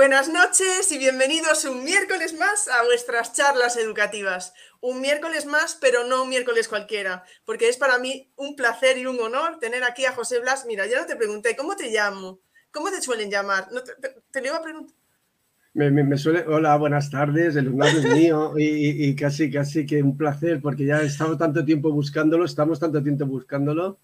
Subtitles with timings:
[0.00, 4.54] Buenas noches y bienvenidos un miércoles más a vuestras charlas educativas.
[4.80, 9.04] Un miércoles más, pero no un miércoles cualquiera, porque es para mí un placer y
[9.04, 10.64] un honor tener aquí a José Blas.
[10.66, 12.40] Mira, ya no te pregunté, ¿cómo te llamo?
[12.70, 13.68] ¿Cómo te suelen llamar?
[14.32, 14.96] te, lo iba a preguntar.
[15.74, 20.16] Me, suele, hola, buenas tardes, el honor es mío y, y, casi, casi que un
[20.16, 23.98] placer porque ya he estado tanto tiempo buscándolo, estamos tanto tiempo buscándolo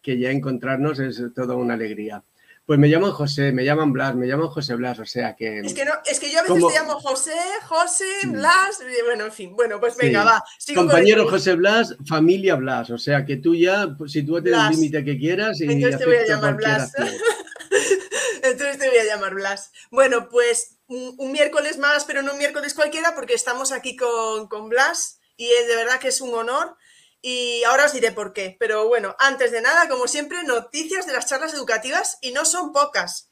[0.00, 2.22] que ya encontrarnos es toda una alegría.
[2.70, 5.58] Pues me llaman José, me llaman Blas, me llaman José Blas, o sea que.
[5.58, 7.34] Es que, no, es que yo a veces te llamo José,
[7.66, 8.04] José.
[8.26, 10.44] Blas, bueno, en fin, bueno, pues venga, va.
[10.76, 15.18] Compañero José Blas, familia Blas, o sea que tú ya pues, sitúate el límite que
[15.18, 15.64] quieras y.
[15.64, 16.92] Entonces te voy a llamar Blas.
[18.44, 19.72] Entonces te voy a llamar Blas.
[19.90, 24.68] Bueno, pues un, miércoles más, pero no un miércoles cualquiera, porque estamos aquí con, con
[24.68, 26.76] Blas y es de verdad que es un honor
[27.22, 28.56] y ahora os diré por qué.
[28.58, 32.72] Pero bueno, antes de nada, como siempre, noticias de las charlas educativas y no son
[32.72, 33.30] pocas.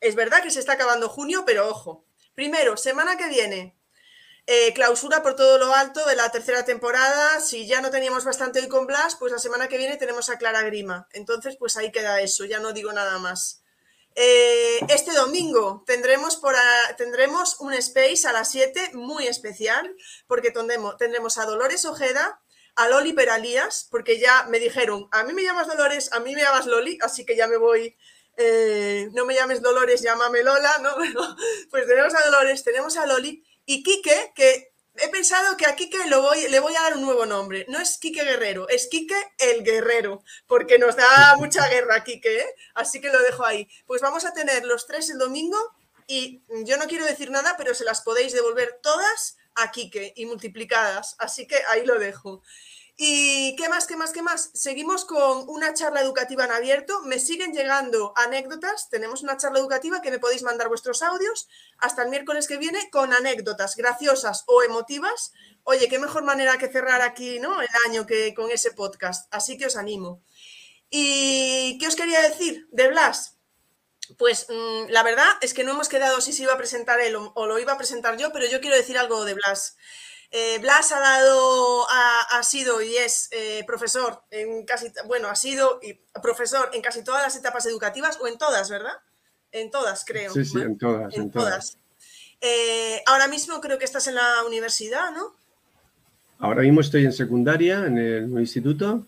[0.00, 2.04] Es verdad que se está acabando junio, pero ojo.
[2.34, 3.76] Primero, semana que viene,
[4.46, 7.40] eh, clausura por todo lo alto de la tercera temporada.
[7.40, 10.38] Si ya no teníamos bastante hoy con Blas, pues la semana que viene tenemos a
[10.38, 11.08] Clara Grima.
[11.12, 13.62] Entonces, pues ahí queda eso, ya no digo nada más.
[14.14, 16.54] Eh, este domingo tendremos, por
[16.98, 19.94] tendremos un space a las 7 muy especial,
[20.26, 22.42] porque tendremos, tendremos a Dolores Ojeda,
[22.76, 26.42] a Loli Peralías, porque ya me dijeron, a mí me llamas Dolores, a mí me
[26.42, 27.96] llamas Loli, así que ya me voy,
[28.36, 30.90] eh, no me llames Dolores, llámame Lola, ¿no?
[31.70, 35.98] pues tenemos a Dolores, tenemos a Loli y Quique, que he pensado que a Quique
[36.06, 37.66] lo voy, le voy a dar un nuevo nombre.
[37.68, 42.54] No es Quique Guerrero, es Quique el Guerrero, porque nos da mucha guerra Quique, ¿eh?
[42.74, 43.68] así que lo dejo ahí.
[43.86, 45.58] Pues vamos a tener los tres el domingo
[46.06, 50.26] y yo no quiero decir nada, pero se las podéis devolver todas a Quique y
[50.26, 51.16] multiplicadas.
[51.18, 52.42] Así que ahí lo dejo.
[53.04, 54.52] ¿Y qué más, qué más, qué más?
[54.54, 57.02] Seguimos con una charla educativa en abierto.
[57.02, 58.90] Me siguen llegando anécdotas.
[58.90, 61.48] Tenemos una charla educativa que me podéis mandar vuestros audios
[61.78, 65.32] hasta el miércoles que viene con anécdotas graciosas o emotivas.
[65.64, 67.60] Oye, qué mejor manera que cerrar aquí ¿no?
[67.60, 69.26] el año que con ese podcast.
[69.34, 70.22] Así que os animo.
[70.88, 73.36] ¿Y qué os quería decir de Blas?
[74.16, 77.16] Pues mm, la verdad es que no hemos quedado si se iba a presentar él
[77.16, 79.76] o, lo iba a presentar yo, pero yo quiero decir algo de Blas.
[80.34, 85.78] Eh, Blas ha dado, ha, sido y es eh, profesor en casi, bueno, ha sido
[85.82, 88.94] y profesor en casi todas las etapas educativas o en todas, ¿verdad?
[89.52, 90.32] En todas, creo.
[90.32, 91.14] Sí, sí, en todas.
[91.14, 91.76] En, todas.
[92.40, 95.36] Eh, ahora mismo creo que estás en la universidad, ¿no?
[96.38, 99.04] Ahora mismo estoy en secundaria, en el instituto,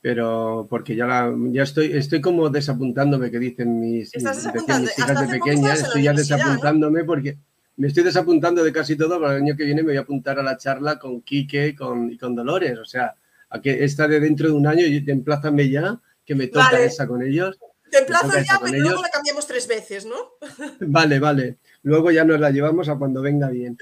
[0.00, 5.82] pero porque ya, la, ya estoy, estoy como desapuntándome, que dicen mis, hijas de pequeñas,
[5.82, 7.38] estoy ya desapuntándome porque
[7.76, 10.38] me estoy desapuntando de casi todo, para el año que viene me voy a apuntar
[10.38, 13.14] a la charla con Quique con, y con Dolores, o sea,
[13.50, 17.06] a que esta de dentro de un año, y emplázame ya, que me toca esa
[17.06, 17.58] con ellos.
[17.90, 20.16] Te emplazo ya, pero luego la cambiamos tres veces, ¿no?
[20.80, 21.58] Vale, vale.
[21.82, 23.76] Luego ya nos la llevamos a cuando venga bien.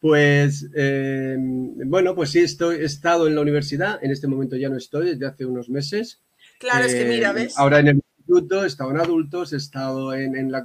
[0.00, 4.68] Pues eh, bueno, pues sí, estoy, he estado en la universidad, en este momento ya
[4.68, 6.20] no estoy, desde hace unos meses.
[6.60, 7.58] Claro, es que mira, eh, ¿ves?
[7.58, 10.58] Ahora en el instituto, he estado en adultos, he estado en, la,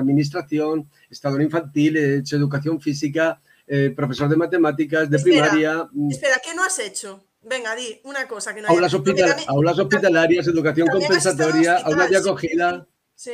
[0.00, 5.88] administración, he estado en infantil, he hecho educación física, eh, profesor de matemáticas, de primaria.
[5.92, 6.10] Mm.
[6.10, 7.24] Espera, ¿qué no has hecho?
[7.42, 8.94] Venga, di una cosa que no aulas,
[9.48, 12.86] aulas hospitalarias, educación compensatoria, aulas de acogida.
[13.14, 13.32] Sí.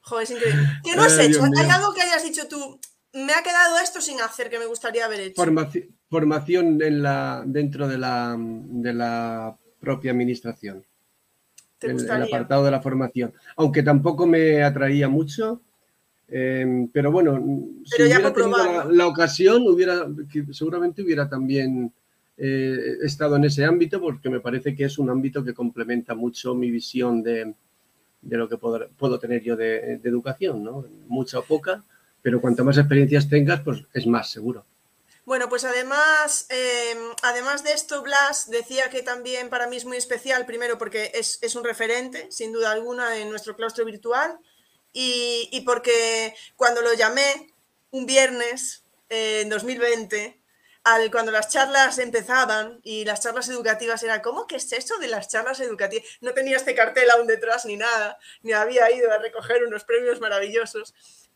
[0.00, 0.68] Joder, es increíble.
[0.82, 1.44] ¿Qué no has hecho?
[1.44, 2.80] ¿Hay algo que hayas dicho tú?
[3.14, 5.42] me ha quedado esto sin hacer que me gustaría haber hecho.
[6.10, 10.84] Formación, en la, dentro de la, de la propia administración.
[11.80, 13.32] El, apartado de la formación.
[13.56, 15.60] Aunque tampoco me atraía mucho,
[16.28, 17.34] em, pero bueno,
[17.84, 20.06] si hubiera tenido la, ocasión, hubiera,
[20.52, 21.92] seguramente hubiera también
[22.36, 26.54] eh, estado en ese ámbito, porque me parece que es un ámbito que complementa mucho
[26.54, 27.54] mi visión de,
[28.22, 30.84] lo que puedo, puedo tener yo de, de educación, ¿no?
[31.08, 31.84] Mucha o poca
[32.24, 34.64] pero cuanto más experiencias tengas, pues es más seguro.
[35.24, 39.96] Bueno, pues además, em, además de esto, Blas decía que también para mí es muy
[39.96, 44.38] especial, primero porque es, un referente, sin duda alguna, en nuestro claustro virtual,
[44.92, 47.54] y, porque cuando lo llamé
[47.90, 50.40] un viernes eh, en 2020,
[50.84, 55.08] al, cuando las charlas empezaban y las charlas educativas era, ¿cómo que es eso de
[55.08, 56.06] las charlas educativas?
[56.20, 60.20] No tenía este cartel aún detrás ni nada, ni había ido a recoger unos premios
[60.20, 60.94] maravillosos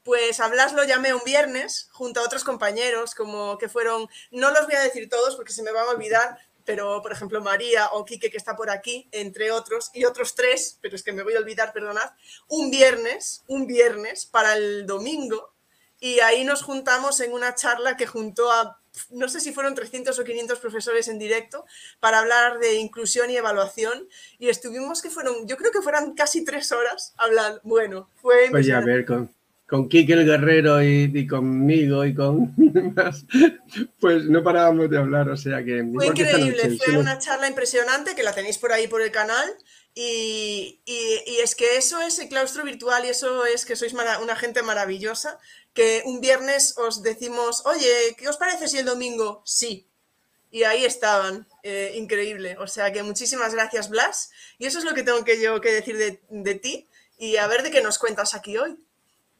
[0.08, 4.50] pues a Blas lo llamé un viernes junto a otros compañeros, como que fueron, no
[4.50, 7.88] los voy a decir todos porque se me van a olvidar, pero por ejemplo María
[7.92, 11.24] o Quique que está por aquí, entre otros, y otros tres, pero es que me
[11.24, 12.10] voy a olvidar, perdonad,
[12.48, 15.52] un viernes, un viernes para el domingo,
[16.00, 20.18] y ahí nos juntamos en una charla que juntó a, no sé si fueron 300
[20.18, 21.66] o 500 profesores en directo,
[22.00, 24.08] para hablar de inclusión y evaluación,
[24.38, 28.48] y estuvimos que fueron, yo creo que fueron casi tres horas hablando, bueno, fue...
[28.50, 29.36] Pues ya ver, con,
[29.68, 32.54] con Kike el Guerrero y, conmigo y con
[32.96, 33.26] más,
[34.00, 35.84] pues no parábamos de hablar, o sea que...
[35.94, 39.46] Fue increíble, fue una charla impresionante que la tenéis por ahí por el canal
[39.94, 40.80] y,
[41.42, 45.38] es que eso es el claustro virtual y eso es que sois una gente maravillosa,
[45.74, 49.42] que un viernes os decimos, oye, ¿qué os parece si el domingo?
[49.44, 49.86] Sí.
[50.50, 52.56] Y ahí estaban, eh, increíble.
[52.58, 54.30] O sea que muchísimas gracias, Blas.
[54.56, 56.88] Y eso es lo que tengo que yo que decir de, de ti
[57.18, 58.78] y a ver de qué nos cuentas aquí hoy.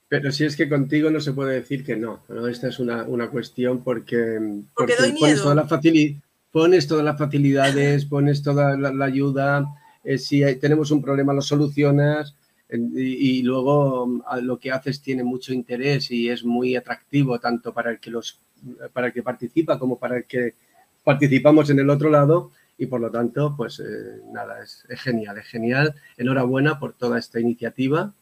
[0.09, 3.85] Pero si es que contigo no se puede decir que no, Esta es una, cuestión
[3.85, 4.41] porque,
[4.75, 5.67] porque, pones, toda la
[6.51, 9.67] pones todas las facilidades, pones toda la, ayuda,
[10.03, 12.35] eh, si tenemos un problema lo solucionas
[12.71, 17.99] y, luego lo que haces tiene mucho interés y es muy atractivo tanto para el
[17.99, 18.41] que, los,
[18.93, 20.55] para el que participa como para el que
[21.05, 25.47] participamos en el otro lado y por lo tanto, pues eh, nada, es genial, es
[25.47, 25.95] genial.
[26.17, 28.15] Enhorabuena por toda esta iniciativa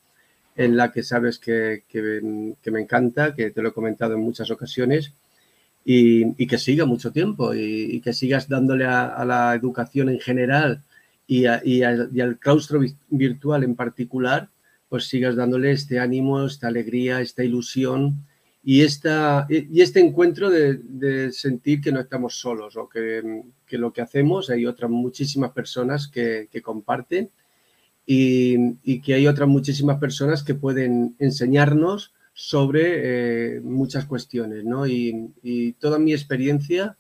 [0.57, 1.83] en la que sabes que,
[2.65, 5.13] me encanta, que te lo he comentado en muchas ocasiones,
[5.85, 10.83] y, que siga mucho tiempo y, que sigas dándole a, la educación en general
[11.27, 14.49] y, al claustro virtual en particular,
[14.89, 18.25] pues sigas dándole este ánimo, esta alegría, esta ilusión
[18.65, 24.01] y, esta, y este encuentro de, sentir que no estamos solos o que, lo que
[24.01, 27.31] hacemos hay otras muchísimas personas que comparten
[28.07, 34.87] y, que hay otras muchísimas personas que pueden enseñarnos sobre eh, muchas cuestiones, ¿no?
[34.87, 36.97] Y, toda mi experiencia,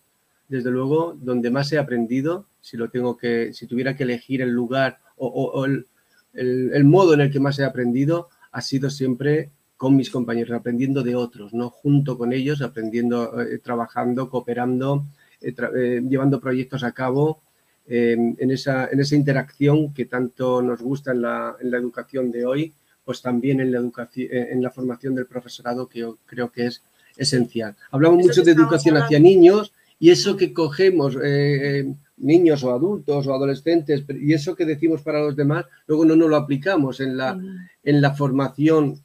[0.48, 4.50] desde luego, donde más he aprendido, si lo tengo que, si tuviera que elegir el
[4.50, 10.10] lugar o, el, modo en el que más he aprendido, ha sido siempre con mis
[10.10, 11.70] compañeros, aprendiendo de otros, ¿no?
[11.70, 15.06] Junto con ellos, aprendiendo, eh, trabajando, cooperando,
[15.40, 17.42] eh, llevando proyectos a cabo
[17.88, 22.44] en, esa, en esa interacción que tanto nos gusta en la, en la educación de
[22.44, 22.74] hoy,
[23.04, 26.82] pues también en la, educación, en la formación del profesorado, que yo creo que es
[27.16, 27.76] esencial.
[27.90, 33.26] Hablamos mucho de educación hacia niños y eso que cogemos, eh, eh, niños o adultos
[33.26, 37.16] o adolescentes, y eso que decimos para los demás, luego no nos lo aplicamos en
[37.16, 37.38] la,
[37.82, 39.00] en la formación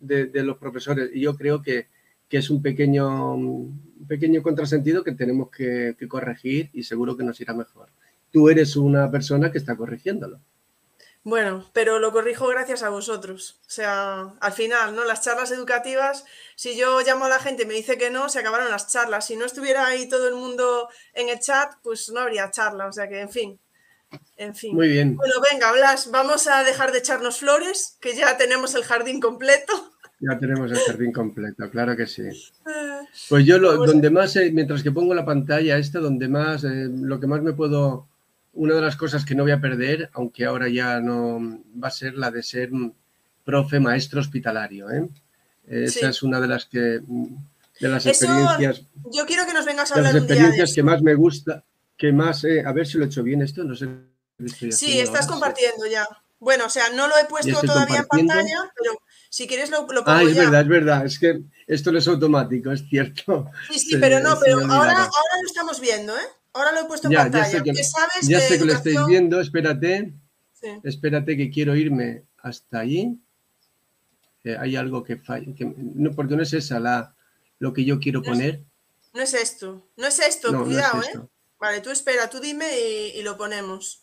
[0.00, 1.10] de, los profesores.
[1.14, 1.86] Y yo creo que,
[2.28, 7.24] que es un pequeño, un pequeño contrasentido que tenemos que, que corregir y seguro que
[7.24, 7.88] nos irá mejor
[8.32, 10.40] tú eres una persona que está corrigiéndolo.
[11.24, 13.60] Bueno, pero lo corrijo gracias a vosotros.
[13.66, 15.04] O sea, al final, ¿no?
[15.04, 18.38] Las charlas educativas, si yo llamo a la gente y me dice que no, se
[18.38, 19.26] acabaron las charlas.
[19.26, 22.86] Si no estuviera ahí todo el mundo en el chat, pues no habría charla.
[22.86, 23.58] O sea que, en fin.
[24.38, 24.74] En fin.
[24.74, 25.16] Muy bien.
[25.16, 29.92] Bueno, venga, Blas, vamos a dejar de echarnos flores, que ya tenemos el jardín completo.
[30.20, 32.22] Ya tenemos el jardín completo, claro que sí.
[33.28, 36.88] Pues yo lo, donde más, eh, mientras que pongo la pantalla esta, donde más, eh,
[36.90, 38.08] lo que más me puedo
[38.58, 41.92] una de las cosas que no voy a perder, aunque ahora ya no va a
[41.92, 42.70] ser la de ser
[43.44, 44.90] profe maestro hospitalario.
[44.90, 45.08] ¿eh?
[45.68, 48.82] Esa es una de las que de las experiencias.
[49.12, 51.62] Yo quiero que nos vengas a hablar de las experiencias que más me gusta,
[51.96, 53.88] que más eh, a ver si lo he hecho bien esto, no sé.
[54.72, 56.06] sí, estás compartiendo ya.
[56.40, 59.00] Bueno, o sea, no lo he puesto todavía en pantalla, pero
[59.30, 61.06] si quieres lo, lo pongo Ah, es verdad, es verdad.
[61.06, 63.50] Es que esto no es automático, es cierto.
[63.70, 66.28] Sí, sí, pero no, pero ahora, ahora lo estamos viendo, ¿eh?
[66.58, 67.44] Ahora lo he puesto en pantalla.
[67.44, 67.72] Ya sé que,
[68.28, 70.12] ya sé que lo estáis viendo, espérate.
[70.82, 73.16] Espérate que quiero irme hasta allí.
[74.42, 75.46] Eh, hay algo que falla.
[75.76, 77.14] no, porque no es esa la,
[77.60, 78.64] lo que yo quiero poner.
[79.14, 79.86] no es esto.
[79.96, 81.20] No es esto, cuidado, ¿eh?
[81.60, 82.66] Vale, tú espera, tú dime
[83.14, 84.02] y, lo ponemos.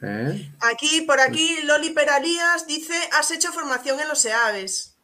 [0.00, 0.50] ¿Eh?
[0.60, 4.94] Aquí, por aquí, Loli Peralías dice: Has hecho formación en los EAVES.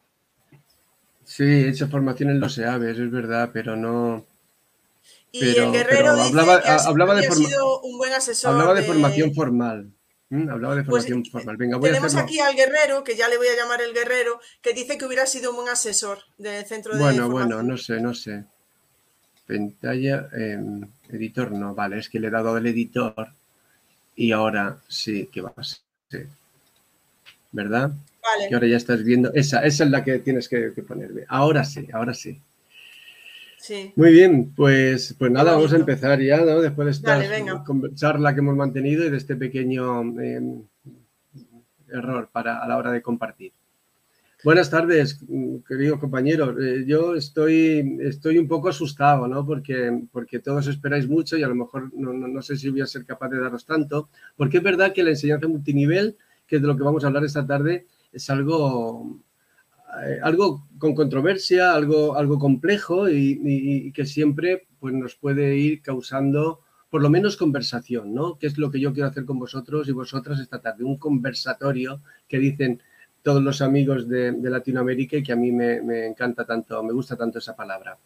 [1.23, 4.25] Sí, he hecho formación en los EAVES, es verdad, pero no.
[5.31, 8.53] Y el guerrero hablaba, que hablaba de sido un buen asesor.
[8.53, 9.91] Hablaba de, formación formal.
[10.31, 11.57] Hablaba de pues, formación formal.
[11.57, 14.73] Venga, voy tenemos aquí al guerrero, que ya le voy a llamar el guerrero, que
[14.73, 18.13] dice que hubiera sido un buen asesor del centro de Bueno, bueno, no sé, no
[18.13, 18.43] sé.
[19.47, 23.29] Pantalla, em, editor, no, vale, es que le he dado al editor
[24.15, 26.27] y ahora sí que va a ser.
[27.51, 27.91] ¿Verdad?
[28.21, 28.49] Vale.
[28.49, 29.31] Y ahora ya estás viendo.
[29.33, 31.23] Esa, esa es la que tienes que, que ponerme.
[31.27, 32.39] Ahora sí, ahora sí.
[33.95, 36.61] Muy bien, pues, pues nada, vamos a empezar ya, ¿no?
[36.61, 37.63] Después de esta
[37.95, 40.63] charla que hemos mantenido y de este pequeño em,
[41.91, 43.53] error para, a la hora de compartir.
[44.41, 45.19] Buenas tardes,
[45.67, 46.55] queridos compañeros.
[46.61, 49.45] Eh, yo estoy, estoy un poco asustado, ¿no?
[49.45, 52.87] Porque, porque todos esperáis mucho y a lo mejor no, no, sé si voy a
[52.87, 54.07] ser capaz de daros tanto.
[54.37, 56.15] Porque es verdad que la enseñanza multinivel,
[56.47, 59.19] que es de lo que vamos a hablar esta tarde, es algo,
[60.23, 67.01] algo con controversia, algo, algo complejo y, que siempre pues, nos puede ir causando por
[67.01, 68.37] lo menos conversación, ¿no?
[68.37, 72.01] Que es lo que yo quiero hacer con vosotros y vosotras esta tarde, un conversatorio
[72.27, 72.81] que dicen
[73.21, 77.39] todos los amigos de, Latinoamérica y que a mí me, encanta tanto, me gusta tanto
[77.39, 77.97] esa palabra.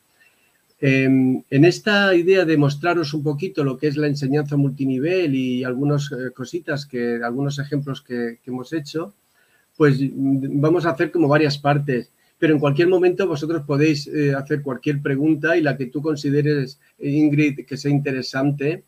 [0.80, 5.64] Em, en esta idea de mostraros un poquito lo que es la enseñanza multinivel y
[5.64, 9.14] algunas eh, cositas, que, algunos ejemplos que, hemos hecho,
[9.78, 12.12] pues vamos a hacer como varias partes
[12.44, 16.78] pero en cualquier momento vosotros podéis eh, hacer cualquier pregunta y la que tú consideres,
[17.00, 18.84] Ingrid, que sea interesante,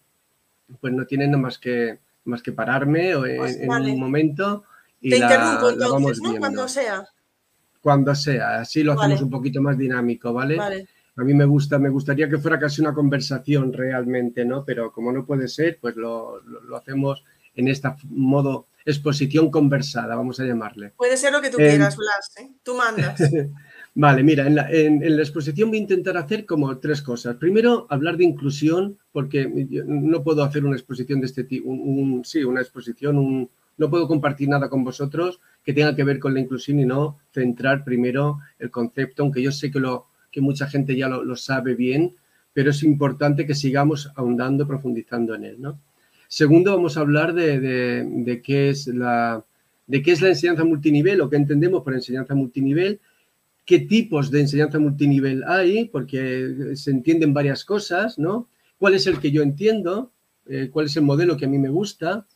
[0.81, 4.65] pues no tienen más que, más que pararme o en, pues un momento
[4.99, 6.35] te interrumpo entonces, ¿no?
[6.35, 7.05] Cuando sea.
[7.81, 10.57] Cuando sea, así lo hacemos un poquito más dinámico, ¿vale?
[11.15, 14.65] A mí me gusta, me gustaría que fuera casi una conversación realmente, ¿no?
[14.65, 16.41] Pero como no puede ser, pues lo,
[16.75, 17.23] hacemos
[17.55, 20.93] en este modo exposición conversada, vamos a llamarle.
[20.95, 22.51] Puede ser lo que tú quieras, Blas, ¿eh?
[22.63, 23.19] Tú mandas.
[23.95, 27.35] vale, mira, en la, en la, exposición voy a intentar hacer como tres cosas.
[27.37, 32.43] Primero, hablar de inclusión, porque no puedo hacer una exposición de este tipo, un, sí,
[32.43, 36.39] una exposición, un, no puedo compartir nada con vosotros que tenga que ver con la
[36.39, 40.95] inclusión y no centrar primero el concepto, aunque yo sé que, lo, que mucha gente
[40.95, 42.15] ya lo, sabe bien,
[42.53, 45.55] pero es importante que sigamos ahondando, profundizando en él.
[45.59, 45.79] ¿no?
[46.35, 49.45] Segundo, vamos a hablar de, qué es la,
[49.87, 52.99] enseñanza multinivel o qué entendemos por enseñanza multinivel,
[53.63, 58.49] qué tipos de enseñanza multinivel hay, porque se entienden varias cosas, ¿no?
[58.77, 60.11] ¿Cuál es el que yo entiendo?
[60.45, 62.27] Eh, ¿Cuál es el modelo que a mí me gusta?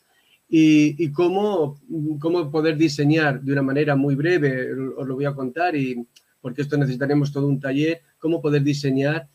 [0.47, 1.81] y, cómo,
[2.21, 6.07] cómo, poder diseñar de una manera muy breve, os lo voy a contar, y
[6.39, 9.27] porque esto necesitaremos todo un taller, cómo poder diseñar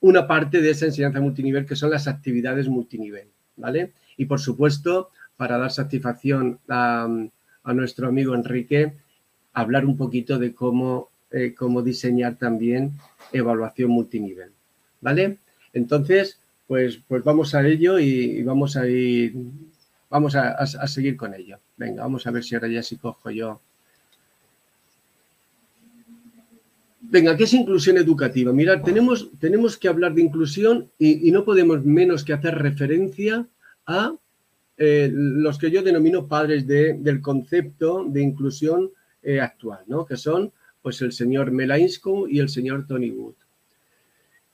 [0.00, 3.28] una parte de esa enseñanza multinivel que son las actividades multinivel,
[4.16, 7.08] Y por supuesto, para dar satisfacción a,
[7.64, 8.94] nuestro amigo Enrique,
[9.52, 12.92] hablar un poquito de cómo, eh, cómo diseñar también
[13.32, 14.50] evaluación multinivel,
[15.00, 15.38] ¿vale?
[15.72, 19.34] Entonces, pues, pues vamos a ello y vamos a ir
[20.10, 21.58] vamos a, seguir con ello.
[21.76, 23.60] Venga, vamos a ver si ahora ya sí cojo yo.
[27.10, 28.52] Venga, ¿qué es inclusión educativa?
[28.52, 33.48] Mirad, tenemos, tenemos que hablar de inclusión y, no podemos menos que hacer referencia
[33.84, 34.14] a
[34.76, 38.92] eh, los que yo denomino padres del concepto de inclusión
[39.24, 40.06] eh, actual, ¿no?
[40.06, 40.52] que son
[40.82, 43.34] pues, el señor Melainsko y el señor Tony Wood.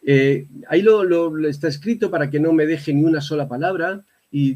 [0.02, 4.54] Eh, ahí lo, está escrito para que no me deje ni una sola palabra, y,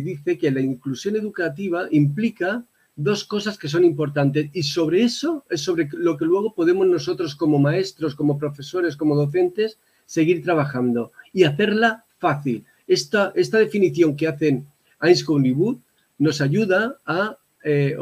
[0.00, 5.60] dice que la inclusión educativa implica dos cosas que son importantes y sobre eso es
[5.62, 11.44] sobre lo que luego podemos nosotros como maestros, como profesores, como docentes seguir trabajando y
[11.44, 12.64] hacerla fácil.
[12.86, 14.66] Esta, esta definición que hacen
[15.00, 15.78] Einstein y Wood
[16.18, 17.96] nos ayuda a, eh,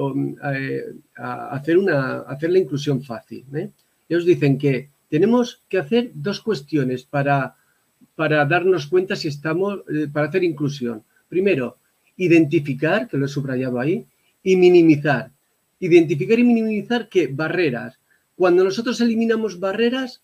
[0.55, 0.85] eh,
[1.17, 3.45] hacer, una, hacer la inclusión fácil.
[3.55, 3.71] ¿eh?
[4.09, 7.57] Ellos dicen que tenemos que hacer dos cuestiones para
[8.21, 9.81] para darnos cuenta si estamos,
[10.13, 11.03] para hacer inclusión.
[11.29, 11.79] Primero,
[12.17, 14.07] identificar, que lo he subrayado ahí,
[14.43, 15.33] y minimizar.
[15.79, 17.27] Identificar y minimizar qué?
[17.27, 17.99] Barreras.
[18.37, 20.23] Cuando nosotros eliminamos barreras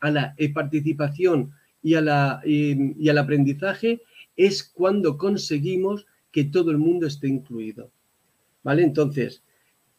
[0.00, 4.02] a la participación y, a la, y al aprendizaje,
[4.36, 7.90] es cuando conseguimos que todo el mundo esté incluido.
[8.62, 8.82] ¿Vale?
[8.82, 9.42] Entonces,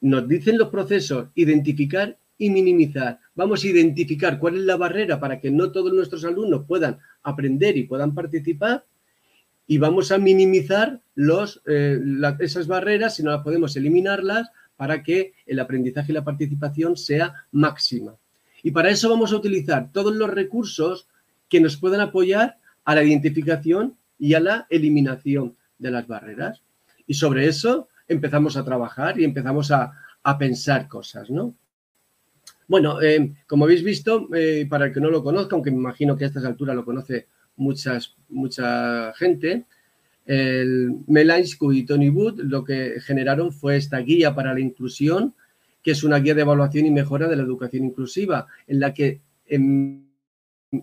[0.02, 3.20] nos dicen los procesos identificar y minimizar.
[3.36, 7.78] Vamos a identificar cuál es la barrera para que no todos nuestros alumnos puedan aprender
[7.78, 8.86] y puedan participar
[9.66, 12.00] y vamos a minimizar los, eh,
[12.40, 17.48] esas barreras, si no las podemos eliminarlas, para que el aprendizaje y la participación sea
[17.52, 18.16] máxima.
[18.62, 21.08] Y para eso vamos a utilizar todos los recursos
[21.50, 26.62] que nos puedan apoyar a la identificación y a la eliminación de las barreras.
[27.08, 31.56] Y sobre eso empezamos a trabajar y empezamos a, a pensar cosas, ¿no?
[32.68, 36.16] Bueno, eh, como habéis visto, eh, para el que no lo conozca, aunque me imagino
[36.16, 39.66] que a estas alturas lo conoce muchas, mucha gente,
[40.28, 40.94] el
[41.74, 45.34] y Tony Wood lo que generaron fue esta guía para la inclusión,
[45.82, 49.22] que es una guía de evaluación y mejora de la educación inclusiva, en la que,
[49.46, 50.06] en,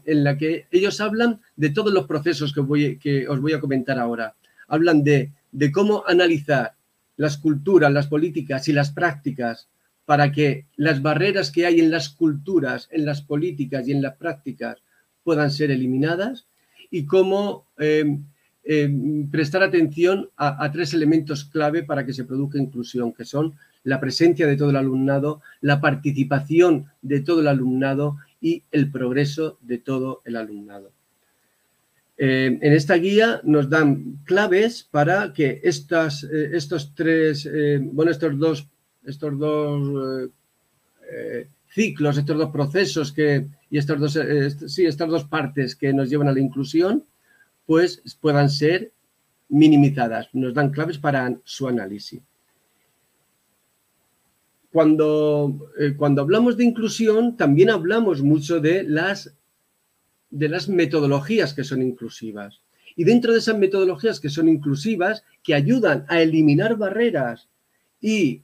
[0.06, 4.34] la que ellos hablan de todos los procesos que, os voy a comentar ahora.
[4.66, 6.74] Hablan de, de cómo analizar
[7.16, 9.68] las culturas, las políticas y las prácticas
[10.06, 14.16] para que las barreras que hay en las culturas, en las políticas y en las
[14.16, 14.78] prácticas
[15.22, 16.46] puedan ser eliminadas
[16.90, 18.24] y cómo em,
[18.66, 18.88] eh,
[19.30, 24.46] prestar atención a, tres elementos clave para que se produzca inclusión, que son la presencia
[24.46, 30.22] de todo el alumnado, la participación de todo el alumnado y el progreso de todo
[30.24, 30.92] el alumnado.
[32.16, 37.46] Eh, en esta guía nos dan claves para que estas, eh, estos tres,
[37.92, 38.66] bueno, estos dos,
[39.04, 40.30] estos dos
[41.68, 44.18] ciclos, estos dos procesos que, y estos dos,
[44.72, 47.04] sí, estas dos partes que nos llevan a la inclusión,
[47.66, 48.92] pues puedan ser
[49.48, 50.28] minimizadas.
[50.32, 52.20] Nos dan claves para su análisis.
[54.72, 59.34] Cuando, eh, cuando hablamos de inclusión, también hablamos mucho de las,
[60.30, 62.60] de las metodologías que son inclusivas.
[62.96, 67.48] Y dentro de esas metodologías que son inclusivas, que ayudan a eliminar barreras
[68.00, 68.42] y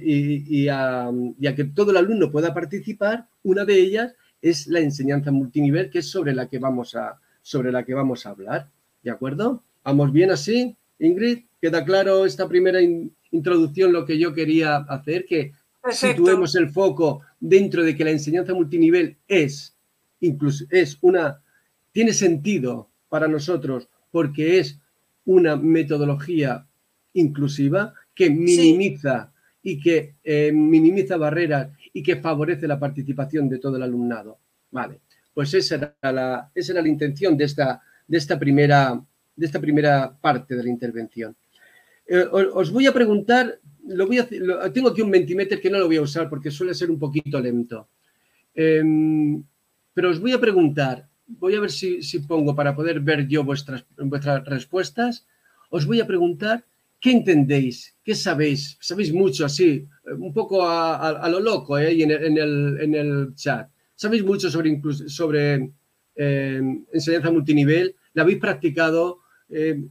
[0.00, 5.90] y a que todo el alumno pueda participar, una de ellas es la enseñanza multinivel,
[5.90, 8.68] que es sobre la que vamos a, sobre la que vamos a hablar.
[9.02, 9.62] ¿De acuerdo?
[9.82, 11.44] ¿Vamos bien así, Ingrid?
[11.62, 12.78] ¿Queda claro esta primera
[13.30, 15.24] introducción lo que yo quería hacer?
[15.24, 15.52] Que
[15.90, 19.74] situemos el foco dentro de que la enseñanza multinivel es,
[20.20, 21.40] incluso, es una,
[21.90, 24.78] tiene sentido para nosotros porque es
[25.24, 26.66] una metodología
[27.14, 33.78] inclusiva que minimiza y que eh, minimiza barreras y que favorece la participación de todo
[33.78, 34.38] el alumnado.
[34.70, 35.00] Vale.
[35.38, 39.00] Pues esa era la, esa era la intención de esta, de, esta primera,
[39.36, 41.36] de esta primera parte de la intervención.
[42.08, 44.26] Eh, os voy a preguntar, lo voy a,
[44.72, 47.38] tengo aquí un Mentimeter que no lo voy a usar porque suele ser un poquito
[47.38, 47.88] lento.
[48.52, 49.40] Em,
[49.94, 53.84] pero os voy a preguntar, voy a ver si, pongo para poder ver yo vuestras,
[53.96, 55.24] vuestras respuestas,
[55.70, 56.64] os voy a preguntar
[56.98, 59.86] qué entendéis, qué sabéis, sabéis mucho así,
[60.18, 61.92] un poco a, lo loco ¿eh?
[62.02, 65.72] en, el, en el chat sabéis mucho sobre,
[66.14, 66.62] eh,
[66.92, 69.18] enseñanza multinivel, la habéis practicado,
[69.50, 69.84] eh,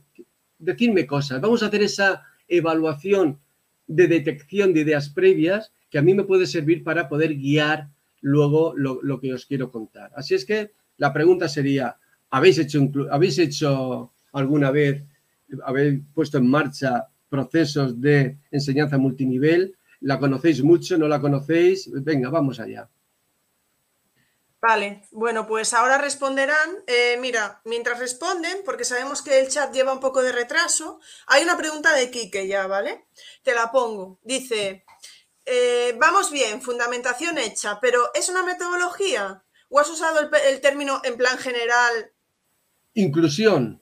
[0.58, 1.42] decidme cosas.
[1.42, 3.38] Vamos a hacer esa evaluación
[3.86, 7.90] de detección de ideas previas que a mí me puede servir para poder guiar
[8.22, 10.12] luego lo, que os quiero contar.
[10.16, 11.98] Así es que la pregunta sería,
[12.30, 15.04] ¿habéis hecho, ¿habéis hecho alguna vez,
[15.66, 19.76] habéis puesto en marcha procesos de enseñanza multinivel?
[20.00, 20.98] ¿La conocéis mucho?
[20.98, 21.92] ¿No la conocéis?
[22.04, 22.88] Venga, vamos allá.
[24.60, 26.84] Vale, bueno, pues ahora responderán.
[26.88, 31.44] Eh, mira, mientras responden, porque sabemos que el chat lleva un poco de retraso, hay
[31.44, 33.06] una pregunta de Quique ya, ¿vale?
[33.44, 34.20] Te la pongo.
[34.24, 34.84] Dice,
[35.46, 39.44] eh, vamos bien, fundamentación hecha, pero ¿es una metodología?
[39.70, 42.12] ¿O has usado el, el término en plan general?
[42.94, 43.82] Inclusión.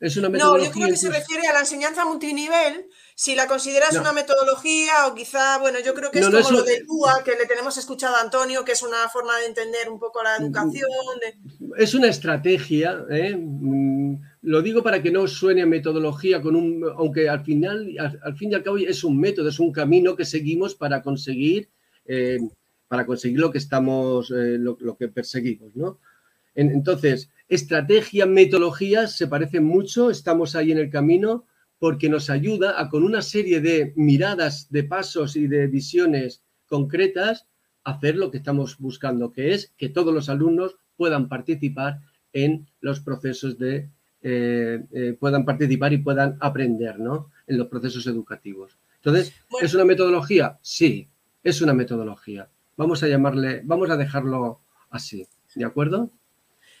[0.00, 0.68] Es una metodología.
[0.68, 5.06] No, yo creo que se refiere a la enseñanza multinivel, si la consideras una metodología
[5.06, 8.16] o quizá, bueno, yo creo que es como lo de TUA que le tenemos escuchado
[8.16, 10.90] a Antonio, que es una forma de entender un poco la educación.
[11.76, 13.36] Es una estrategia, ¿eh?
[13.36, 17.88] mm, lo digo para que no suene a metodología, con un, aunque al final,
[18.20, 21.68] al, fin y al cabo es un método, es un camino que seguimos para conseguir,
[22.06, 22.40] eh,
[22.88, 26.00] para conseguir lo que estamos, eh, lo, que perseguimos, ¿no?
[26.56, 31.46] entonces, estrategia, metodología se parecen mucho, estamos ahí en el camino,
[31.84, 37.46] porque nos ayuda a con una serie de miradas, de pasos y de visiones concretas,
[37.84, 42.00] hacer lo que estamos buscando, que es que todos los alumnos puedan participar
[42.32, 43.90] en los procesos de,
[44.22, 47.30] eh, eh, puedan participar y puedan aprender, ¿no?
[47.46, 48.78] En los procesos educativos.
[48.96, 50.58] Entonces, ¿es una metodología?
[50.62, 51.06] Sí,
[51.42, 52.48] es una metodología.
[52.78, 56.10] Vamos a llamarle, vamos a dejarlo así, ¿de acuerdo?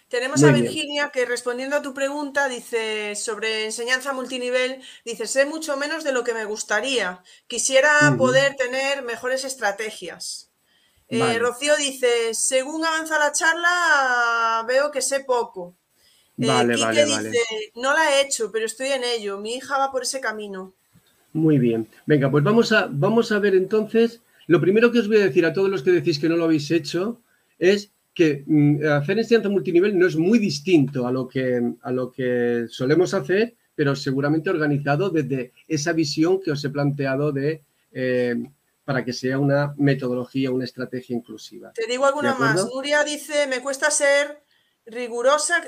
[0.08, 5.76] Tenemos a Virginia que respondiendo a tu pregunta dice sobre enseñanza multinivel, dice, sé mucho
[5.76, 7.22] menos de lo que me gustaría.
[7.46, 10.50] Quisiera poder tener mejores estrategias.
[11.08, 15.74] Eh, Rocío dice, según avanza la charla, veo que sé poco.
[16.38, 17.42] Eh, vale, dice,
[17.76, 19.38] no la he hecho, pero estoy en ello.
[19.38, 20.74] Mi hija va por ese camino.
[21.32, 21.88] Muy bien.
[22.06, 24.20] Venga, pues vamos a, vamos a ver entonces.
[24.46, 26.44] Lo primero que os voy a decir a todos los que decís que no lo
[26.44, 27.20] habéis hecho
[27.58, 32.12] es que mm, hacer enseñanza multinivel no es muy distinto a lo que, a lo
[32.12, 38.36] que solemos hacer, pero seguramente organizado desde esa visión que os he planteado de eh,
[38.84, 41.72] para que sea una metodología, una estrategia inclusiva.
[41.72, 42.66] Te digo alguna más.
[42.66, 44.42] Nuria dice, me cuesta ser
[44.86, 45.62] rigurosa.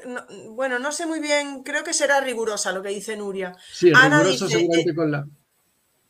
[0.51, 3.57] bueno, no sé muy bien, creo que será rigurosa lo que dice Nuria.
[3.73, 5.27] Sí, rigurosa seguramente eh, con la...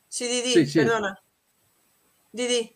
[0.08, 1.18] Sí, Didi, perdona.
[2.32, 2.75] Didi.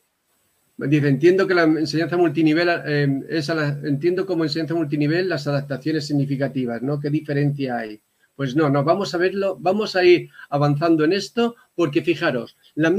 [0.89, 6.83] Dice, entiendo que la enseñanza multinivel eh, es entiendo como enseñanza multinivel las adaptaciones significativas,
[6.83, 6.99] ¿no?
[6.99, 8.01] ¿Qué diferencia hay?
[8.35, 12.91] Pues no, no, vamos a verlo, vamos a ir avanzando en esto, porque fijaros, la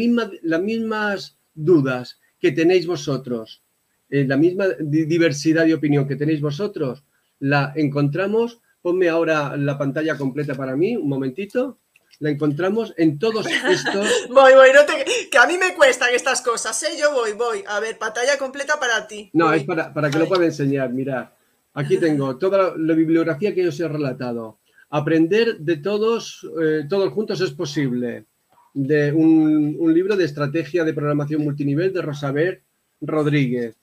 [0.43, 3.63] las mismas dudas que tenéis vosotros,
[4.09, 7.03] eh, la misma diversidad de opinión que tenéis vosotros,
[7.39, 11.77] la encontramos ponme ahora la pantalla completa para mí, un momentito.
[12.21, 14.27] La encontramos en todos estos.
[14.29, 15.29] voy, voy, no te...
[15.31, 16.95] que a mí me cuestan estas cosas, ¿eh?
[16.95, 17.63] Yo voy, voy.
[17.67, 19.31] A ver, pantalla completa para ti.
[19.33, 20.93] No, es para, para que lo pueda enseñar.
[20.93, 21.35] Mira,
[21.73, 24.59] aquí tengo toda la, bibliografía que yo os he relatado.
[24.91, 28.27] Aprender de todos, eh, todos juntos es posible.
[28.71, 32.61] De un, un libro de estrategia de programación multinivel de Rosaber
[33.01, 33.75] Rodríguez.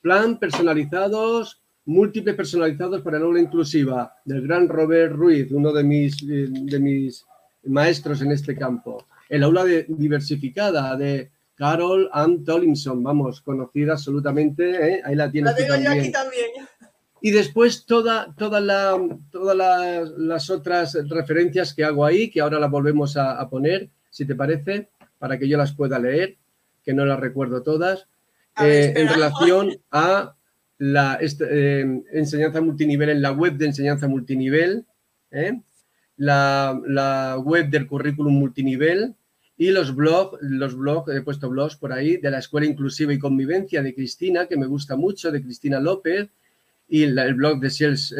[0.00, 6.24] Plan personalizados, múltiples personalizados para el aula inclusiva, del gran Robert Ruiz, uno de mis,
[6.24, 7.26] de mis
[7.64, 9.06] maestros en este campo.
[9.28, 15.02] El aula de, diversificada de Carol Ann Tollinson, vamos, conocida absolutamente, ¿eh?
[15.04, 15.52] ahí la tienes.
[15.52, 16.46] La tengo yo aquí también.
[17.22, 18.98] Y después toda, toda la,
[19.30, 19.56] todas
[20.16, 24.34] las otras referencias que hago ahí, que ahora las volvemos a, a poner, si te
[24.34, 26.38] parece, para que yo las pueda leer,
[26.82, 28.08] que no las recuerdo todas.
[28.58, 30.34] Eh, en relación a
[30.78, 31.44] la este,
[31.80, 34.86] eh, enseñanza multinivel en la web de enseñanza multinivel,
[35.30, 35.60] ¿eh?
[36.20, 39.14] La, web del currículum multinivel
[39.56, 43.18] y los blogs, los blogs, he puesto blogs por ahí, de la Escuela Inclusiva y
[43.18, 46.28] Convivencia de Cristina, que me gusta mucho, de Cristina López,
[46.88, 48.14] y el blog de si es,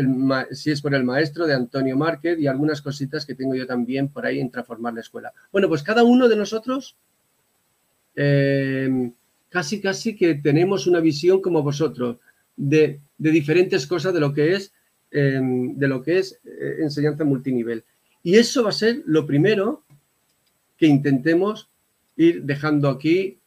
[0.53, 4.09] si es por el maestro de Antonio Márquez y algunas cositas que tengo yo también
[4.09, 5.33] por ahí en Transformar la Escuela.
[5.51, 6.97] Bueno, pues cada uno de nosotros
[9.49, 12.19] casi, casi que tenemos una visión como vosotros
[12.57, 14.73] de, diferentes cosas de lo que es,
[15.11, 17.85] em, de lo que es eh, enseñanza multinivel.
[18.23, 19.85] Y eso va a ser lo primero
[20.77, 21.69] que intentemos
[22.17, 23.39] ir dejando aquí,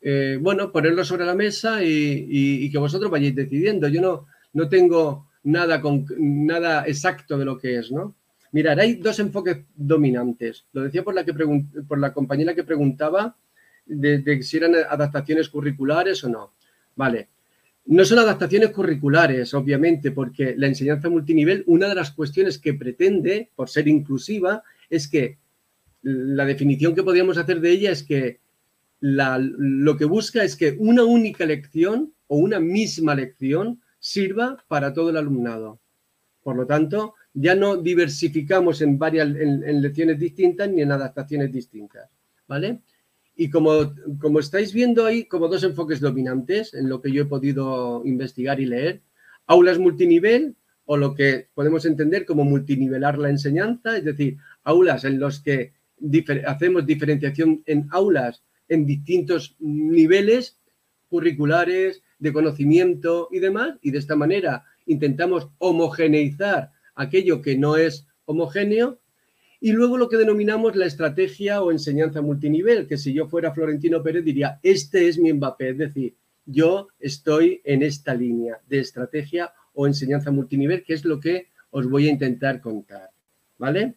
[0.00, 3.88] eh, bueno, ponerlo sobre la mesa y, que vosotros vayáis decidiendo.
[3.88, 8.14] Yo no, no tengo nada, con, nada exacto de lo que es, ¿no?
[8.52, 10.64] Mirar, hay dos enfoques dominantes.
[10.72, 13.36] Lo decía por la, que por la compañera que preguntaba
[13.84, 16.52] de, si eran adaptaciones curriculares o no.
[16.96, 17.28] Vale.
[17.88, 23.48] No son adaptaciones curriculares, obviamente, porque la enseñanza multinivel, una de las cuestiones que pretende,
[23.56, 25.38] por ser inclusiva, es que
[26.02, 28.40] la definición que podríamos hacer de ella es que
[29.00, 35.08] lo que busca es que una única lección o una misma lección sirva para todo
[35.08, 35.80] el alumnado.
[36.42, 42.10] Por lo tanto, ya no diversificamos en varias en lecciones distintas ni en adaptaciones distintas.
[42.46, 42.80] ¿Vale?
[43.40, 47.26] Y como, como estáis viendo ahí, como dos enfoques dominantes en lo que yo he
[47.26, 49.00] podido investigar y leer,
[49.46, 55.20] aulas multinivel o lo que podemos entender como multinivelar la enseñanza, es decir, aulas en
[55.20, 55.72] los que
[56.46, 60.58] hacemos diferenciación en aulas en distintos niveles
[61.08, 68.06] curriculares, de conocimiento y demás, y de esta manera intentamos homogeneizar aquello que no es
[68.24, 68.98] homogéneo
[69.60, 74.02] y luego lo que denominamos la estrategia o enseñanza multinivel, que si yo fuera Florentino
[74.02, 76.14] Pérez diría, este es mi Mbappé, es decir,
[76.46, 81.88] yo estoy en esta línea de estrategia o enseñanza multinivel, que es lo que os
[81.88, 83.10] voy a intentar contar,
[83.58, 83.94] ¿vale?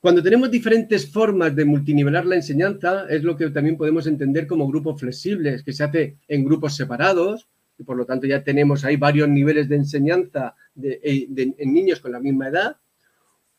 [0.00, 4.68] Cuando tenemos diferentes formas de multinivelar la enseñanza, es lo que también podemos entender como
[4.68, 7.48] grupos flexibles, que se hace en grupos separados,
[7.78, 11.26] y por lo tanto ya tenemos ahí varios niveles de enseñanza eh,
[11.58, 12.76] en niños con la misma edad,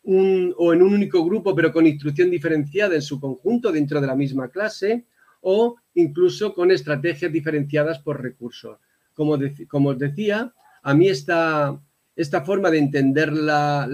[0.08, 4.16] o en un único grupo, pero con instrucción diferenciada en su conjunto dentro de la
[4.16, 5.06] misma clase,
[5.42, 8.78] o incluso con estrategias diferenciadas por recursos.
[9.14, 11.78] Como, como os decía, a mí esta,
[12.16, 13.86] esta forma de entender la,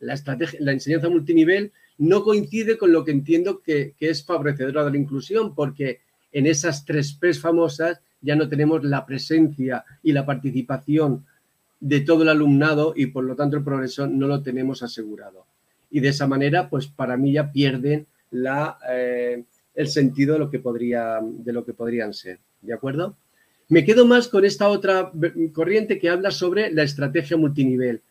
[0.00, 4.84] la, estrategia, la enseñanza multinivel no coincide con lo que entiendo que, que es favorecedora
[4.84, 6.00] de la inclusión, porque
[6.32, 11.26] en esas tres P's famosas ya no tenemos la presencia y la participación
[11.80, 15.46] de todo el alumnado y por lo tanto el progreso no lo tenemos asegurado.
[15.90, 19.42] Y de esa manera, pues para mí ya pierden la, eh,
[19.74, 22.38] el sentido de lo, que podría, de lo que podrían ser.
[22.60, 23.16] ¿De acuerdo?
[23.68, 25.10] Me quedo más con esta otra
[25.52, 28.02] corriente que habla sobre la estrategia multinivel.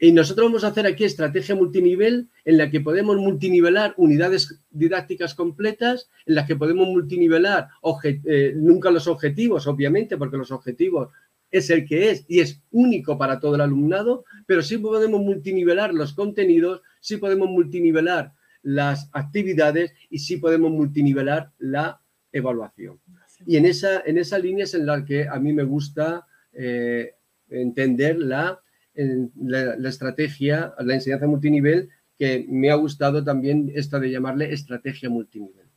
[0.00, 5.34] Y nosotros vamos a hacer aquí estrategia multinivel en la que podemos multinivelar unidades didácticas
[5.34, 7.68] completas, en las que podemos multinivelar
[8.04, 11.08] eh, nunca los objetivos, obviamente, porque los objetivos
[11.50, 15.94] es el que es y es único para todo el alumnado, pero sí podemos multinivelar
[15.94, 22.00] los contenidos, sí podemos multinivelar las actividades y sí podemos multinivelar la
[22.32, 23.00] evaluación.
[23.46, 27.14] Y en esa, en esa línea es en la que a mí me gusta eh,
[27.48, 28.60] entender la,
[28.94, 35.68] la, estrategia, la enseñanza multinivel, que me ha gustado también esta de llamarle estrategia multinivel.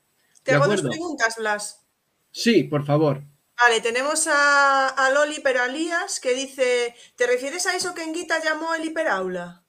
[0.43, 1.85] ¿Te hago dos preguntas, Blas?
[2.31, 3.23] Sí, por favor.
[3.61, 8.73] Vale, tenemos a, Loli Peralías que dice, ¿te refieres a eso que en Guita llamó
[8.73, 9.63] el hiperaula?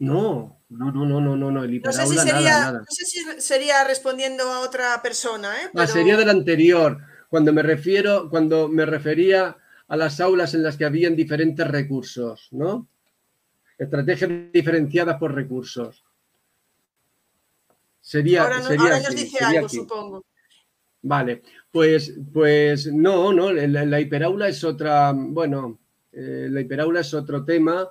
[0.00, 3.40] No, no, no, no, no, no, el hiperaula no sé si sería, No sé si
[3.40, 5.70] sería respondiendo a otra persona, ¿eh?
[5.74, 10.76] La sería del anterior, cuando me refiero, cuando me refería a las aulas en las
[10.76, 12.88] que habían diferentes recursos, ¿no?
[13.78, 16.04] Estrategias diferenciadas por recursos.
[18.00, 20.24] Sería, ahora, sería nos dice algo, supongo.
[21.02, 21.42] Vale,
[21.74, 25.80] pues, pues no, no, la, hiperaula es otra, bueno,
[26.12, 27.90] eh, la hiperaula es otro tema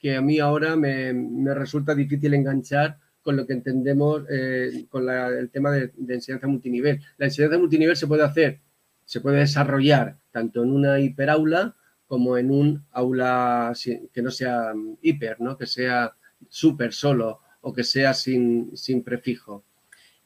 [0.00, 1.12] que a mí ahora me,
[1.54, 7.00] resulta difícil enganchar con lo que entendemos eh, con el tema de, enseñanza multinivel.
[7.18, 8.58] La enseñanza multinivel se puede hacer,
[9.04, 11.76] se puede desarrollar tanto en una hiperaula
[12.08, 13.72] como en un aula
[14.12, 15.56] que no sea hiper, ¿no?
[15.56, 16.16] que sea
[16.48, 19.62] súper solo o que sea sin, sin prefijo.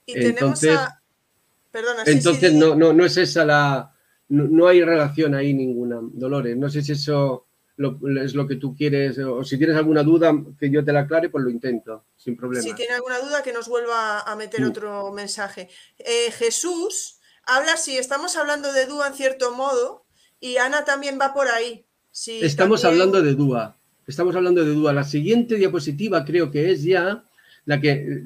[0.07, 0.79] Y entonces,
[2.07, 3.91] entonces no, no, no es esa la...
[4.29, 6.57] No, hay relación ahí ninguna, Dolores.
[6.57, 10.71] No sé si eso es lo que tú quieres o si tienes alguna duda que
[10.71, 12.63] yo te la aclare, pues lo intento, sin problema.
[12.63, 14.69] Si tiene alguna duda, que nos vuelva a meter mm.
[14.69, 15.69] otro mensaje.
[15.99, 20.05] Eh, Jesús habla si estamos hablando de Dúa en cierto modo
[20.41, 21.85] y Ana también va por ahí.
[22.13, 23.77] estamos hablando de Dúa.
[24.07, 24.93] Estamos hablando de Dúa.
[24.93, 27.25] La siguiente diapositiva creo que es ya
[27.67, 28.23] la que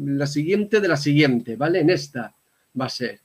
[0.00, 1.80] la siguiente de la siguiente, ¿vale?
[1.80, 2.34] En esta
[2.78, 3.20] va a ser.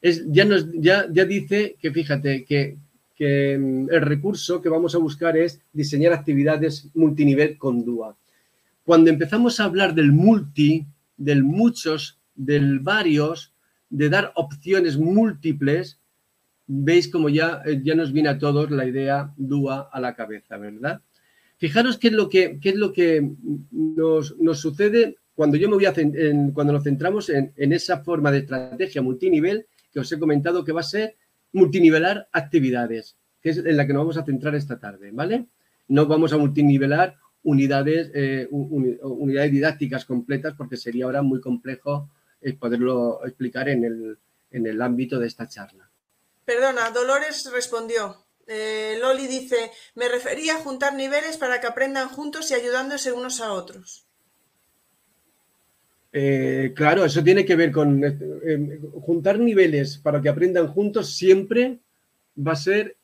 [0.00, 2.76] Es, ya, nos, ya, ya dice que, fíjate, que,
[3.16, 8.16] que mm, el recurso que vamos a buscar es diseñar actividades multinivel con DUA.
[8.84, 13.52] Cuando empezamos a hablar del multi, del muchos, del varios,
[13.90, 15.98] de dar opciones múltiples,
[16.66, 20.56] veis como ya, eh, ya nos viene a todos la idea DUA a la cabeza,
[20.56, 21.00] ¿verdad?
[21.56, 23.32] Fijaros qué es lo que, es lo que
[23.72, 25.94] nos, sucede cuando yo me voy a
[26.52, 30.72] cuando nos centramos en, en, esa forma de estrategia multinivel que os he comentado que
[30.72, 31.14] va a ser
[31.52, 35.46] multinivelar actividades, que es en la que nos vamos a centrar esta tarde, ¿vale?
[35.86, 42.54] No vamos a multinivelar unidades, eh, unidades didácticas completas porque sería ahora muy complejo eh,
[42.54, 44.18] poderlo explicar en el,
[44.50, 45.88] en el ámbito de esta charla.
[46.44, 48.26] Perdona, Dolores respondió.
[48.48, 53.40] Eh, Loli dice, me refería a juntar niveles para que aprendan juntos y ayudándose unos
[53.40, 54.07] a otros.
[56.12, 61.78] Eh, claro, eso tiene que ver con eh, juntar niveles para que aprendan juntos siempre
[62.36, 62.96] va a ser,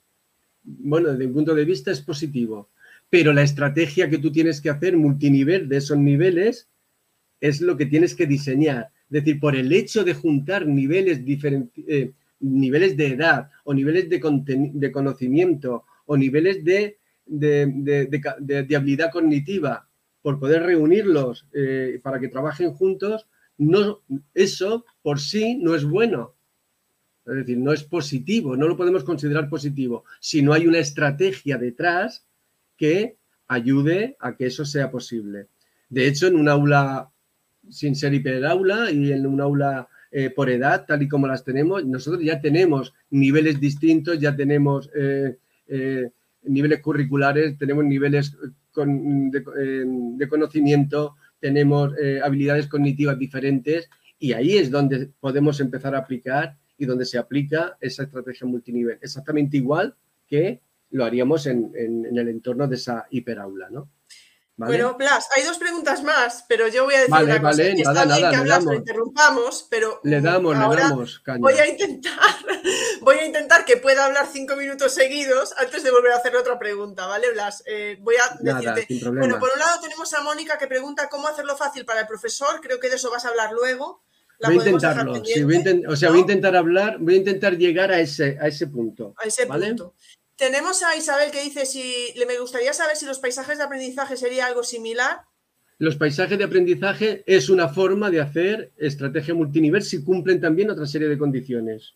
[0.62, 2.70] bueno, desde un punto de vista es positivo,
[3.10, 6.68] pero la estrategia que tú tienes que hacer multinivel de esos niveles
[7.40, 8.90] es lo que tienes que diseñar.
[9.04, 12.14] Es decir, por el hecho de juntar niveles diferentes
[12.44, 16.98] niveles de edad o niveles de, conocimiento o niveles de,
[18.76, 19.88] habilidad cognitiva,
[20.24, 24.00] por poder reunirlos eh, para que trabajen juntos, no,
[24.32, 26.34] eso por sí no es bueno.
[27.26, 31.58] Es decir, no es positivo, no lo podemos considerar positivo, si no hay una estrategia
[31.58, 32.26] detrás
[32.78, 35.48] que ayude a que eso sea posible.
[35.90, 37.10] De hecho, en un aula
[37.68, 41.84] sin ser hiperaula y en un aula eh, por edad, tal y como las tenemos.
[41.84, 45.36] Nosotros ya tenemos niveles distintos, ya tenemos eh,
[46.44, 48.34] niveles curriculares, tenemos niveles
[48.74, 56.86] de, conocimiento, tenemos habilidades cognitivas diferentes y ahí es donde podemos empezar a aplicar y
[56.86, 58.98] donde se aplica esa estrategia multinivel.
[59.00, 59.94] Exactamente igual
[60.26, 60.60] que
[60.90, 63.90] lo haríamos en, en el entorno de esa hiperaula, ¿no?
[64.56, 67.42] Bueno, Blas, hay dos preguntas más, pero yo voy a decir una cosa.
[67.42, 72.14] Vale, Está bien que Blas lo interrumpamos, pero le damos, le damos voy a intentar,
[73.00, 76.56] voy a intentar que pueda hablar cinco minutos seguidos antes de volver a hacer otra
[76.56, 77.64] pregunta, ¿vale, Blas?
[77.66, 79.10] Eh, voy a decirte.
[79.10, 82.60] Bueno, por un lado tenemos a Mónica que pregunta cómo hacerlo fácil para el profesor.
[82.62, 84.02] Creo que de eso vas a hablar luego.
[84.40, 85.20] voy a intentarlo.
[85.88, 89.14] o sea, voy a intentar hablar, voy a intentar llegar a ese, a ese punto.
[89.16, 89.94] A ese punto.
[90.36, 94.16] Tenemos a Isabel que dice si le me gustaría saber si los paisajes de aprendizaje
[94.16, 95.22] sería algo similar.
[95.78, 100.86] Los paisajes de aprendizaje es una forma de hacer estrategia multinivel si cumplen también otra
[100.86, 101.94] serie de condiciones.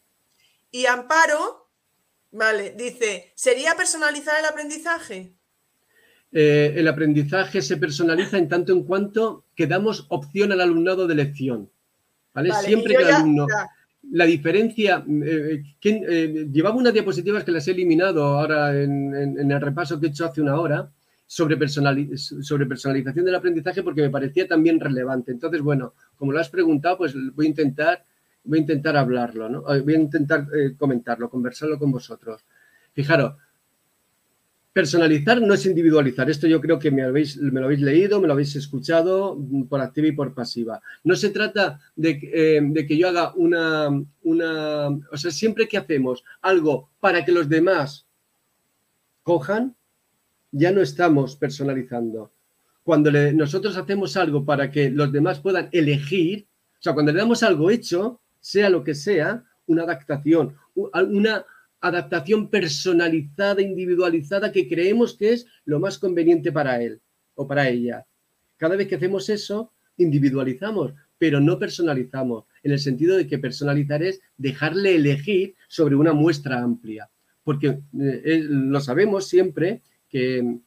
[0.71, 1.71] Y Amparo,
[2.31, 5.35] vale, dice, ¿sería personalizar el aprendizaje?
[6.31, 11.15] Eh, el aprendizaje se personaliza en tanto en cuanto que damos opción al alumnado de
[11.15, 11.71] elección.
[12.35, 12.53] ¿vale?
[12.53, 13.47] Siempre que el alumno
[14.11, 19.15] la diferencia, eh, eh, llevaba unas diapositivas que las he eliminado ahora en,
[19.51, 20.91] el repaso que he hecho hace una hora
[21.27, 25.33] sobre, sobre personalización del aprendizaje porque me parecía también relevante.
[25.33, 28.05] Entonces, bueno, como lo has preguntado, pues voy a intentar,
[28.45, 29.63] voy a intentar hablarlo, ¿no?
[29.63, 32.43] voy a intentar eh, comentarlo, conversarlo con vosotros.
[32.93, 33.35] Fijaros,
[34.73, 36.29] Personalizar no es individualizar.
[36.31, 39.65] Esto yo creo que me, habéis, me lo habéis leído, me lo habéis escuchado mm,
[39.65, 40.81] por activa y por pasiva.
[41.05, 43.89] No se trata eh, de, que yo haga una,
[44.23, 44.89] una...
[44.89, 48.07] O sea, siempre que hacemos algo para que los demás
[49.23, 49.75] cojan,
[50.53, 52.31] ya no estamos personalizando.
[52.83, 56.47] Cuando nosotros hacemos algo para que los demás puedan elegir,
[56.79, 61.45] o sea, cuando le damos algo hecho, sea lo que sea, una adaptación, una
[61.81, 67.01] adaptación personalizada, individualizada, que creemos que es lo más conveniente para él
[67.35, 68.05] o para ella.
[68.57, 74.03] Cada vez que hacemos eso, individualizamos, pero no personalizamos, en el sentido de que personalizar
[74.03, 77.09] es dejarle elegir sobre una muestra amplia,
[77.45, 80.59] porque eh, lo sabemos siempre que,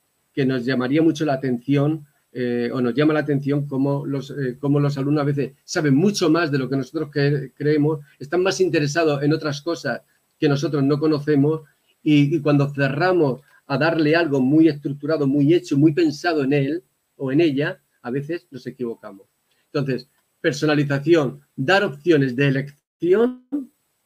[0.46, 4.98] nos llamaría mucho la atención eh, o nos llama la atención cómo los, eh, los
[4.98, 9.34] alumnos a veces saben mucho más de lo que nosotros creemos, están más interesados en
[9.34, 10.02] otras cosas
[10.42, 11.62] que nosotros no conocemos
[12.02, 16.84] y, cuando cerramos a darle algo muy estructurado, muy hecho, muy pensado en él
[17.16, 19.28] o en ella, a veces nos equivocamos.
[19.68, 20.10] Entonces,
[20.42, 23.46] personalización, dar opciones de elección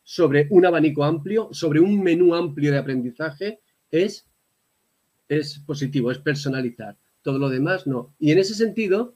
[0.03, 4.27] sobre un abanico amplio, sobre un menú amplio de aprendizaje, es,
[5.29, 6.97] es positivo, es personalizar.
[7.21, 8.13] Todo lo demás no.
[8.19, 9.15] Y en ese sentido,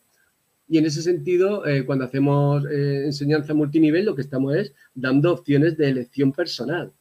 [0.70, 5.34] y en ese sentido, eh, cuando hacemos eh, enseñanza multinivel, lo que estamos es dando
[5.34, 6.94] opciones de elección personal.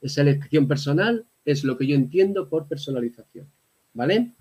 [0.00, 3.50] Esa elección personal es lo que yo entiendo por personalización.
[3.94, 4.32] ¿Vale?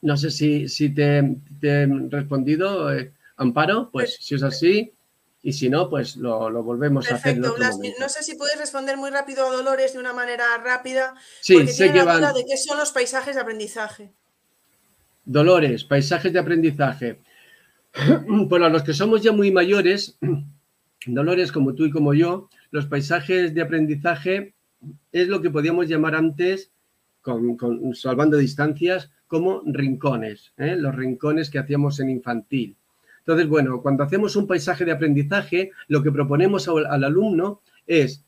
[0.00, 3.90] No sé si, te, he respondido, eh, Amparo.
[3.90, 4.92] Pues si es así,
[5.42, 7.38] y si no, pues lo, volvemos a hacer.
[7.38, 11.14] no sé si puedes responder muy rápido a Dolores de una manera rápida.
[11.40, 12.34] Sí, porque sé que van...
[12.34, 14.12] de qué son los paisajes de aprendizaje.
[15.24, 17.20] Dolores, paisajes de aprendizaje.
[18.26, 20.18] Bueno, los que somos ya muy mayores,
[21.06, 24.54] Dolores como tú y como yo, los paisajes de aprendizaje
[25.12, 26.70] es lo que podíamos llamar antes,
[27.20, 27.58] con,
[27.94, 30.76] salvando distancias, como rincones, ¿eh?
[30.76, 32.76] los rincones que hacíamos en infantil.
[33.20, 38.24] Entonces, bueno, cuando hacemos un paisaje de aprendizaje, lo que proponemos al, alumno es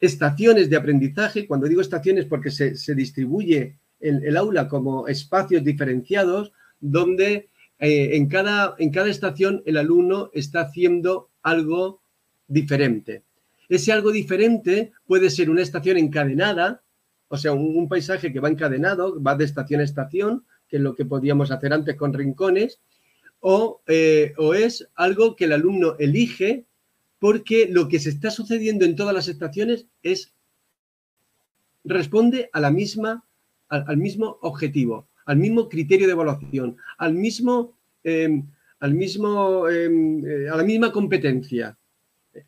[0.00, 1.46] estaciones de aprendizaje.
[1.46, 8.74] Cuando digo estaciones, porque se, distribuye el, aula como espacios diferenciados, donde eh, en, cada,
[8.78, 12.00] en cada estación el alumno está haciendo algo
[12.48, 13.24] diferente.
[13.68, 16.82] Ese algo diferente puede ser una estación encadenada,
[17.28, 20.94] o sea, un, paisaje que va encadenado, va de estación a estación, que es lo
[20.94, 22.80] que podíamos hacer antes con rincones,
[23.40, 26.66] o, eh, o es algo que el alumno elige
[27.18, 30.32] porque lo que se está sucediendo en todas las estaciones es
[31.84, 33.24] responde a la misma,
[33.68, 38.46] al, mismo objetivo, al mismo criterio de evaluación, al mismo, em,
[38.80, 41.76] al mismo, em, eh, a la misma competencia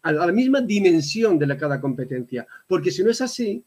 [0.03, 2.46] a la misma dimensión de la, cada competencia.
[2.66, 3.64] Porque si no es así,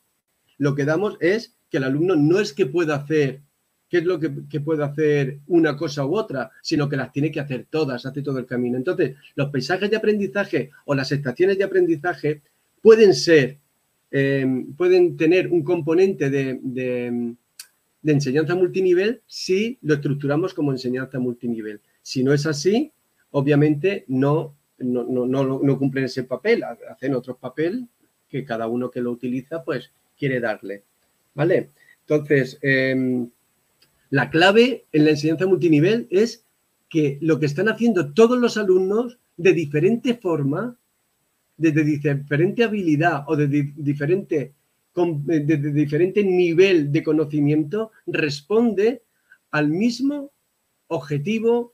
[0.58, 3.42] lo que damos es que el alumno no es que pueda hacer,
[3.90, 7.32] qué es lo que, que puede hacer una cosa u otra, sino que las tiene
[7.32, 8.78] que hacer todas, hace todo el camino.
[8.78, 12.42] Entonces, los paisajes de aprendizaje o las estaciones de aprendizaje
[12.82, 13.58] pueden ser,
[14.12, 16.60] eh, pueden tener un componente de,
[18.02, 21.82] de enseñanza multinivel si lo estructuramos como enseñanza multinivel.
[22.02, 22.92] Si no es así,
[23.32, 27.88] obviamente no no, no, no, cumplen ese papel, hacen otro papel
[28.28, 30.84] que cada uno que lo utiliza pues quiere darle.
[31.34, 31.72] ¿Vale?
[32.02, 33.30] Entonces, em,
[34.10, 36.46] la clave en la enseñanza multinivel es
[36.90, 40.76] que lo que están haciendo todos los alumnos de diferente forma,
[41.58, 44.54] de, diferente habilidad o de, diferente,
[44.96, 49.04] de diferente nivel de conocimiento, responde
[49.52, 50.32] al mismo
[50.88, 51.74] objetivo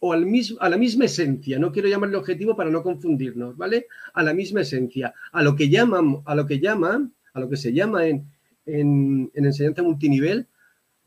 [0.00, 3.86] o al mismo, a la misma esencia, no quiero llamarle objetivo para no confundirnos, ¿vale?
[4.14, 7.56] A la misma esencia, a lo que llaman, a lo que llaman, a lo que
[7.56, 8.26] se llama en,
[8.66, 10.46] enseñanza multinivel,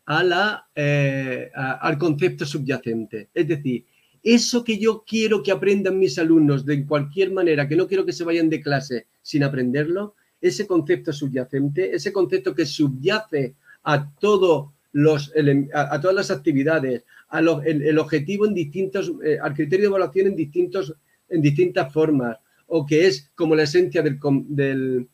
[0.05, 3.29] a la, eh, al concepto subyacente.
[3.33, 3.85] Es decir,
[4.21, 8.13] eso que yo quiero que aprendan mis alumnos de cualquier manera, que no quiero que
[8.13, 14.09] se vayan de clase sin aprenderlo, ese concepto subyacente, ese concepto que subyace a
[14.93, 15.33] los,
[15.73, 17.03] a, todas las actividades,
[17.39, 20.93] el, objetivo en distintos, eh, al criterio de evaluación en, distintos,
[21.29, 25.07] en distintas formas, o que es como la esencia del,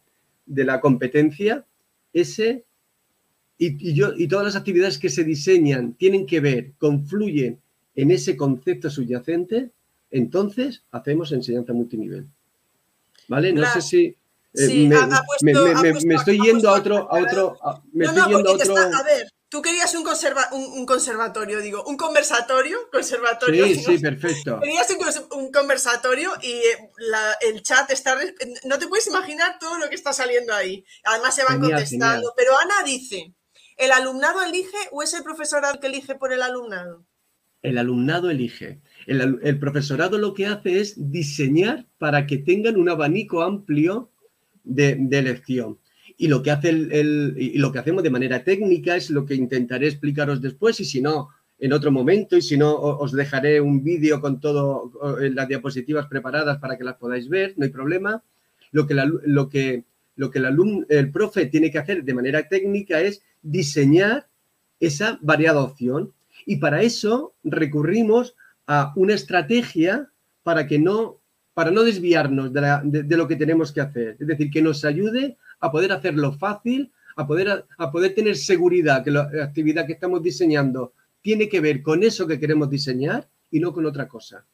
[0.46, 1.66] de la competencia,
[2.14, 2.66] ese
[3.62, 7.60] y, yo, y todas las actividades que se diseñan tienen que ver, confluyen
[7.94, 9.72] en ese concepto subyacente,
[10.10, 12.26] entonces hacemos enseñanza multinivel.
[13.28, 13.52] ¿Vale?
[13.52, 14.16] No sé si...
[15.44, 17.58] me, estoy yendo a otro, a otro,
[17.92, 18.78] me estoy yendo a otro.
[18.78, 20.06] a ver, Tú querías un,
[20.52, 23.66] un, conservatorio, digo, un conversatorio, conservatorio.
[23.66, 24.60] Sí, sí, perfecto.
[24.60, 24.88] Querías
[25.32, 26.92] un, conversatorio y eh,
[27.42, 28.16] el chat está...
[28.66, 30.86] No te puedes imaginar todo lo que está saliendo ahí.
[31.04, 32.32] Además se van contestando.
[32.38, 33.34] Pero Ana dice,
[33.78, 37.04] ¿el alumnado elige o es el profesorado que elige por el alumnado?
[37.64, 38.82] El alumnado elige.
[39.08, 44.12] El, profesorado lo que hace es diseñar para que tengan un abanico amplio
[44.64, 45.80] de, de elección.
[46.22, 49.36] Y lo que, hace el, y lo que hacemos de manera técnica es lo que
[49.36, 53.86] intentaré explicaros después y si no, en otro momento y si no, os dejaré un
[53.86, 54.82] vídeo con todas
[55.32, 58.22] las diapositivas preparadas para que las podáis ver, no hay problema.
[58.72, 59.86] Lo que, lo que,
[60.18, 64.28] lo que el, alumno, profe tiene que hacer de manera técnica es diseñar
[64.82, 66.12] esa variada opción.
[66.46, 68.36] Y para eso recurrimos
[68.68, 70.10] a una estrategia
[70.44, 71.22] para que no,
[71.54, 74.18] para no desviarnos de, lo que tenemos que hacer.
[74.20, 79.04] Es decir, que nos ayude a poder hacerlo fácil, a poder, a poder tener seguridad
[79.04, 83.60] que la actividad que estamos diseñando tiene que ver con eso que queremos diseñar y
[83.60, 84.46] no con otra cosa.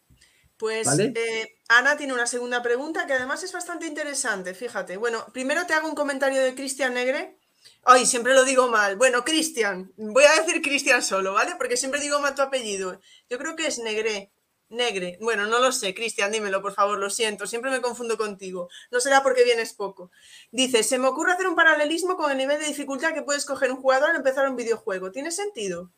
[0.58, 4.95] Pues eh, Ana tiene una segunda pregunta que además es bastante interesante, fíjate.
[4.97, 7.38] Bueno, primero te hago un comentario de Cristian Negre.
[7.84, 8.95] Ay, siempre lo digo mal.
[8.95, 11.53] Bueno, Cristian, voy a decir Cristian solo, ¿vale?
[11.58, 13.01] Porque siempre digo mal tu apellido.
[13.30, 14.32] Yo creo que es Negre.
[14.70, 15.18] Negre.
[15.22, 18.70] Bueno, no lo sé, Cristian, dímelo, por favor, lo siento, siempre me confundo contigo.
[18.91, 20.11] No será porque vienes poco.
[20.51, 23.72] Dice, se me ocurre hacer un paralelismo con el nivel de dificultad que puedes coger
[23.72, 25.11] un jugador al empezar un videojuego.
[25.11, 25.91] ¿Tiene sentido?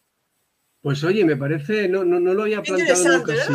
[0.82, 3.54] Pues oye, me parece, no, no, no lo había planteado nunca así.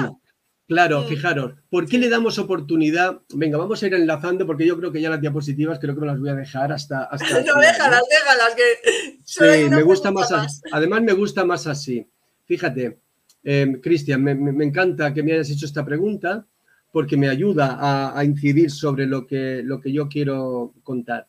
[0.66, 1.08] Claro, mm.
[1.08, 3.20] fijaros, ¿por qué le damos oportunidad?
[3.34, 6.06] Venga, vamos a ir enlazando porque yo creo que ya las diapositivas creo que me
[6.06, 7.04] las voy a dejar hasta...
[7.04, 9.18] hasta no, déjalas, déjalas, que...
[9.24, 10.62] Sí, me gusta más, así.
[10.72, 12.08] además me gusta más así.
[12.46, 13.01] Fíjate,
[13.44, 16.46] eh, Cristian, me, encanta que me hayas hecho esta pregunta
[16.90, 17.78] porque me ayuda
[18.16, 21.26] a, incidir sobre lo que, lo que yo quiero contar.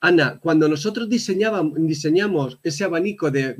[0.00, 3.56] Ana, cuando nosotros diseñamos ese abanico de,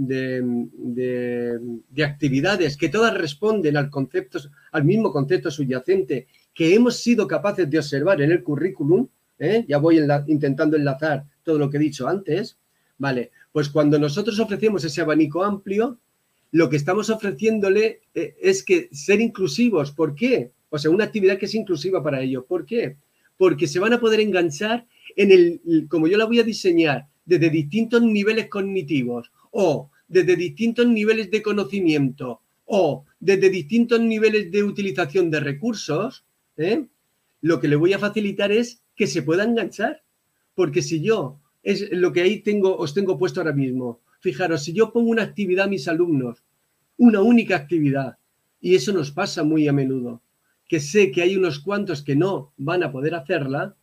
[2.05, 4.39] actividades que todas responden al, concepto,
[4.71, 9.65] al mismo concepto subyacente que hemos sido capaces de observar en el currículum, ¿eh?
[9.67, 12.59] ya voy intentando enlazar todo lo que he dicho antes,
[12.99, 13.33] ¿vale?
[13.51, 15.99] Pues cuando nosotros ofrecemos ese abanico amplio,
[16.51, 19.93] lo que estamos ofreciéndole eh, es que ser inclusivos.
[19.93, 20.53] ¿Por qué?
[20.71, 22.45] O sea, una actividad que es inclusiva para ellos.
[22.47, 22.97] ¿Por qué?
[23.37, 24.87] Porque se van a poder enganchar
[25.17, 30.87] en el, como yo la voy a diseñar, desde distintos niveles cognitivos o desde distintos
[30.87, 36.25] niveles de conocimiento o desde distintos niveles de utilización de recursos,
[36.57, 36.87] ¿eh?
[37.41, 40.03] lo que le voy a facilitar es que se pueda enganchar.
[40.55, 44.73] Porque si yo, es lo que ahí tengo, os tengo puesto ahora mismo, fijaros, si
[44.73, 46.43] yo pongo una actividad a mis alumnos,
[46.97, 48.19] una única actividad,
[48.61, 50.23] y eso nos pasa muy a menudo,
[50.69, 53.75] que sé que hay unos cuantos que no van a poder hacerla,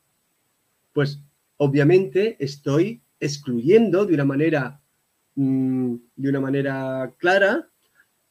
[0.93, 1.19] pues
[1.57, 4.81] obviamente estoy excluyendo de una manera,
[5.35, 7.67] mm, de una manera clara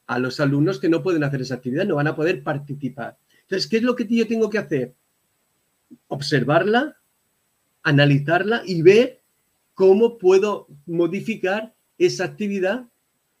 [0.07, 3.17] a los alumnos que no pueden hacer esa actividad, no van a poder participar.
[3.41, 4.95] Entonces, ¿qué es lo que yo tengo que hacer?
[6.07, 6.97] Observarla,
[7.83, 9.21] analizarla y ver
[9.73, 12.87] cómo puedo modificar esa actividad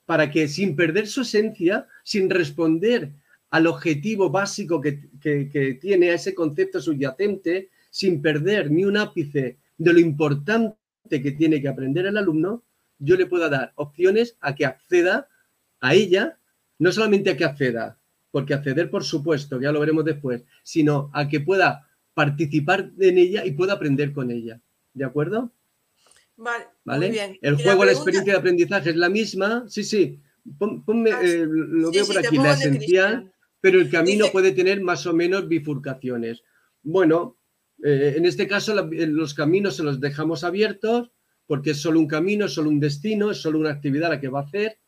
[0.05, 3.11] para que sin perder su esencia, sin responder
[3.49, 9.57] al objetivo básico que, que tiene a ese concepto subyacente, sin perder ni un ápice
[9.77, 10.77] de lo importante
[11.09, 12.63] que tiene que aprender el alumno,
[12.99, 15.27] yo le puedo dar opciones a que acceda
[15.79, 16.37] a ella,
[16.79, 17.97] no solamente a que acceda,
[18.31, 23.45] porque acceder, por supuesto, ya lo veremos después, sino a que pueda participar en ella
[23.45, 24.59] y pueda aprender con ella.
[24.93, 25.51] ¿De acuerdo?
[26.37, 26.65] Vale.
[26.83, 27.07] ¿Vale?
[27.07, 27.37] Muy bien.
[27.41, 29.65] El juego, la, experiencia de aprendizaje es la misma.
[29.67, 30.19] Sí, sí.
[30.57, 33.31] ponme, ah, eh, lo veo por aquí, la esencial,
[33.61, 36.43] pero el camino puede tener más o menos bifurcaciones.
[36.83, 37.37] Bueno,
[37.83, 41.11] eh, en este caso, eh, los caminos se los dejamos abiertos
[41.47, 44.29] porque es solo un camino, es solo un destino, es solo una actividad la que
[44.29, 44.79] va a hacer,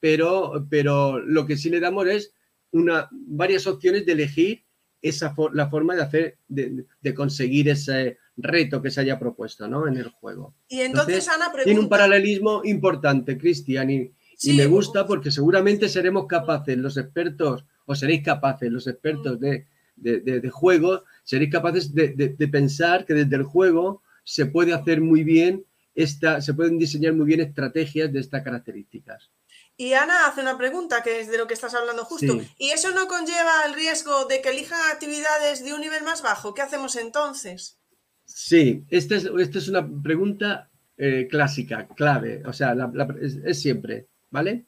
[0.00, 2.32] pero, pero lo que sí le damos es
[2.70, 4.64] una, varias opciones de elegir
[5.02, 9.86] esa la forma de hacer, de, conseguir ese reto que se haya propuesto ¿no?
[9.88, 10.54] en el juego.
[10.68, 14.12] Y entonces, Ana Tiene un paralelismo importante, Cristian, y,
[14.54, 19.66] me gusta porque seguramente seremos capaces, los expertos, o seréis capaces, los expertos de,
[19.96, 25.24] de, de juegos, seréis capaces de, pensar que desde el juego se puede hacer muy
[25.24, 25.64] bien
[25.94, 29.30] esta, se pueden diseñar muy bien estrategias de estas características.
[29.78, 32.38] Y Ana hace una pregunta que es de lo que estás hablando justo.
[32.58, 36.54] ¿Y eso no conlleva el riesgo de que elijan actividades de un nivel más bajo?
[36.54, 37.78] ¿Qué hacemos entonces?
[38.26, 40.68] Sí, esta es, esta es una pregunta
[40.98, 42.76] eh, clásica, clave, o sea,
[43.20, 44.66] es, siempre, ¿vale?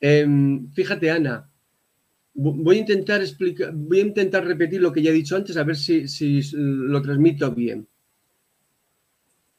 [0.00, 1.50] Em, fíjate, Ana,
[2.36, 5.62] Voy a intentar explicar, voy a intentar repetir lo que ya he dicho antes, a
[5.62, 7.86] ver si, lo transmito bien.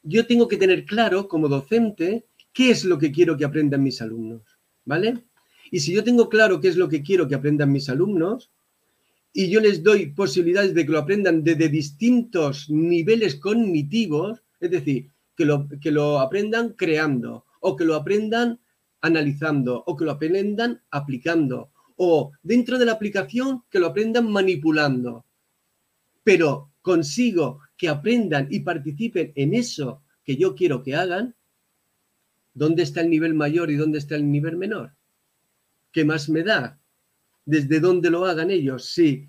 [0.03, 4.01] Yo tengo que tener claro, como docente, qué es lo que quiero que aprendan mis
[4.01, 5.23] alumnos, ¿vale?
[5.71, 8.51] Y si yo tengo claro qué es lo que quiero que aprendan mis alumnos,
[9.37, 15.09] y yo les doy posibilidades de que lo aprendan desde distintos niveles cognitivos, es decir,
[15.35, 18.61] que lo, que lo aprendan creando, o que lo aprendan
[19.01, 25.25] analizando, o que lo aprendan aplicando, o dentro de la aplicación que lo aprendan manipulando,
[26.23, 31.35] pero consigo que aprendan y participen en eso que yo quiero que hagan,
[32.53, 34.93] ¿dónde está el nivel mayor y dónde está el nivel menor?
[35.91, 36.79] ¿Qué más me da?
[37.45, 38.85] ¿Desde dónde lo hagan ellos?
[38.85, 39.27] Si,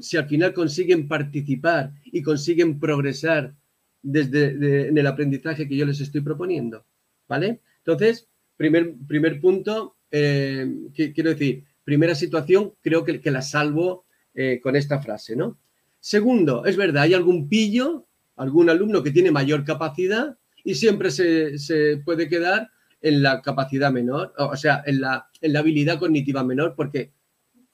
[0.00, 3.54] si al final consiguen participar y consiguen progresar
[4.02, 6.84] desde en el aprendizaje que yo les estoy proponiendo,
[7.28, 7.60] ¿vale?
[7.78, 14.60] Entonces, primer, primer punto, eh, quiero decir, primera situación, creo que, que la salvo eh,
[14.62, 15.58] con esta frase, ¿no?
[15.98, 18.06] Segundo, es verdad, hay algún pillo,
[18.36, 23.90] algún alumno que tiene mayor capacidad y siempre se, se puede quedar en la capacidad
[23.92, 27.12] menor, o sea, en la, en la habilidad cognitiva menor, porque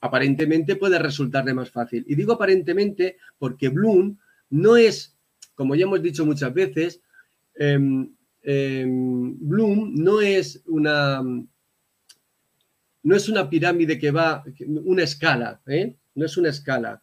[0.03, 2.05] aparentemente puede resultarle más fácil.
[2.09, 4.19] Y digo aparentemente porque Bloom
[4.51, 5.17] no es,
[5.55, 7.01] como ya hemos dicho muchas veces,
[7.55, 11.23] em, em, Bloom no es una
[13.05, 14.45] no es una pirámide que va,
[14.85, 15.97] una escala, ¿eh?
[16.15, 17.03] no es una escala.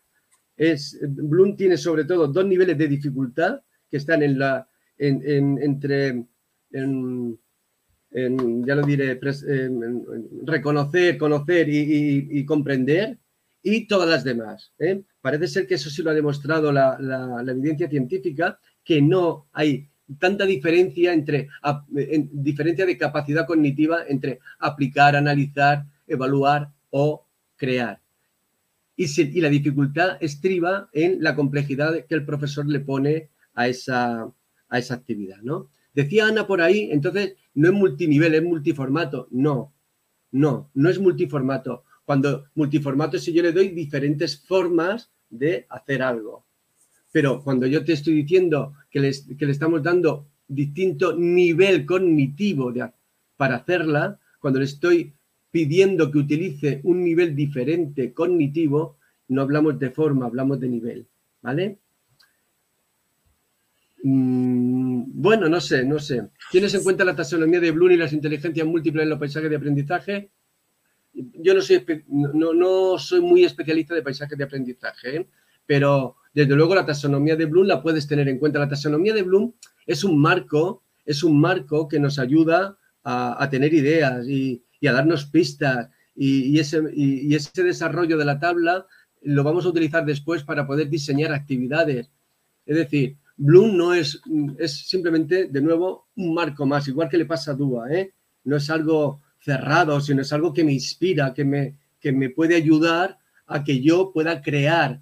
[0.56, 6.26] Es, Bloom tiene sobre todo dos niveles de dificultad que están en la, entre,
[8.12, 9.20] ya lo diré,
[10.44, 13.18] reconocer, conocer y, comprender
[13.62, 14.74] y todas las demás.
[14.80, 15.04] ¿eh?
[15.22, 16.98] Parece ser que eso sí lo ha demostrado la,
[17.48, 19.90] evidencia científica, que no hay
[20.20, 21.50] tanta diferencia entre
[22.32, 28.02] diferencia de capacidad cognitiva entre aplicar, analizar, evaluar o crear.
[28.96, 34.30] Y, y, la dificultad estriba en la complejidad que el profesor le pone a esa,
[34.68, 35.70] a esa actividad, ¿no?
[35.94, 39.28] Decía Ana por ahí, entonces no es multinivel, es multiformato.
[39.32, 39.74] No,
[40.32, 41.84] no, no es multiformato.
[42.06, 46.46] Cuando multiformato es si yo le doy diferentes formas de hacer algo.
[47.12, 52.90] Pero cuando yo te estoy diciendo que, que le estamos dando distinto nivel cognitivo de,
[53.36, 55.14] para hacerla, cuando le estoy
[55.52, 58.96] pidiendo que utilice un nivel diferente cognitivo,
[59.28, 61.08] no hablamos de forma, hablamos de nivel,
[61.42, 61.80] ¿vale?
[64.04, 66.30] Mm, bueno, no sé, no sé.
[66.52, 69.56] ¿Tienes en cuenta la taxonomía de Bloom y las inteligencias múltiples en los paisajes de
[69.56, 70.32] aprendizaje?
[71.14, 75.28] Yo no soy, no, no soy muy especialista de paisajes de aprendizaje,
[75.66, 78.60] pero desde luego la taxonomía de Bloom la puedes tener en cuenta.
[78.60, 79.54] La taxonomía de Bloom
[79.86, 85.26] es un marco, es un marco que nos ayuda a, tener ideas y, a darnos
[85.26, 88.86] pistas y, ese, y ese desarrollo de la tabla
[89.22, 92.12] lo vamos a utilizar después para poder diseñar actividades.
[92.66, 94.22] Es decir, Bloom no es,
[94.58, 98.14] es simplemente, de nuevo, un marco más, igual que le pasa a Dúa, ¿eh?
[98.44, 102.56] No es algo cerrado, sino es algo que me inspira, que me, que me puede
[102.56, 103.18] ayudar
[103.48, 105.00] a que yo pueda crear,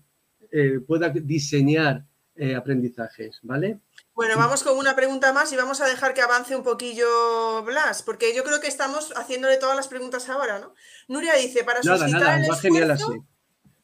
[0.52, 3.80] eh, pueda diseñar eh, aprendizajes, ¿vale?
[4.14, 8.04] Bueno, vamos con una pregunta más y vamos a dejar que avance un poquillo Blas,
[8.04, 10.76] porque yo creo que estamos haciéndole todas las preguntas ahora, ¿no?
[11.08, 13.26] Nuria dice, para suscitar el esfuerzo,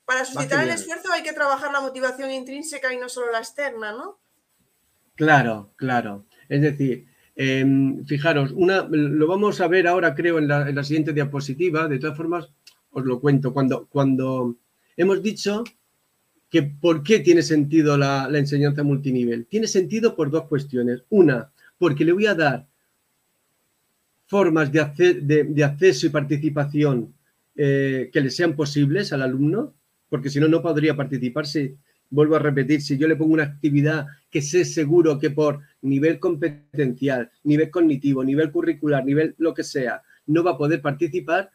[0.06, 3.93] para suscitar el esfuerzo hay que trabajar la motivación intrínseca y no solo la externa,
[3.93, 4.20] ¿no?
[5.16, 6.26] Claro, claro.
[6.49, 7.05] Es decir,
[7.36, 11.88] em, fijaros, una, lo vamos a ver ahora, creo, en la, siguiente diapositiva.
[11.88, 12.49] De todas formas,
[12.91, 13.53] os lo cuento.
[13.53, 14.55] Cuando, cuando
[14.97, 15.64] hemos dicho
[16.49, 19.47] que por qué tiene sentido la, enseñanza multinivel.
[19.47, 21.03] Tiene sentido por dos cuestiones.
[21.09, 22.68] Una, porque le voy a dar
[24.28, 27.14] formas de, de, acceso y participación
[27.55, 29.74] eh, que le sean posibles al alumno,
[30.09, 31.45] porque si no, no podría participar
[32.14, 36.20] vuelvo a repetir, si yo le pongo una actividad que sé seguro que por nivel
[36.20, 41.49] competencial, nivel cognitivo, nivel curricular, nivel lo que sea, no va a poder participar,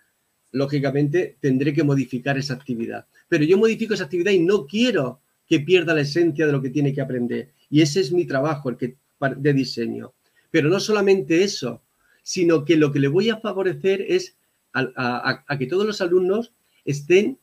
[0.50, 3.06] lógicamente tendré que modificar esa actividad.
[3.28, 6.70] Pero yo modifico esa actividad y no quiero que pierda la esencia de lo que
[6.70, 7.52] tiene que aprender.
[7.70, 8.96] Y ese es mi trabajo el que,
[9.36, 10.14] de diseño.
[10.50, 11.82] Pero no solamente eso,
[12.24, 14.36] sino que lo que le voy a favorecer es
[14.72, 16.52] a, a que todos los alumnos
[16.84, 17.38] estén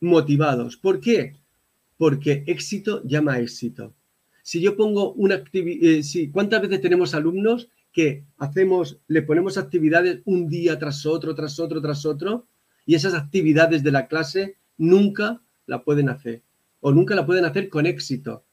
[0.00, 0.76] motivados.
[0.76, 1.36] ¿Por qué?
[1.96, 3.94] Porque éxito llama éxito.
[4.42, 10.20] Si yo pongo una actividad, eh, ¿cuántas veces tenemos alumnos que hacemos, le ponemos actividades
[10.24, 12.46] un día tras otro, tras otro, tras otro,
[12.84, 16.42] y esas actividades de la clase nunca la pueden hacer
[16.80, 18.44] o nunca la pueden hacer con éxito?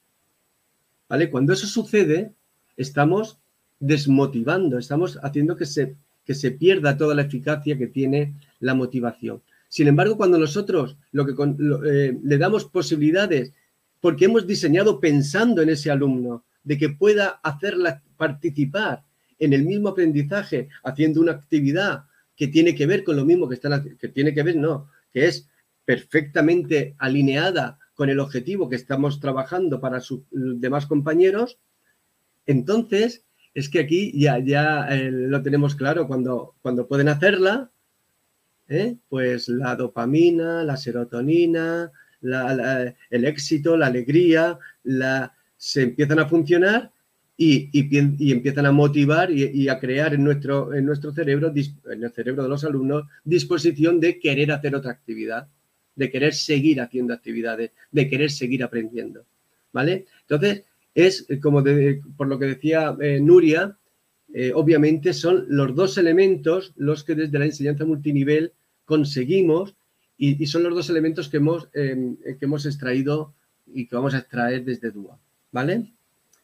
[1.09, 1.29] ¿Vale?
[1.29, 2.33] Cuando eso sucede,
[2.77, 3.37] estamos
[3.79, 9.43] desmotivando, estamos haciendo que se, que se pierda toda la eficacia que tiene la motivación.
[9.73, 13.53] Sin embargo, cuando nosotros lo que, eh, le damos posibilidades,
[14.01, 19.03] porque hemos diseñado pensando en ese alumno, de que pueda hacerla participar
[19.39, 22.03] en el mismo aprendizaje, haciendo una actividad
[22.35, 25.25] que tiene que ver con lo mismo que están, que tiene que ver, no, que
[25.25, 25.49] es
[25.85, 31.57] perfectamente alineada con el objetivo que estamos trabajando para sus demás compañeros,
[32.45, 37.71] entonces es que aquí ya, ya eh, lo tenemos claro, cuando, cuando pueden hacerla,
[38.67, 38.95] ¿eh?
[39.09, 41.91] pues la dopamina, la serotonina,
[42.21, 44.57] el éxito, la alegría,
[45.57, 46.91] se empiezan a funcionar
[47.35, 47.69] y,
[48.31, 52.49] empiezan a motivar y, a crear en nuestro, en nuestro cerebro, en el cerebro de
[52.49, 55.47] los alumnos, disposición de querer hacer otra actividad,
[55.95, 59.25] de querer seguir haciendo actividades, de querer seguir aprendiendo.
[59.71, 60.05] ¿Vale?
[60.21, 61.63] Entonces, es, como
[62.15, 63.75] por lo que decía Nuria,
[64.55, 68.53] obviamente son los dos elementos los que desde la enseñanza multinivel
[68.85, 69.75] conseguimos
[70.17, 73.33] y, son los dos elementos que hemos, em, que hemos extraído
[73.67, 75.19] y que vamos a extraer desde DUA.
[75.51, 75.93] ¿Vale?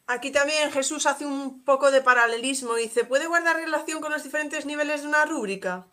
[0.06, 2.74] Aquí también Jesús hace un poco de paralelismo.
[2.74, 5.86] Dice, ¿puede guardar relación con los diferentes niveles de una rúbrica?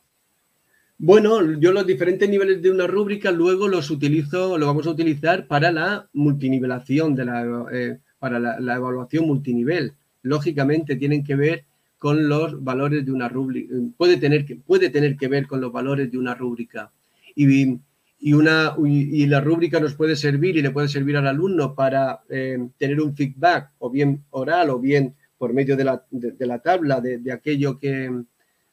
[0.98, 5.46] Bueno, yo los diferentes niveles de una rúbrica luego los utilizo, lo vamos a utilizar
[5.46, 9.94] para la multinivelación, de la, eh, para la, evaluación multinivel.
[10.24, 11.66] Lógicamente tienen que ver
[11.98, 15.72] con los valores de una rúbrica, puede tener que, puede tener que ver con los
[15.72, 16.92] valores de una rúbrica.
[17.36, 17.80] Y,
[18.20, 22.22] y, una, y la rúbrica nos puede servir y le puede servir al alumno para
[22.30, 26.60] eh, tener un feedback, o bien oral o bien por medio de la, de, la
[26.60, 28.12] tabla de, aquello que,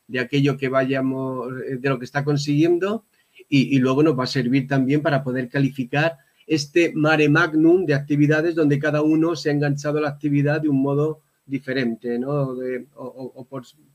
[0.06, 3.04] de aquello que vayamos, eh, de lo que está consiguiendo,
[3.48, 6.16] y, luego nos va a servir también para poder calificar
[6.46, 10.68] este mare magnum de actividades donde cada uno se ha enganchado a la actividad de
[10.68, 12.56] un modo diferente, ¿no?
[12.96, 13.46] o,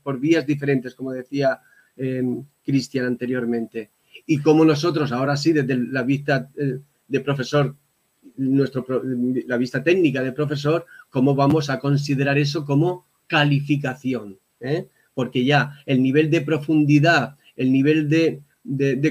[0.02, 1.60] por, vías diferentes, como decía
[1.96, 2.22] eh,
[2.64, 3.90] Cristian anteriormente
[4.26, 6.78] y cómo nosotros ahora sí, desde la vista eh,
[7.08, 7.74] de profesor,
[8.36, 8.86] nuestro,
[9.46, 14.38] la vista técnica de profesor, cómo vamos a considerar eso como calificación.
[14.60, 14.86] ¿eh?
[15.14, 18.42] Porque ya el nivel de profundidad, el nivel de,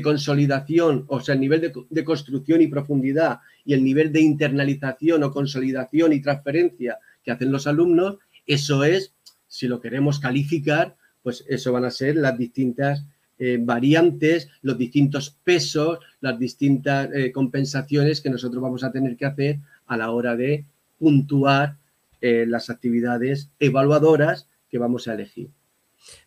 [0.02, 5.32] consolidación, o sea, el nivel de, construcción y profundidad y el nivel de internalización o
[5.32, 8.18] consolidación y transferencia que hacen los alumnos,
[8.50, 9.14] eso es,
[9.48, 13.06] si lo queremos calificar, pues eso van a ser las distintas
[13.38, 19.26] eh, variantes, los distintos pesos, las distintas eh, compensaciones que nosotros vamos a tener que
[19.26, 20.66] hacer a la hora de
[20.98, 21.78] puntuar
[22.22, 25.52] eh, las actividades evaluadoras que vamos a elegir.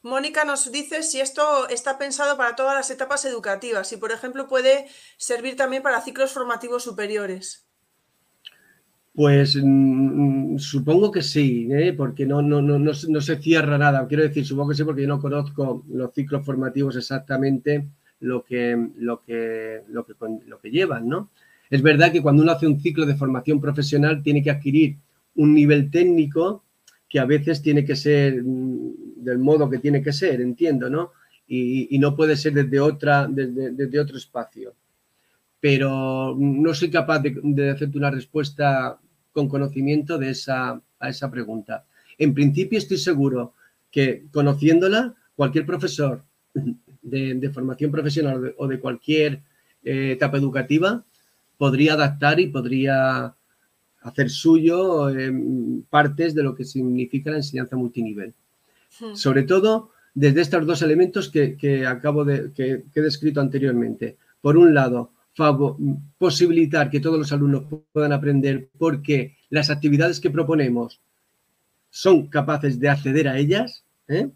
[0.02, 4.46] Mónica nos dice si esto está pensado para todas las etapas educativas, si por ejemplo
[4.46, 7.66] puede servir también para ciclos formativos superiores.
[9.14, 11.92] Pues mm, supongo que sí, ¿eh?
[11.92, 14.06] porque no, no, no, no, se cierra nada.
[14.08, 17.88] Quiero decir, supongo que sí, porque yo no conozco los ciclos formativos exactamente
[18.20, 20.14] lo que, lo que, lo que,
[20.46, 21.30] lo que llevan, ¿no?
[21.68, 24.96] Es verdad que cuando uno hace un ciclo de formación profesional tiene que adquirir
[25.36, 26.64] un nivel técnico
[27.08, 31.12] que a veces tiene que ser mm, del modo que tiene que ser, entiendo, ¿no?
[31.46, 34.74] Y, no puede ser desde, otra, desde, desde otro espacio
[35.62, 38.98] pero no soy capaz de, hacerte una respuesta
[39.30, 41.84] con conocimiento de esa, a esa pregunta.
[42.18, 43.54] En principio estoy seguro
[43.88, 46.24] que conociéndola, cualquier profesor
[47.02, 49.42] de, formación profesional o de, cualquier
[49.84, 51.04] eh, etapa educativa
[51.56, 53.32] podría adaptar y podría
[54.00, 58.34] hacer suyo em, partes de lo que significa la enseñanza multinivel.
[58.98, 59.14] Hmm.
[59.14, 64.16] Sobre todo desde estos dos elementos que, acabo de, que he descrito anteriormente.
[64.40, 65.12] Por un lado,
[66.18, 71.00] posibilitar que todos los alumnos puedan aprender porque las actividades que proponemos
[71.90, 73.84] son capaces de acceder a ellas.
[74.08, 74.30] ¿eh?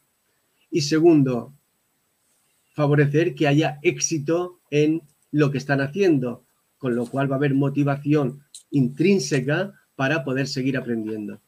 [0.70, 1.55] Y segundo,
[2.74, 6.44] favorecer que haya éxito en lo que están haciendo,
[6.78, 11.40] con lo cual va a haber motivación intrínseca para poder seguir aprendiendo.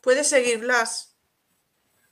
[0.00, 1.11] Puedes seguir, Blas.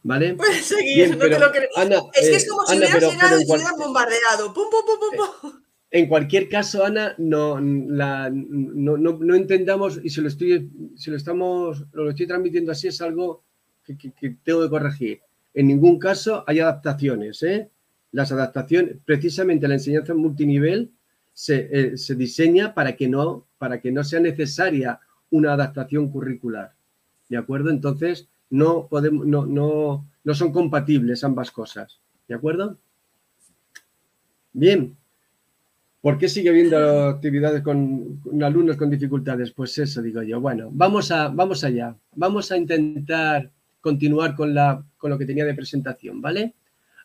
[0.02, 0.34] ¿Vale?
[0.36, 2.10] Puedes seguir, no te lo creo.
[2.14, 3.44] es que es como si hubieras llegado y
[3.78, 4.54] bombardeado.
[4.54, 5.60] Pum, pum, pum, pum, pum.
[5.92, 11.10] En cualquier caso, Ana, no, la, no, no, no, entendamos, y si lo estoy, si
[11.10, 13.42] lo estamos, lo estoy transmitiendo así, es algo
[13.84, 15.20] que, que, tengo que corregir.
[15.52, 17.70] En ningún caso hay adaptaciones, ¿eh?
[18.12, 20.92] Las adaptaciones, precisamente la enseñanza multinivel
[21.32, 26.72] se, eh, se diseña para que, no, para que no sea necesaria una adaptación curricular.
[27.28, 27.70] ¿De acuerdo?
[27.70, 32.00] Entonces, no, podemos, no, no, no son compatibles ambas cosas.
[32.28, 32.78] ¿De acuerdo?
[34.52, 34.96] Bien.
[36.00, 39.50] ¿Por qué sigue habiendo actividades con, alumnos con dificultades?
[39.52, 40.40] Pues eso digo yo.
[40.40, 41.94] Bueno, vamos, a, vamos allá.
[42.14, 46.54] Vamos a intentar continuar con, la, con lo que tenía de presentación, ¿vale?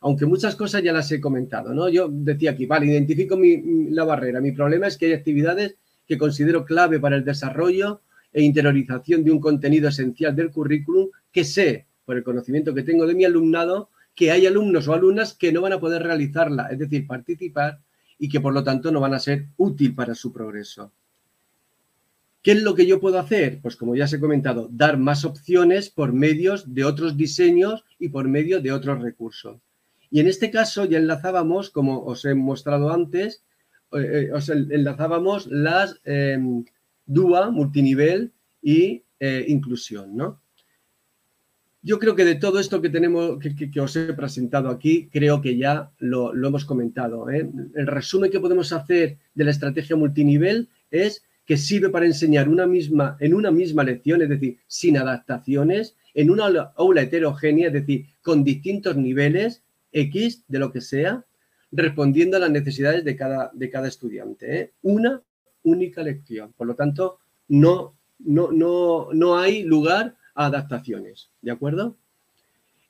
[0.01, 1.89] Aunque muchas cosas ya las he comentado, ¿no?
[1.89, 4.39] Yo decía aquí, vale, identifico mi, la barrera.
[4.39, 5.75] Mi problema es que hay actividades
[6.07, 8.01] que considero clave para el desarrollo
[8.35, 13.07] e interiorización de un contenido esencial del currículum que sé, por el conocimiento que tengo
[13.07, 16.77] de mi alumnado, que hay alumnos o alumnas que no van a poder realizarla, es
[16.77, 17.79] decir, participar
[18.19, 20.91] y que por lo tanto no van a ser útil para su progreso.
[22.41, 23.59] ¿Qué es lo que yo puedo hacer?
[23.61, 28.09] Pues como ya os he comentado, dar más opciones por medios de otros diseños y
[28.09, 29.61] por medio de otros recursos.
[30.11, 33.45] Y en este caso ya enlazábamos, como os he mostrado antes,
[33.93, 36.37] eh, eh, os enlazábamos las eh,
[37.05, 38.31] DUA, multinivel
[38.61, 39.03] y
[39.47, 40.39] inclusión, ¿no?
[41.85, 45.55] Yo creo que de todo esto que tenemos, que, os he presentado aquí, creo que
[45.55, 47.29] ya lo, hemos comentado.
[47.29, 47.47] ¿eh?
[47.75, 52.65] El resumen que podemos hacer de la estrategia multinivel es que sirve para enseñar una
[52.65, 56.45] misma, en una misma lección, es decir, sin adaptaciones, en una
[56.75, 61.23] aula heterogénea, es decir, con distintos niveles X de lo que sea,
[61.71, 64.59] respondiendo a las necesidades de cada, de cada estudiante.
[64.59, 64.71] ¿eh?
[64.81, 65.21] Una
[65.65, 66.53] única lección.
[66.53, 71.29] Por lo tanto, no, no, no, no hay lugar a adaptaciones.
[71.41, 71.97] ¿De acuerdo?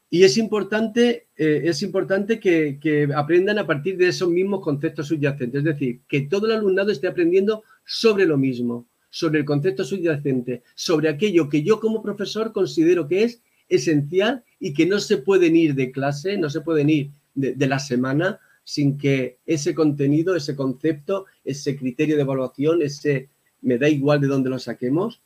[0.10, 5.08] Y es importante, eh, es importante que, que, aprendan a partir de esos mismos conceptos
[5.08, 9.84] subyacentes, es decir, que todo el alumnado esté aprendiendo sobre lo mismo, sobre el concepto
[9.84, 15.18] subyacente, sobre aquello que yo como profesor considero que es esencial y que no se
[15.18, 20.36] pueden ir de clase, no se pueden ir de, la semana sin que ese contenido,
[20.36, 23.30] ese concepto, ese criterio de evaluación, ese
[23.62, 25.22] me da igual de dónde lo saquemos,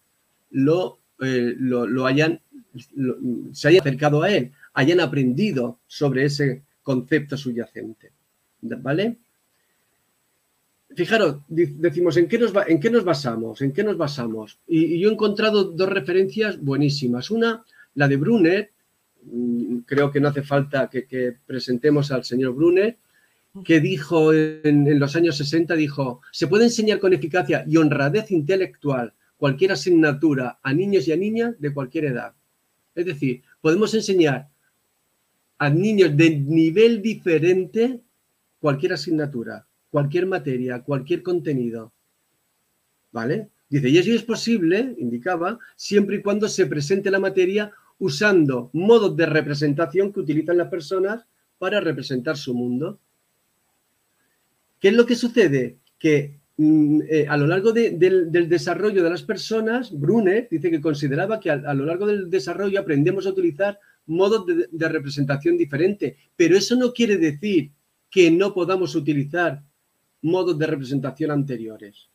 [0.52, 2.42] lo, eh, lo, hayan,
[3.52, 8.12] se haya acercado a él, hayan aprendido sobre ese concepto subyacente.
[8.62, 9.18] ¿Vale?
[10.96, 13.62] Fijaros, decimos, ¿en qué nos, en qué nos basamos?
[13.62, 14.60] ¿En qué nos basamos?
[14.68, 17.30] Y, yo he encontrado dos referencias buenísimas.
[17.30, 17.64] Una,
[17.96, 18.72] la de Brunner,
[19.24, 22.98] mm, creo que no hace falta que, presentemos al señor Brunner,
[23.64, 29.14] que dijo en, los años 60, dijo, se puede enseñar con eficacia y honradez intelectual
[29.38, 32.34] cualquier asignatura a niños y a niñas de cualquier edad.
[32.96, 34.50] Es decir, podemos enseñar
[35.58, 38.02] a niños de nivel diferente
[38.60, 41.94] cualquier asignatura cualquier materia, cualquier contenido.
[43.12, 43.50] ¿Vale?
[43.70, 49.16] Dice, y eso es posible, indicaba, siempre y cuando se presente la materia usando modos
[49.16, 51.26] de representación que utilizan las personas
[51.58, 53.00] para representar su mundo.
[54.80, 55.78] ¿Qué es lo que sucede?
[55.98, 58.00] Que mm, eh, a lo largo del,
[58.50, 63.26] desarrollo de las personas, Brunner dice que consideraba que a, lo largo del desarrollo aprendemos
[63.26, 67.72] a utilizar modos de representación diferentes, pero eso no quiere decir
[68.10, 69.62] que no podamos utilizar
[70.22, 72.10] modos de representación anteriores.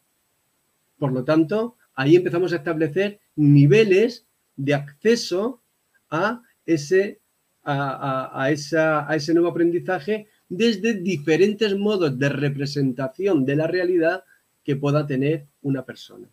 [0.99, 5.63] Por lo tanto, ahí empezamos a establecer niveles de acceso
[6.11, 7.21] a ese,
[7.63, 14.25] a, a ese nuevo aprendizaje desde diferentes modos de representación de la realidad
[14.63, 16.29] que pueda tener una persona.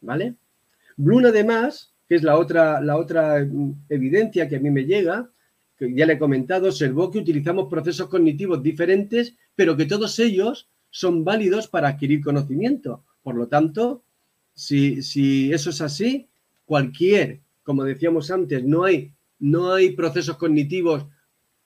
[0.00, 0.34] ¿Vale?
[0.96, 3.46] Bloom, además, que es la otra, la otra
[3.88, 5.30] evidencia que a mí me llega,
[5.78, 10.68] que ya le he comentado, observó que utilizamos procesos cognitivos diferentes, pero que todos ellos
[10.90, 13.02] son válidos para adquirir conocimiento.
[13.22, 14.02] Por lo tanto,
[14.54, 16.28] si, eso es así,
[16.64, 21.06] cualquier, como decíamos antes, no hay, no hay procesos cognitivos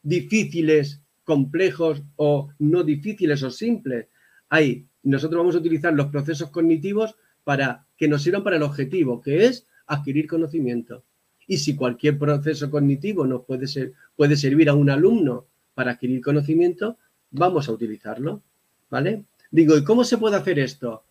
[0.03, 4.07] difíciles, complejos o no difíciles o simples.
[4.49, 9.21] Hay, nosotros vamos a utilizar los procesos cognitivos para que nos sirvan para el objetivo,
[9.21, 11.05] que es adquirir conocimiento.
[11.47, 16.21] Y si cualquier proceso cognitivo nos puede, ser, puede servir a un alumno para adquirir
[16.23, 16.97] conocimiento,
[17.31, 18.43] vamos a utilizarlo.
[18.89, 19.25] ¿vale?
[19.51, 21.05] Digo, ¿y cómo se puede hacer esto?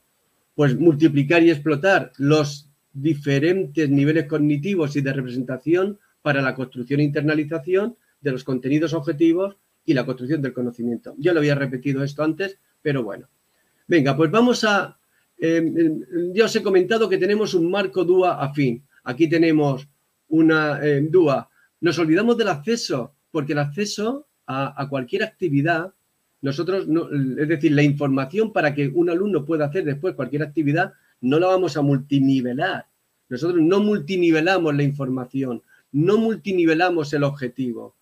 [0.55, 7.03] Pues multiplicar y explotar los diferentes niveles cognitivos y de representación para la construcción e
[7.03, 11.16] internalización de los contenidos objetivos y la construcción del conocimiento.
[11.18, 13.28] Ya lo había repetido esto antes, pero bueno.
[13.88, 14.98] Venga, pues vamos a...
[15.38, 16.00] Eh,
[16.34, 18.84] ya os he comentado que tenemos un marco DUA afín.
[19.04, 19.88] Aquí tenemos
[20.30, 21.50] una eh, DUA.
[21.82, 25.92] Nos olvidamos del acceso, porque el acceso a cualquier actividad
[26.46, 30.94] nosotros, no, es decir, la información para que un alumno pueda hacer después cualquier actividad,
[31.22, 32.86] no la vamos a multinivelar.
[33.30, 37.96] Nosotros no multinivelamos la información, no multinivelamos el objetivo.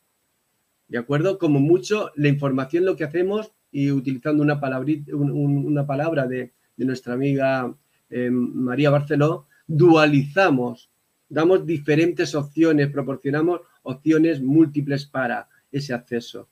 [0.93, 1.39] ¿De acuerdo?
[1.39, 7.75] Como mucho, la información lo que hacemos, y utilizando una, palabra de, nuestra amiga
[8.11, 10.91] eh, María Barceló, dualizamos,
[11.27, 16.47] damos diferentes opciones, proporcionamos opciones múltiples para ese acceso.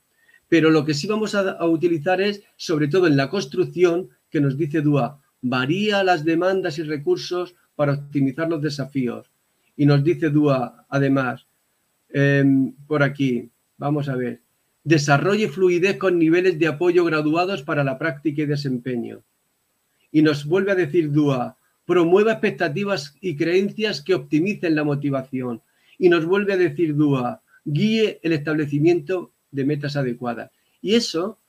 [0.50, 4.58] Pero lo que sí vamos a, utilizar es, sobre todo en la construcción, que nos
[4.58, 9.30] dice DUA, varía las demandas y recursos para optimizar los desafíos.
[9.78, 11.46] Y nos dice DUA, además,
[12.10, 13.51] em, por aquí,
[13.82, 14.42] vamos a ver,
[14.84, 19.24] desarrolle fluidez con niveles de apoyo graduados para la práctica y desempeño.
[20.12, 21.58] Y nos vuelve a decir DUA,
[21.88, 25.64] promueva expectativas y creencias que optimicen la motivación.
[25.98, 30.52] Y nos vuelve a decir DUA, guíe el establecimiento de metas adecuadas.
[30.80, 31.40] Y eso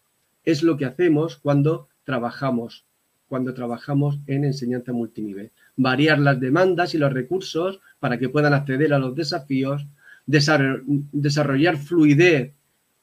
[0.43, 2.87] es lo que hacemos cuando trabajamos,
[3.28, 5.51] cuando trabajamos en enseñanza multinivel.
[5.76, 9.87] Variar las demandas y los recursos para que puedan acceder a los desafíos,
[10.26, 12.52] desarrollar fluidez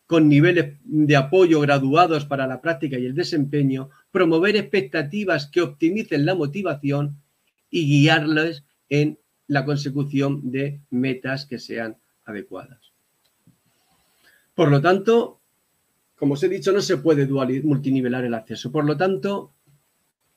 [0.07, 6.25] con niveles de apoyo graduados para la práctica y el desempeño, promover expectativas que optimicen
[6.25, 7.17] la motivación
[7.69, 12.91] y guiarles en la consecución de metas que sean adecuadas.
[14.55, 15.39] Por lo tanto,
[16.15, 17.27] como os he dicho, no se puede
[17.61, 18.71] multinivelar el acceso.
[18.71, 19.53] Por lo tanto,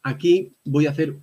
[0.02, 1.16] aquí voy a hacer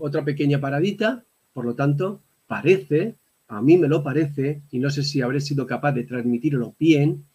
[0.00, 3.16] otra pequeña paradita, por lo tanto, parece,
[3.52, 7.26] a mí me lo parece, y no sé si habré sido capaz de transmitirlo bien,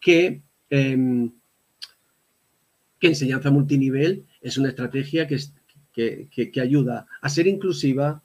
[0.00, 1.30] que, em,
[2.98, 5.38] que enseñanza multinivel es una estrategia que,
[5.92, 8.22] que, ayuda a ser inclusiva,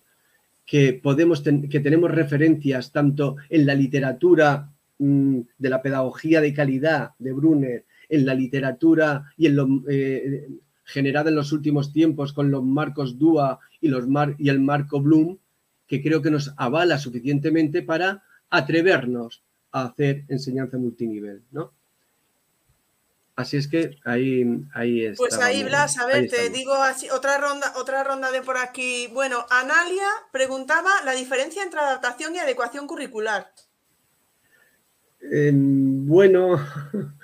[0.65, 7.11] que, podemos que tenemos referencias tanto en la literatura mm, de la pedagogía de calidad
[7.19, 10.47] de Brunner, en la literatura y en lo, eh,
[10.85, 14.05] generada en los últimos tiempos con los marcos DUA y, los
[14.39, 15.37] y el marco Bloom,
[15.87, 21.73] que creo que nos avala suficientemente para atrevernos a hacer enseñanza multinivel, ¿no?
[23.37, 25.17] Así es que ahí, ahí está.
[25.17, 29.07] Pues ahí, Blas, a ver, te digo así, otra ronda, otra ronda de por aquí.
[29.13, 33.51] Bueno, Analia preguntaba la diferencia entre adaptación y adecuación curricular.
[35.21, 36.59] Em, bueno,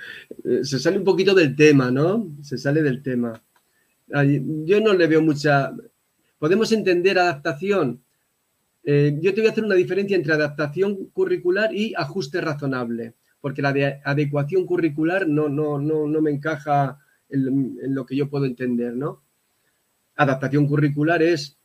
[0.64, 2.28] se sale un poquito del tema, ¿no?
[2.44, 3.42] Se sale del tema.
[4.08, 5.72] Yo no le veo mucha...
[6.38, 8.04] ¿Podemos entender adaptación?
[8.86, 13.62] Eh, yo te voy a hacer una diferencia entre adaptación curricular y ajuste razonable, porque
[13.62, 18.30] la de adecuación curricular no, no, no, no me encaja en, en, lo que yo
[18.30, 19.24] puedo entender, ¿no?
[20.16, 21.58] Adaptación curricular es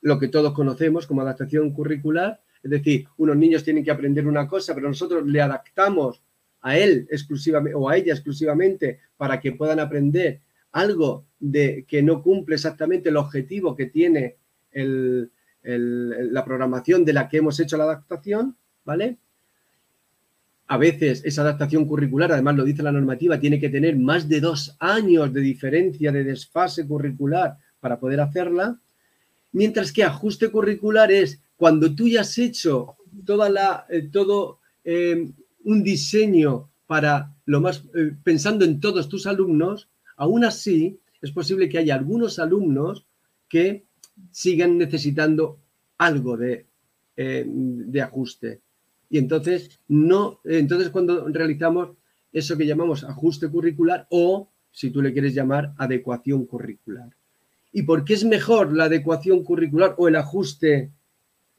[0.00, 4.48] lo que todos conocemos como adaptación curricular, es decir, unos niños tienen que aprender una
[4.48, 6.22] cosa, pero nosotros le adaptamos
[6.60, 10.40] a él exclusivamente o a ella exclusivamente para que puedan aprender
[10.72, 14.36] algo de que no cumple exactamente el objetivo que tiene
[15.76, 19.18] la programación de la que hemos hecho la adaptación, ¿vale?
[20.68, 24.40] A veces esa adaptación curricular, además lo dice la normativa, tiene que tener más de
[24.40, 28.78] dos años de diferencia de desfase curricular para poder hacerla,
[29.52, 35.30] mientras que ajuste curricular es cuando tú ya has hecho toda la, eh, todo eh,
[35.64, 39.88] un diseño para lo más, eh, pensando en todos tus alumnos,
[40.18, 43.06] Aún así, es posible que haya algunos alumnos
[43.48, 43.84] que
[44.30, 45.58] sigan necesitando
[45.98, 46.66] algo de,
[47.16, 47.46] eh,
[48.02, 48.60] ajuste.
[49.10, 51.90] Y entonces, no, entonces cuando realizamos
[52.32, 57.10] eso que llamamos ajuste curricular o, si tú le quieres llamar, adecuación curricular.
[57.72, 60.92] ¿Y por qué es mejor la adecuación curricular o el ajuste,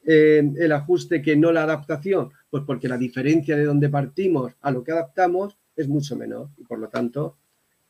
[0.06, 2.32] eh, el ajuste que no la adaptación?
[2.50, 6.64] Pues porque la diferencia de donde partimos a lo que adaptamos es mucho menor y
[6.64, 7.38] por lo tanto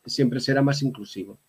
[0.05, 1.39] siempre será más inclusivo.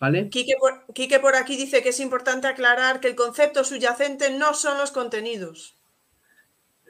[0.00, 0.28] ¿Vale?
[0.28, 4.76] Quique por, por, aquí dice que es importante aclarar que el concepto subyacente no son
[4.78, 5.76] los contenidos.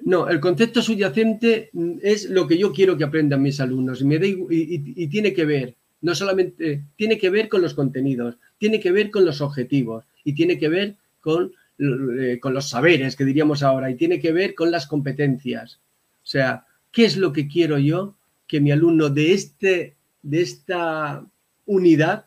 [0.01, 1.71] No, el concepto subyacente
[2.03, 5.77] es lo que yo quiero que aprendan mis alumnos y, me y, tiene que ver,
[6.01, 10.35] no solamente, tiene que ver con los contenidos, tiene que ver con los objetivos y
[10.35, 14.55] tiene que ver con, eh, con los saberes que diríamos ahora y tiene que ver
[14.55, 15.81] con las competencias.
[16.23, 21.25] O sea, ¿qué es lo que quiero yo que mi alumno de este de esta
[21.67, 22.27] unidad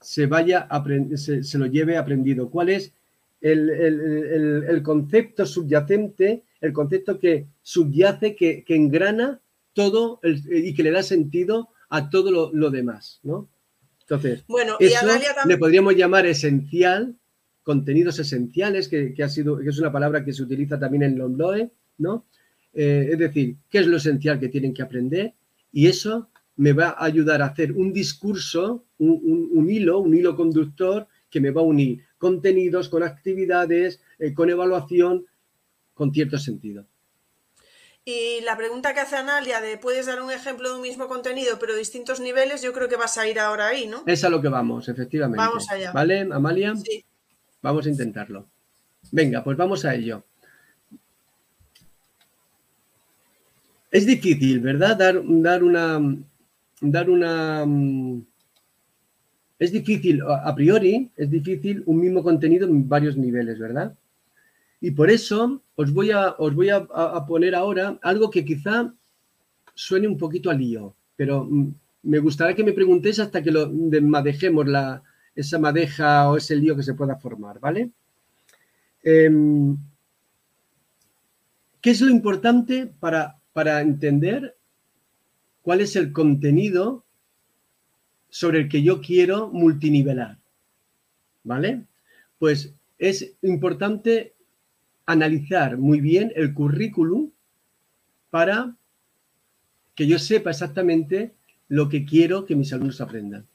[0.00, 0.68] se vaya
[1.16, 2.50] se, se, lo lleve aprendido.
[2.50, 2.92] ¿Cuál es
[3.40, 9.40] el, concepto subyacente, el concepto que subyace, que, engrana
[9.72, 13.48] todo y que le da sentido a todo lo, demás, ¿no?
[14.02, 15.06] Entonces, bueno, eso
[15.46, 17.14] le podríamos llamar esencial,
[17.62, 21.70] contenidos esenciales, que, ha sido, que es una palabra que se utiliza también en Lomloe,
[21.98, 22.26] ¿no?
[22.72, 25.34] Eh, es decir, ¿qué es lo esencial que tienen que aprender?
[25.72, 26.28] Y eso
[26.60, 31.50] me va a ayudar a hacer un discurso, un, hilo, un hilo conductor que me
[31.50, 35.24] va a unir contenidos con actividades, eh, con evaluación,
[35.94, 36.84] con cierto sentido.
[38.04, 41.58] Y la pregunta que hace Analia de puedes dar un ejemplo de un mismo contenido
[41.58, 44.02] pero distintos niveles, yo creo que vas a ir ahora ahí, ¿no?
[44.06, 45.38] Es a lo que vamos, efectivamente.
[45.38, 45.92] Vamos allá.
[45.92, 46.76] ¿Vale, Amalia?
[46.76, 47.02] Sí.
[47.62, 48.46] Vamos a intentarlo.
[49.10, 50.24] Venga, pues vamos a ello.
[53.90, 54.98] Es difícil, ¿verdad?
[54.98, 55.98] Dar, dar una,
[56.80, 57.64] dar una...
[57.66, 58.22] Mm,
[59.58, 63.94] es difícil, a priori, es difícil un mismo contenido en varios niveles, ¿verdad?
[64.80, 66.86] Y por eso os voy a, os voy a,
[67.26, 68.94] poner ahora algo que quizá
[69.74, 71.74] suene un poquito a lío, pero mm,
[72.04, 75.02] me gustaría que me preguntéis hasta que lo madejemos la,
[75.34, 77.90] esa madeja o ese lío que se pueda formar, ¿vale?
[79.02, 79.76] Em,
[81.80, 84.56] ¿Qué es lo importante para, para entender
[85.70, 87.04] cuál es el contenido
[88.28, 90.36] sobre el que yo quiero multinivelar.
[91.44, 91.84] ¿Vale?
[92.40, 94.34] Pues es importante
[95.06, 97.30] analizar muy bien el currículum
[98.30, 98.74] para
[99.94, 101.36] que yo sepa exactamente
[101.68, 103.46] lo que quiero que mis alumnos aprendan.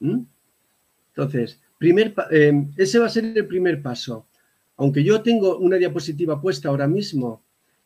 [0.00, 0.22] ¿Mm?
[1.10, 4.26] Entonces, primer, eh, ese va a ser el primer paso.
[4.78, 7.43] Aunque yo tengo una diapositiva puesta ahora mismo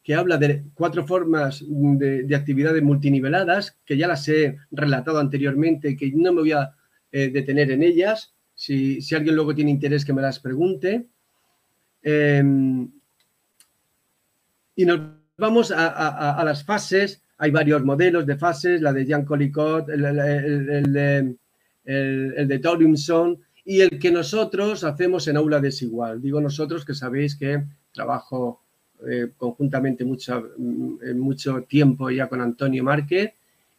[0.09, 6.11] que habla de cuatro formas de, actividades multiniveladas, que ya las he relatado anteriormente, que
[6.15, 6.71] no me voy a
[7.13, 11.09] eh, detener en ellas, Si, alguien luego tiene interés que me las pregunte.
[12.01, 12.91] Em,
[14.77, 14.99] y nos
[15.37, 17.23] vamos a, las fases.
[17.37, 20.05] Hay varios modelos de fases, la de Jean Collicott, el,
[20.91, 21.37] de,
[21.85, 26.23] el, de Torimson y el que nosotros hacemos en aula desigual.
[26.23, 28.63] Digo nosotros que sabéis que trabajo
[29.07, 33.34] eh, conjuntamente mucho, mm, mucho tiempo ya con Antonio Márquez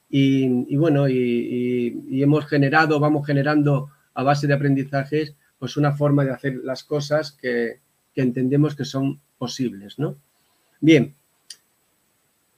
[0.10, 6.32] y, bueno, y, hemos generado, vamos generando a base de aprendizajes, pues una forma de
[6.32, 7.80] hacer las cosas que,
[8.16, 10.18] entendemos que son posibles, ¿no?
[10.82, 11.16] Bien,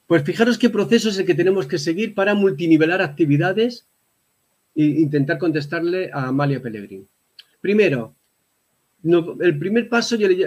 [0.07, 3.86] pues fijaros qué proceso es el que tenemos que seguir para multinivelar actividades
[4.76, 7.05] e intentar contestarle a Amalia Pellegrini.
[7.59, 8.16] Primero,
[9.04, 10.38] el primer paso yo le,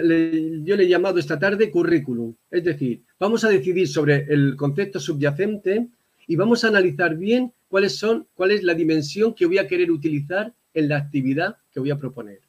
[0.63, 2.33] yo le, he llamado esta tarde currículum.
[2.49, 5.87] Es decir, vamos a decidir sobre el concepto subyacente
[6.27, 9.91] y vamos a analizar bien cuáles son, cuál es la dimensión que voy a querer
[9.91, 12.39] utilizar en la actividad que voy a proponer.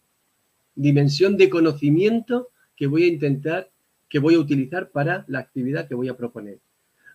[0.74, 3.70] Dimensión de conocimiento que voy a intentar,
[4.08, 6.58] que voy a utilizar para la actividad que voy a proponer.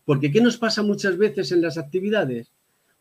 [0.03, 2.51] Porque ¿qué nos pasa muchas veces en las actividades?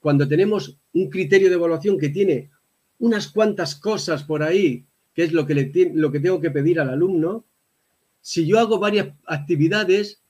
[0.01, 2.51] Cuando tenemos un criterio de evaluación que tiene
[2.99, 4.85] unas cuantas cosas por ahí,
[5.15, 7.45] que es lo que, lo que tengo que pedir al alumno,
[8.21, 10.23] si yo hago varias actividades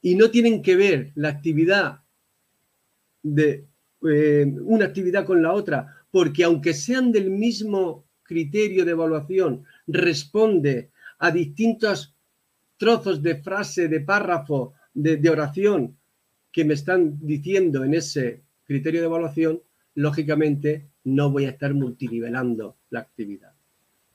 [0.00, 2.00] y no tienen que ver la actividad
[3.22, 3.66] de
[4.08, 10.90] eh, una actividad con la otra, porque aunque sean del mismo criterio de evaluación, responde
[11.18, 12.14] a distintos
[12.76, 15.96] trozos de frase, de párrafo, de, oración
[16.52, 19.62] que me están diciendo en ese criterio de evaluación,
[19.94, 23.47] lógicamente no voy a estar multinivelando la actividad.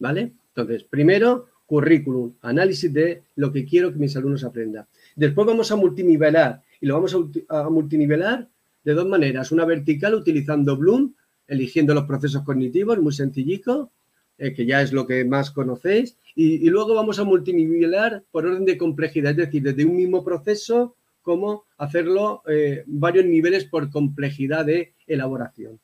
[0.04, 0.34] ¿Vale?
[0.49, 4.86] Entonces, primero, currículum, análisis de lo que quiero que mis alumnos aprendan.
[5.16, 7.16] Después vamos a multinivelar y lo vamos
[7.47, 8.49] a multinivelar
[8.84, 9.54] de dos maneras.
[9.54, 11.14] Una vertical utilizando Bloom,
[11.47, 13.93] eligiendo los procesos cognitivos, muy sencillico,
[14.38, 16.18] eh, que ya es lo que más conocéis.
[16.36, 20.97] Y, luego vamos a multinivelar por orden de complejidad, es decir, desde un mismo proceso,
[21.22, 25.80] cómo hacerlo eh, varios niveles por complejidad de elaboración.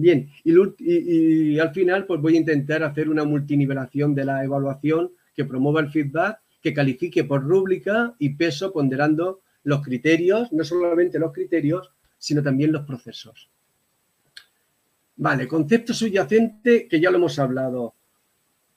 [0.00, 5.44] Bien, y, al final pues voy a intentar hacer una multinivelación de la evaluación que
[5.44, 11.32] promueva el feedback, que califique por rúbrica y peso ponderando los criterios, no solamente los
[11.32, 13.50] criterios, sino también los procesos.
[15.16, 17.94] Vale, concepto subyacente que ya lo hemos hablado.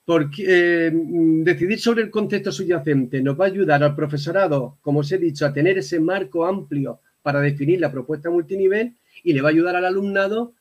[0.04, 5.12] Porque eh, decidir sobre el concepto subyacente nos va a ayudar al profesorado, como os
[5.12, 9.50] he dicho, a tener ese marco amplio para definir la propuesta multinivel y le va
[9.50, 10.54] a ayudar al alumnado,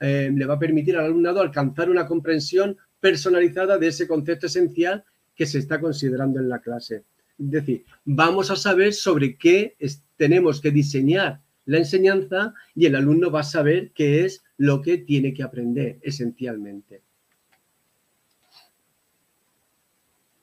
[0.00, 5.04] eh, le va a permitir al alumnado alcanzar una comprensión personalizada de ese concepto esencial
[5.34, 7.04] que se está considerando en la clase.
[7.38, 9.76] Es decir, vamos a saber sobre qué
[10.16, 14.98] tenemos que diseñar la enseñanza y el alumno va a saber qué es lo que
[14.98, 17.02] tiene que aprender esencialmente.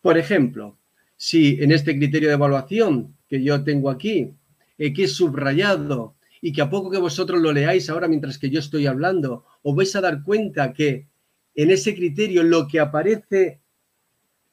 [0.01, 0.78] Por ejemplo,
[1.16, 4.34] si en este criterio de evaluación que yo tengo aquí,
[4.78, 8.88] es subrayado y que a poco que vosotros lo leáis ahora mientras que yo estoy
[8.88, 11.08] hablando, os vais a dar cuenta que
[11.56, 13.60] en ese criterio lo que aparece,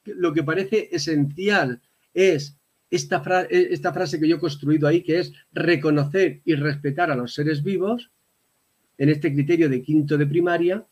[0.04, 1.82] lo que parece esencial
[2.14, 2.56] es
[2.90, 7.62] esta, frase que yo he construido ahí, que es reconocer y respetar a los seres
[7.62, 8.10] vivos,
[8.96, 10.86] en este criterio de quinto de primaria,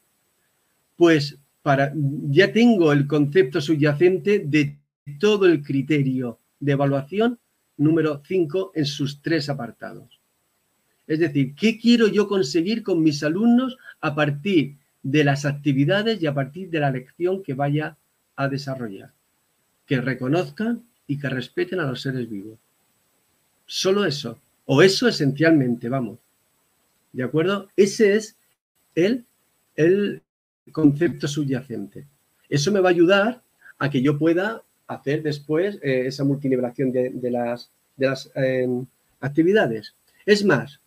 [0.97, 4.77] pues para, ya tengo el concepto subyacente de
[5.21, 7.39] todo el criterio de evaluación
[7.77, 10.12] número 5 en sus tres apartados.
[11.07, 16.27] Es decir, ¿qué quiero yo conseguir con mis alumnos a partir de las actividades y
[16.27, 17.97] a partir de la lección que vaya
[18.37, 19.13] a desarrollar?
[19.87, 22.59] Que reconozcan y que respeten a los seres vivos.
[23.67, 26.19] Solo eso, o eso esencialmente, vamos.
[27.13, 27.69] ¿De acuerdo?
[27.77, 28.37] Ese es
[28.95, 29.25] el,
[29.77, 30.23] el
[30.71, 32.07] concepto subyacente.
[32.49, 33.43] Eso me va a ayudar
[33.79, 38.87] a que yo pueda hacer después eh, esa multinivelación de, las, de las em,
[39.21, 39.95] actividades.
[40.25, 40.81] Es más,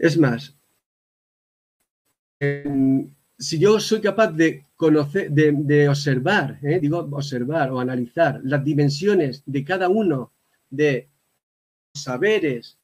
[0.00, 0.56] es más,
[3.38, 6.80] si yo soy capaz de conocer, de, observar, ¿eh?
[6.80, 10.32] digo observar o analizar las dimensiones de cada uno
[10.70, 11.10] de
[11.92, 12.78] saberes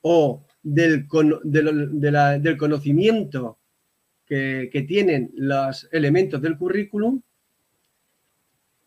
[0.00, 1.06] o del,
[1.44, 3.58] del conocimiento
[4.24, 7.20] que, que, tienen los elementos del currículum.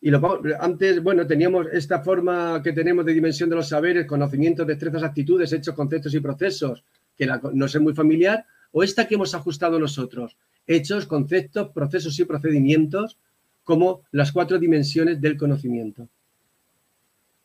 [0.06, 0.12] Y
[0.60, 5.54] antes, bueno, teníamos esta forma que tenemos de dimensión de los saberes, conocimientos, destrezas, actitudes,
[5.54, 6.84] hechos, conceptos y procesos,
[7.16, 10.36] que no nos es muy familiar, o esta que hemos ajustado nosotros,
[10.68, 13.18] hechos, conceptos, procesos y procedimientos
[13.64, 16.10] como las cuatro dimensiones del conocimiento.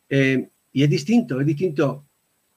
[0.09, 2.07] Eh, y es distinto, es distinto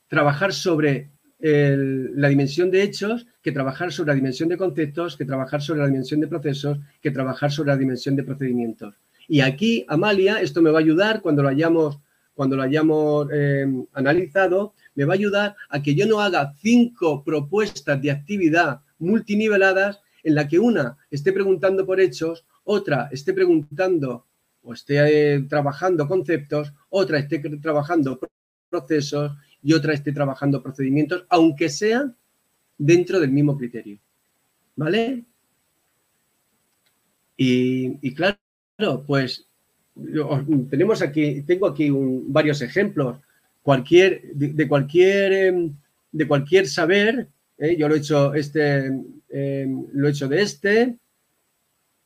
[0.08, 1.12] trabajar sobre
[1.43, 5.88] la dimensión de hechos que trabajar sobre la dimensión de conceptos, que trabajar sobre la
[5.88, 8.95] dimensión de procesos, que trabajar sobre la dimensión de procedimientos.
[9.32, 11.97] Y aquí, Amalia, esto me va a ayudar cuando lo hayamos,
[12.34, 17.23] cuando lo hayamos eh, analizado, me va a ayudar a que yo no haga cinco
[17.23, 24.25] propuestas de actividad multiniveladas en la que una esté preguntando por hechos, otra esté preguntando
[24.63, 24.95] o esté
[25.36, 28.19] eh, trabajando conceptos, otra esté trabajando
[28.69, 29.32] procesos
[29.63, 32.17] y otra esté trabajando procedimientos, aunque sean
[32.77, 33.97] dentro del mismo criterio.
[34.75, 35.23] ¿Vale?
[37.38, 38.38] Y, claro,
[39.05, 39.47] pues
[40.69, 43.17] tenemos aquí, tengo aquí varios ejemplos.
[43.61, 45.75] Cualquier, de, cualquier, em,
[46.11, 47.27] de cualquier saber,
[47.57, 47.75] ¿eh?
[47.77, 48.88] yo lo he hecho este,
[49.29, 50.82] em, lo he hecho de este,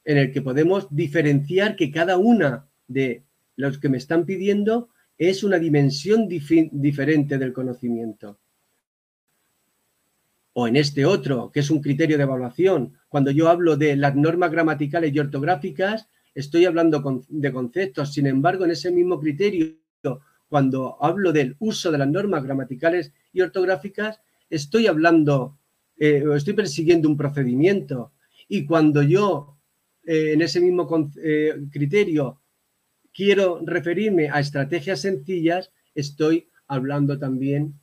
[0.03, 3.23] en el que podemos diferenciar que cada una de
[3.55, 8.37] los que me están pidiendo es una dimensión diferente del conocimiento.
[10.53, 12.93] O en este otro, que es un criterio de evaluación.
[13.09, 18.13] Cuando yo hablo de las normas gramaticales y ortográficas, estoy hablando de conceptos.
[18.13, 19.77] Sin embargo, en ese mismo criterio,
[20.47, 25.57] cuando hablo del uso de las normas gramaticales y ortográficas, estoy hablando,
[25.97, 28.11] eh, estoy persiguiendo un procedimiento.
[28.47, 29.57] Y cuando yo,
[30.05, 30.87] eh, en ese mismo
[31.23, 32.41] eh, criterio,
[33.13, 37.79] quiero referirme a estrategias sencillas, estoy hablando también,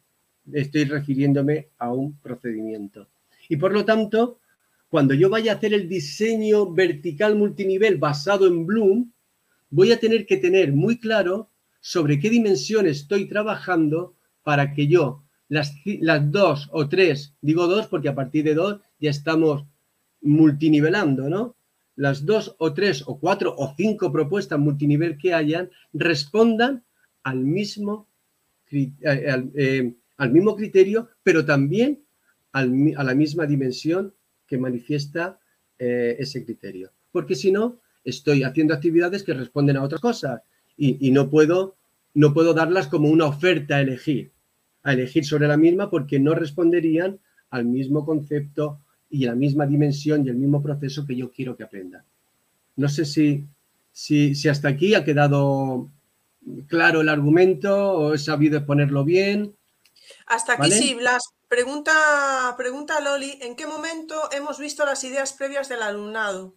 [0.53, 3.09] estoy refiriéndome a un procedimiento.
[3.49, 4.39] Y por lo tanto,
[4.93, 9.11] cuando yo vaya a hacer el diseño vertical multinivel basado en Bloom,
[9.70, 11.49] voy a tener que tener muy claro
[11.80, 15.72] sobre qué dimensión estoy trabajando para que yo las,
[16.30, 19.64] dos o tres, digo dos porque a partir de dos ya estamos
[20.20, 21.57] multinivelando, ¿no?
[21.97, 26.84] las dos o tres o cuatro o cinco propuestas multinivel que hayan respondan
[27.22, 28.09] al mismo,
[28.70, 32.05] eh, eh, al, mismo criterio, pero también
[32.53, 34.12] a la misma dimensión
[34.53, 35.39] que manifiesta
[35.79, 36.91] eh, ese criterio.
[37.11, 40.43] Porque si no, estoy haciendo actividades que responden a otras cosas
[40.77, 41.75] y, y, no, puedo,
[42.13, 44.31] no puedo darlas como una oferta a elegir,
[44.83, 48.79] a elegir sobre la misma porque no responderían al mismo concepto
[49.09, 52.05] y la misma dimensión y el mismo proceso que yo quiero que aprenda.
[52.77, 53.47] No sé si,
[53.91, 55.89] si, hasta aquí ha quedado
[56.67, 59.55] claro el argumento o he sabido exponerlo bien.
[60.27, 61.23] Hasta aquí sí, Blas.
[61.53, 61.93] Pregunta,
[62.57, 66.55] pregunta Loli, ¿en qué momento hemos visto las ideas previas del alumnado?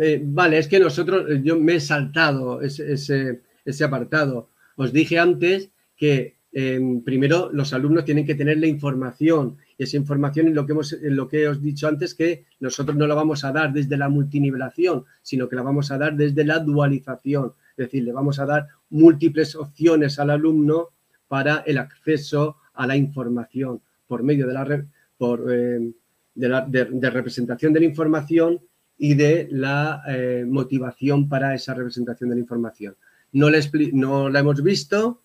[0.00, 3.42] Eh, vale, es que nosotros, eh, yo me he saltado ese,
[3.82, 4.48] apartado.
[4.76, 9.96] Os dije antes que em, primero los alumnos tienen que tener la información y esa
[9.96, 13.16] información es lo que, hemos, lo que os he dicho antes, que nosotros no la
[13.16, 17.54] vamos a dar desde la multinivelación, sino que la vamos a dar desde la dualización.
[17.70, 20.90] Es decir, le vamos a dar múltiples opciones al alumno
[21.26, 24.86] para el acceso a la información por medio de la,
[25.18, 25.92] por, eh,
[26.34, 28.60] de, representación de la información
[28.96, 32.96] y de la eh, motivación para esa representación de la información.
[33.32, 33.58] No la,
[33.92, 35.22] no la hemos visto,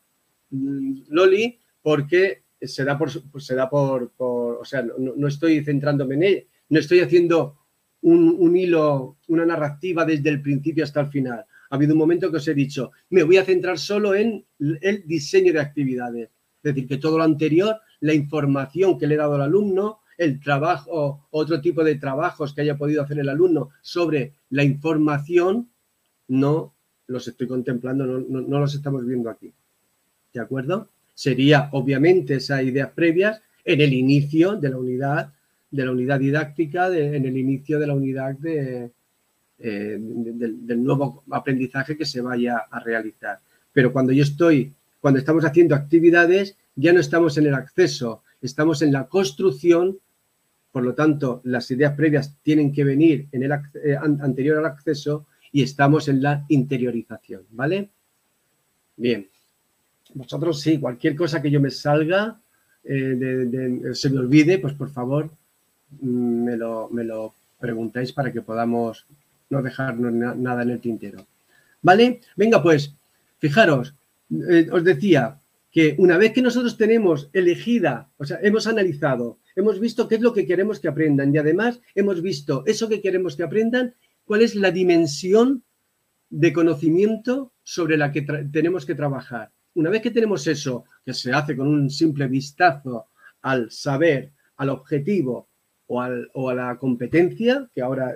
[0.50, 6.24] mm, Loli, porque se da por, se da por, o sea, no, estoy centrándome en
[6.24, 7.58] él, no estoy haciendo
[8.02, 11.46] un, hilo, una narrativa desde el principio hasta el final.
[11.70, 15.04] Ha habido un momento que os he dicho, me voy a centrar solo en el
[15.06, 16.30] diseño de actividades.
[16.64, 20.40] Es decir, que todo lo anterior, la información que le he dado al alumno, el
[20.40, 25.70] trabajo, otro tipo de trabajos que haya podido hacer el alumno sobre la información,
[26.30, 26.74] no
[27.08, 29.54] los estoy contemplando, no los estamos viendo aquí.
[30.34, 30.90] ¿De acuerdo?
[31.14, 35.34] sería obviamente esas ideas previas en el inicio de la unidad,
[35.70, 38.92] de la unidad didáctica, en el inicio de la unidad de,
[39.60, 43.40] eh, del nuevo aprendizaje que se vaya a realizar.
[43.72, 44.74] Pero cuando yo estoy,
[45.04, 50.00] cuando estamos haciendo actividades, ya no estamos en el acceso, estamos en la construcción,
[50.72, 55.28] por lo tanto, las ideas previas tienen que venir en el eh, anterior al acceso
[55.52, 57.90] y estamos en la interiorización, ¿vale?
[58.96, 59.28] Bien
[60.14, 62.40] vosotros sí, cualquier cosa que yo me salga,
[62.84, 65.32] eh, se me olvide, pues por favor
[66.02, 69.06] mm, me lo, me lo preguntáis para que podamos
[69.50, 71.26] no dejarnos nada en el tintero.
[71.82, 72.22] ¿Vale?
[72.36, 72.94] Venga, pues,
[73.40, 73.94] fijaros,
[74.30, 75.40] eh, os decía
[75.72, 80.22] que una vez que nosotros tenemos elegida, o sea, hemos analizado, hemos visto qué es
[80.22, 84.44] lo que queremos que aprendan y además hemos visto eso que queremos que aprendan, cuál
[84.44, 85.64] es la dimensión
[86.30, 89.52] de conocimiento sobre la que tenemos que trabajar.
[89.76, 93.08] Una vez que tenemos eso, que se hace con un simple vistazo
[93.42, 95.50] al saber, al objetivo
[95.88, 98.16] o, a la competencia, que ahora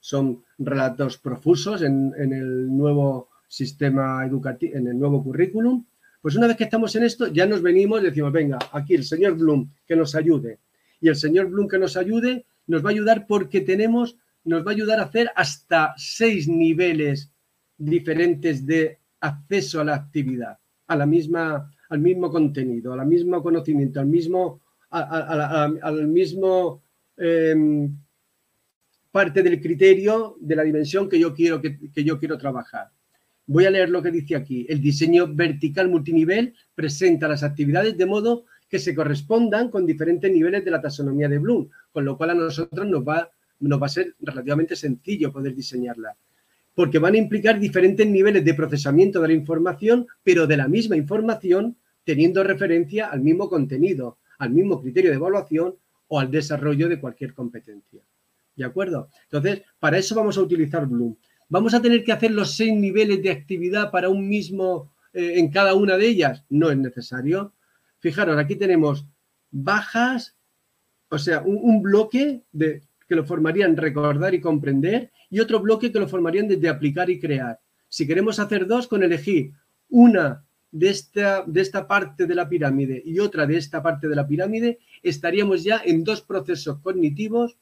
[0.00, 5.84] son relatos profusos en, el nuevo sistema educativo, en el nuevo currículum,
[6.22, 9.02] Pues una vez que estamos en esto, ya nos venimos y decimos, venga, aquí el
[9.02, 10.60] señor Bloom que nos ayude.
[11.00, 14.70] Y el señor Bloom que nos ayude nos va a ayudar porque tenemos, nos va
[14.70, 17.32] a ayudar a hacer hasta seis niveles
[17.76, 23.98] diferentes de acceso a la actividad, a la misma, al mismo contenido, al mismo conocimiento,
[23.98, 26.82] al mismo, al mismo
[27.16, 27.94] em,
[29.10, 32.92] parte del criterio de la dimensión que yo quiero que, que yo quiero trabajar.
[33.46, 34.66] Voy a leer lo que dice aquí.
[34.68, 40.64] El diseño vertical multinivel presenta las actividades de modo que se correspondan con diferentes niveles
[40.64, 43.90] de la taxonomía de Bloom, con lo cual a nosotros nos va, nos va a
[43.90, 46.16] ser relativamente sencillo poder diseñarla,
[46.74, 50.96] porque van a implicar diferentes niveles de procesamiento de la información, pero de la misma
[50.96, 55.74] información, teniendo referencia al mismo contenido, al mismo criterio de evaluación
[56.08, 58.00] o al desarrollo de cualquier competencia.
[58.56, 59.08] ¿De acuerdo?
[59.24, 61.14] Entonces, para eso vamos a utilizar Bloom.
[61.52, 65.50] ¿Vamos a tener que hacer los seis niveles de actividad para un mismo eh, en
[65.50, 66.42] cada una de ellas?
[66.48, 67.52] No es necesario.
[67.98, 69.04] Fijaros, aquí tenemos
[69.50, 70.34] bajas,
[71.10, 75.98] o sea, un, bloque de, que lo formarían recordar y comprender y otro bloque que
[75.98, 77.60] lo formarían desde aplicar y crear.
[77.86, 79.52] Si queremos hacer dos, con elegir
[79.90, 84.16] una de esta, de esta parte de la pirámide y otra de esta parte de
[84.16, 87.58] la pirámide, estaríamos ya en dos procesos cognitivos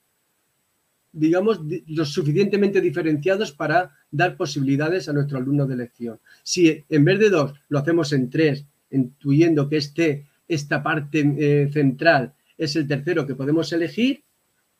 [1.13, 6.21] digamos, lo suficientemente diferenciados para dar posibilidades a nuestro alumno de lección.
[6.43, 11.71] Si en vez de dos lo hacemos en tres, intuyendo que este, esta parte eh,
[11.73, 14.23] central es el tercero que podemos elegir,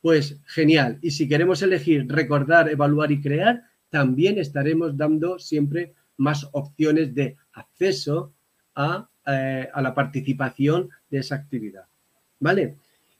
[0.01, 0.99] pues genial.
[1.01, 7.35] Y si queremos elegir recordar, evaluar y crear, también estaremos dando siempre más opciones de
[7.53, 8.33] acceso
[8.75, 11.85] a, eh, a la participación de esa actividad.
[12.39, 12.77] ¿Vale?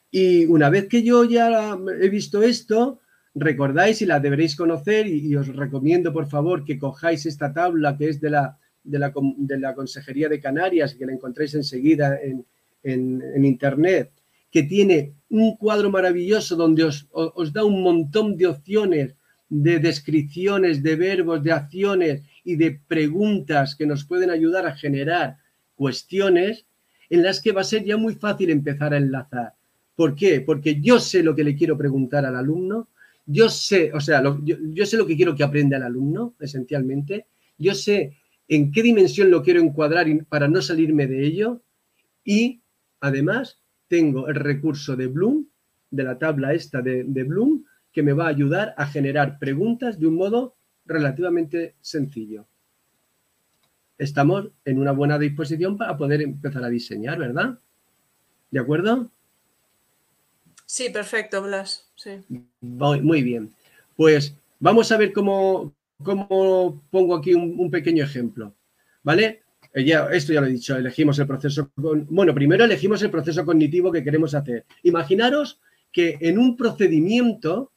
[0.09, 3.00] Y una vez que yo ya he visto esto,
[3.33, 8.09] recordáis y la deberéis conocer y, os recomiendo por favor que cojáis esta tabla que
[8.09, 12.45] es de la, de la, de la Consejería de Canarias, que la encontréis enseguida en,
[12.83, 14.11] en, Internet,
[14.51, 19.15] que tiene un cuadro maravilloso donde os, os da un montón de opciones
[19.51, 25.37] de descripciones, de verbos, de acciones y de preguntas que nos pueden ayudar a generar
[25.75, 26.65] cuestiones
[27.09, 29.53] en las que va a ser ya muy fácil empezar a enlazar.
[29.95, 30.39] ¿Por qué?
[30.39, 32.87] Porque yo sé lo que le quiero preguntar al alumno,
[33.31, 37.27] yo sé, o sea, yo, sé lo que quiero que aprenda el alumno, esencialmente,
[37.57, 38.17] yo sé
[38.47, 41.61] en qué dimensión lo quiero encuadrar para no salirme de ello
[42.23, 42.61] y
[42.99, 45.47] además tengo el recurso de Bloom,
[45.89, 49.99] de la tabla esta de, de Bloom, que me va a ayudar a generar preguntas
[49.99, 50.55] de un modo
[50.85, 52.47] relativamente sencillo.
[53.97, 57.59] Estamos en una buena disposición para poder empezar a diseñar, ¿verdad?
[58.49, 59.11] ¿De acuerdo?
[60.65, 61.90] Sí, perfecto, Blas.
[62.61, 63.51] Muy bien.
[63.95, 65.73] Pues vamos a ver cómo,
[66.03, 68.53] cómo pongo aquí un, pequeño ejemplo.
[69.03, 69.41] ¿Vale?
[69.73, 71.71] Eh, esto ya lo he dicho, elegimos el proceso.
[71.75, 74.65] bueno, primero elegimos el proceso cognitivo que queremos hacer.
[74.83, 75.59] Imaginaros
[75.91, 77.71] que en un procedimiento,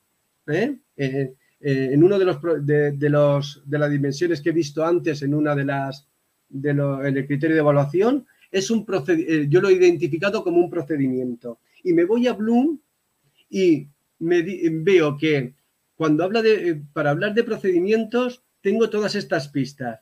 [0.46, 0.76] ¿eh?
[0.96, 5.34] Eh, en uno de los, de, los de las dimensiones que he visto antes en
[5.34, 6.06] una de las
[6.48, 8.86] de en el criterio de evaluación, es un
[9.48, 11.58] yo lo he identificado como un procedimiento.
[11.82, 12.78] Y me voy a Bloom
[13.48, 13.88] y
[14.18, 15.54] me veo que
[15.94, 20.00] cuando habla de, eh, para hablar de procedimientos, tengo todas estas pistas.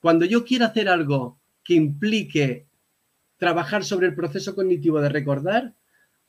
[0.00, 2.66] Cuando yo quiero hacer algo que implique
[3.38, 5.74] trabajar sobre el proceso cognitivo de recordar,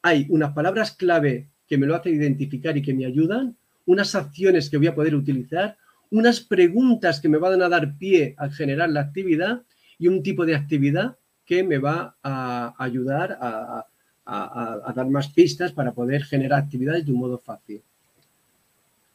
[0.01, 4.69] hay unas palabras clave que me lo hacen identificar y que me ayudan, unas acciones
[4.69, 5.77] que voy a poder utilizar,
[6.09, 9.63] unas preguntas que me van a dar pie a generar la actividad
[9.97, 13.87] y un tipo de actividad que me va a ayudar a,
[14.25, 17.81] a, dar más pistas para poder generar actividades de un modo fácil.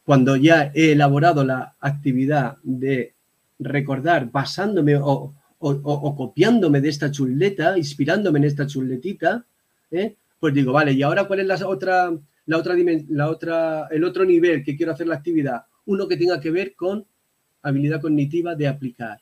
[0.05, 3.13] Cuando ya he elaborado la actividad de
[3.59, 9.45] recordar basándome o, copiándome de esta chuleta, inspirándome en esta chuletita,
[9.91, 10.15] ¿eh?
[10.39, 12.11] pues digo, vale, ¿y ahora cuál es la otra,
[12.47, 12.75] la otra,
[13.09, 15.65] la otra, el otro nivel que quiero hacer la actividad?
[15.85, 17.05] Uno que tenga que ver con
[17.61, 19.21] habilidad cognitiva de aplicar.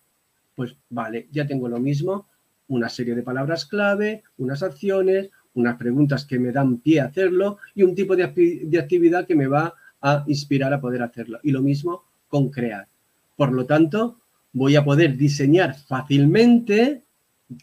[0.56, 2.28] Pues vale, ya tengo lo mismo,
[2.70, 7.58] una serie de palabras clave, unas acciones, unas preguntas que me dan pie a hacerlo
[7.76, 11.40] y un tipo de, actividad que me va a inspirar a poder hacerlo.
[11.44, 12.88] Y lo mismo con crear.
[13.36, 14.20] Por lo tanto,
[14.54, 17.04] voy a poder diseñar fácilmente,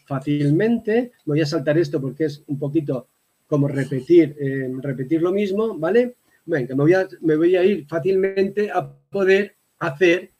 [0.05, 3.07] fácilmente, voy a saltar esto porque es un poquito
[3.47, 6.15] como repetir, eh, repetir lo mismo, ¿vale?
[6.45, 10.31] Venga, me voy, a, me voy a ir fácilmente a poder hacer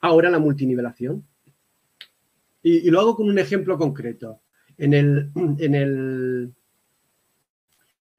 [0.00, 1.24] ahora la multinivelación.
[2.62, 4.40] Y, y, lo hago con un ejemplo concreto.
[4.78, 6.52] En el, en el,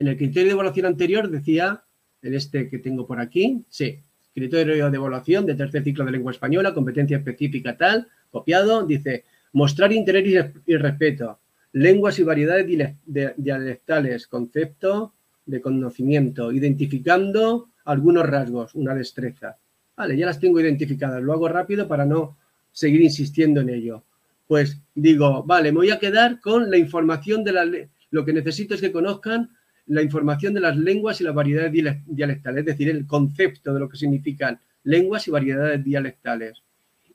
[0.03, 1.83] en el criterio de evaluación anterior decía,
[2.21, 3.99] en este que tengo por aquí, sí,
[4.33, 9.23] criterio de evaluación de tercer ciclo de lengua española, competencia específica tal, copiado, dice,
[9.53, 11.39] Mostrar interés y respeto.
[11.73, 12.95] Lenguas y variedades
[13.37, 14.27] dialectales.
[14.27, 15.13] Concepto
[15.45, 16.51] de conocimiento.
[16.51, 18.73] Identificando algunos rasgos.
[18.73, 19.57] Una destreza.
[19.95, 21.21] Vale, ya las tengo identificadas.
[21.21, 22.35] Lo hago rápido para no
[22.71, 24.03] seguir insistiendo en ello.
[24.47, 27.71] Pues digo, vale, me voy a quedar con la información de la...
[28.09, 29.51] Lo que necesito es que conozcan
[29.87, 31.71] la información de las lenguas y las variedades
[32.05, 36.63] dialectales, es decir, el concepto de lo que significan lenguas y variedades dialectales.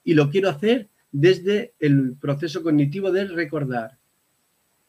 [0.05, 3.97] Y lo quiero hacer desde el proceso cognitivo de recordar.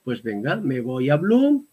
[0.03, 1.65] Pues venga, me voy a Bloom,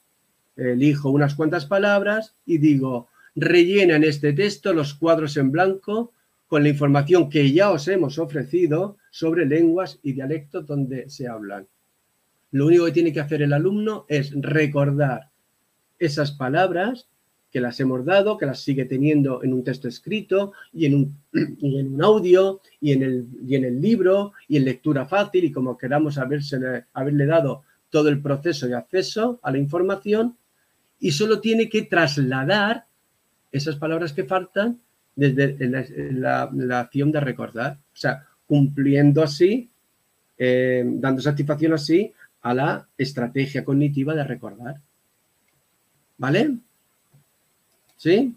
[0.56, 6.12] elijo unas cuantas palabras y digo, rellena en este texto los cuadros en blanco
[6.46, 11.66] con la información que ya os hemos ofrecido sobre lenguas y dialectos donde se hablan.
[12.52, 15.30] Lo único que tiene que hacer el alumno es recordar
[15.98, 17.06] esas palabras
[17.51, 21.16] que las hemos dado, que las sigue teniendo en un texto escrito y en un,
[21.62, 25.52] en un audio y en, el, y en el libro y en lectura fácil y
[25.52, 30.36] como queramos haberle dado todo el proceso de acceso a la información
[30.98, 32.86] y solo tiene que trasladar
[33.52, 34.81] esas palabras que faltan
[35.14, 35.56] desde
[36.12, 36.43] la,
[36.78, 37.78] acción de recordar.
[37.94, 39.70] O sea, cumpliendo así,
[40.39, 42.12] eh, dando satisfacción así
[42.43, 44.77] a la estrategia cognitiva de recordar.
[46.18, 46.56] ¿Vale?
[47.97, 48.34] ¿Sí?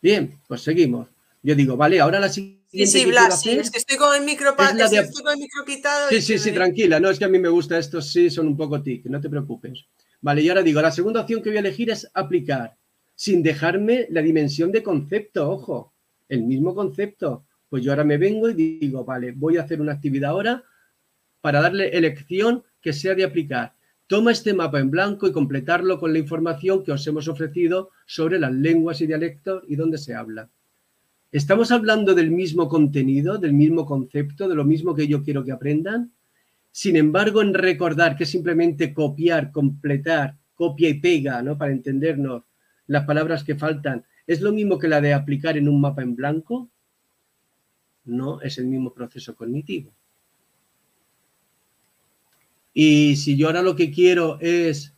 [0.00, 1.08] Bien, pues seguimos.
[1.42, 2.64] Yo digo, vale, ahora la siguiente.
[2.70, 4.56] Sí, sí, Blas, sí, es que estoy con el micro,
[5.64, 6.08] quitado.
[6.10, 6.98] Sí, sí, sí, tranquila.
[6.98, 9.30] No, es que a mí me gusta estos, sí, son un poco tic, no te
[9.30, 9.84] preocupes.
[10.20, 12.76] Vale, y ahora digo, la segunda opción que voy a elegir es aplicar,
[13.14, 15.92] sin dejarme la dimensión de concepto, ojo,
[16.28, 17.44] el mismo concepto.
[17.68, 20.64] Pues yo ahora me vengo y digo, vale, voy a hacer una actividad ahora
[21.40, 23.74] para darle elección que sea de aplicar.
[24.06, 28.38] Toma este mapa en blanco y completarlo con la información que os hemos ofrecido sobre
[28.38, 30.50] las lenguas y dialectos y dónde se habla.
[31.32, 35.52] ¿Estamos hablando del mismo contenido, del mismo concepto, de lo mismo que yo quiero que
[35.52, 36.12] aprendan?
[36.70, 41.56] Sin embargo, en recordar que simplemente copiar, completar, copia y pega, ¿no?
[41.56, 42.42] Para entendernos
[42.86, 46.14] las palabras que faltan, ¿es lo mismo que la de aplicar en un mapa en
[46.14, 46.68] blanco?
[48.04, 49.94] No, es el mismo proceso cognitivo.
[52.74, 54.92] Y si yo ahora lo que quiero es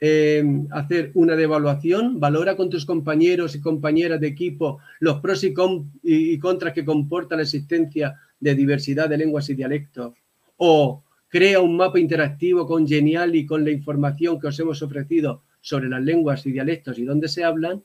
[0.00, 6.38] em, hacer una devaluación, valora con tus compañeros y compañeras de equipo los pros y,
[6.38, 10.14] contras que comporta la existencia de diversidad de lenguas y dialectos.
[10.56, 15.42] O crea un mapa interactivo con Genial y con la información que os hemos ofrecido
[15.60, 17.82] sobre las lenguas y dialectos y dónde se hablan.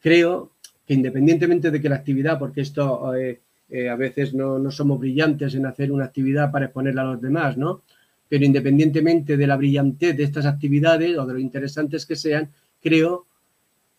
[0.00, 0.52] Creo
[0.86, 3.40] que independientemente de que la actividad, porque esto eh,
[3.74, 7.56] eh, a veces no, somos brillantes en hacer una actividad para exponerla a los demás,
[7.56, 7.80] ¿no?
[8.28, 12.50] Pero independientemente de la brillantez de estas actividades o de lo interesantes que sean,
[12.82, 13.26] creo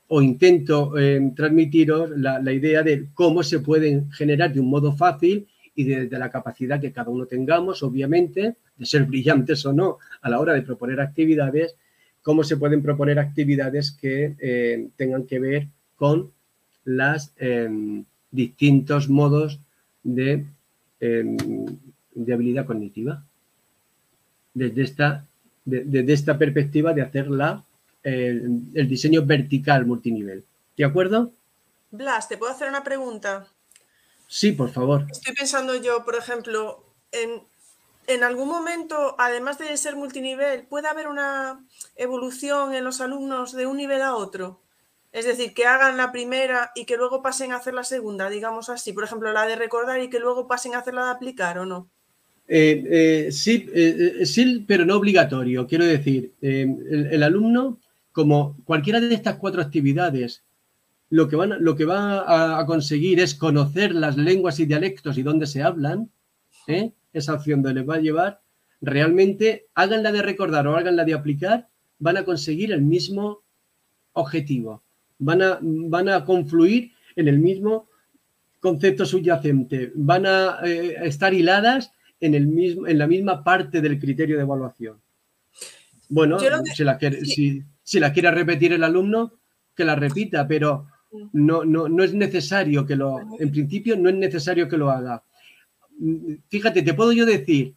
[0.09, 5.47] o intento eh, transmitiros la, idea de cómo se pueden generar de un modo fácil
[5.73, 10.29] y de, la capacidad que cada uno tengamos, obviamente, de ser brillantes o no a
[10.29, 11.75] la hora de proponer actividades,
[12.21, 16.31] cómo se pueden proponer actividades que eh, tengan que ver con
[16.85, 17.33] las
[18.29, 19.59] distintos modos
[20.03, 20.45] de,
[20.99, 21.37] em,
[22.13, 23.23] de habilidad cognitiva.
[24.53, 25.25] Desde esta,
[25.65, 27.27] desde esta perspectiva de hacer
[28.03, 30.43] el, diseño vertical multinivel.
[30.77, 31.31] ¿De acuerdo?
[31.91, 33.47] Blas, ¿te puedo hacer una pregunta?
[34.27, 35.05] Sí, por favor.
[35.11, 37.41] Estoy pensando yo, por ejemplo, en,
[38.07, 41.63] en algún momento, además de ser multinivel, ¿puede haber una
[41.95, 44.62] evolución en los alumnos de un nivel a otro?
[45.13, 48.69] Es decir, que hagan la primera y que luego pasen a hacer la segunda, digamos
[48.69, 48.93] así.
[48.93, 51.67] Por ejemplo, la de recordar y que luego pasen a hacer la de aplicar, ¿o
[51.67, 51.87] no?
[52.47, 55.67] Eh, eh, sí, eh, sí, pero no obligatorio.
[55.67, 57.79] Quiero decir, el, alumno,
[58.11, 60.43] como cualquiera de estas cuatro actividades,
[61.11, 66.09] lo que, va a, conseguir es conocer las lenguas y dialectos y dónde se hablan,
[67.13, 68.41] esa opción donde les va a llevar,
[68.81, 71.67] realmente hagan la de recordar o hagan la de aplicar,
[71.99, 73.43] van a conseguir el mismo
[74.13, 74.82] objetivo
[75.19, 77.87] van a, van a confluir en el mismo
[78.59, 83.99] concepto subyacente, van a eh, estar hiladas en, el mismo, en la misma parte del
[83.99, 85.01] criterio de evaluación.
[86.09, 89.33] Bueno, si, la quiere, si, la quiere repetir el alumno,
[89.75, 90.87] que la repita, pero
[91.33, 95.23] no, no, no es necesario que lo, en principio no es necesario que lo haga.
[96.47, 97.75] Fíjate, te puedo yo decir,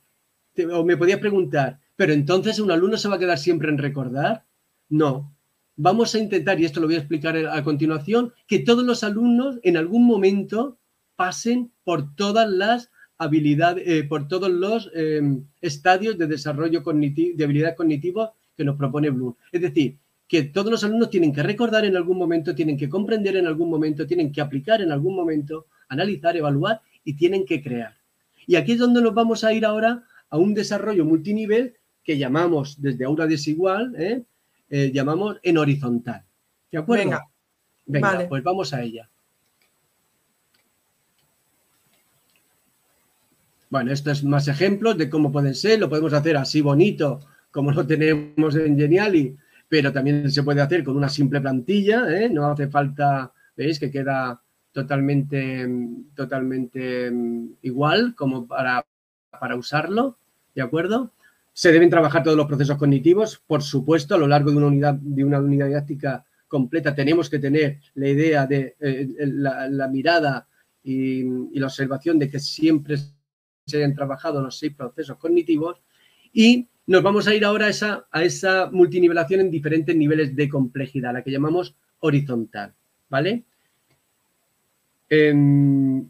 [0.73, 4.45] o me podías preguntar, pero entonces un alumno se va a quedar siempre en recordar.
[4.89, 5.36] No,
[5.77, 9.59] vamos a intentar, y esto lo voy a explicar a continuación, que todos los alumnos
[9.63, 10.79] en algún momento
[11.17, 17.45] pasen por todas las habilidades, eh, por todos los em, estadios de desarrollo cognitivo, de
[17.45, 19.35] habilidad cognitiva que nos propone Bloom.
[19.53, 19.97] Es decir,
[20.29, 23.71] que todos los alumnos tienen que recordar en algún momento, tienen que comprender en algún
[23.71, 27.97] momento, tienen que aplicar en algún momento, analizar, evaluar y tienen que crear.
[28.47, 32.81] Y aquí es donde nos vamos a ir ahora a un desarrollo multinivel que llamamos
[32.81, 34.25] desde aura desigual, ¿eh?
[34.69, 36.25] Eh, llamamos en horizontal.
[36.71, 37.05] ¿De acuerdo?
[37.05, 37.25] Venga,
[37.87, 39.09] Venga pues vamos a ella.
[43.69, 45.79] Bueno, estos es más ejemplos de cómo pueden ser.
[45.81, 47.21] Lo podemos hacer así bonito,
[47.51, 49.37] como lo tenemos en Geniali,
[49.69, 52.09] pero también se puede hacer con una simple plantilla.
[52.09, 52.29] ¿eh?
[52.29, 54.41] No hace falta, veis que queda
[54.73, 55.69] totalmente,
[56.15, 58.85] totalmente mm, igual como para,
[59.31, 60.19] para usarlo.
[60.55, 61.13] ¿De acuerdo?
[61.59, 64.93] Se deben trabajar todos los procesos cognitivos, por supuesto, a lo largo de una unidad,
[64.93, 70.47] de una unidad didáctica completa tenemos que tener la idea de eh, la, mirada
[70.85, 71.25] y,
[71.59, 75.81] la observación de que siempre se hayan trabajado los seis procesos cognitivos
[76.31, 80.47] y nos vamos a ir ahora a esa, a esa multinivelación en diferentes niveles de
[80.47, 82.75] complejidad, la que llamamos horizontal,
[83.09, 83.45] ¿vale?
[85.09, 86.07] Em,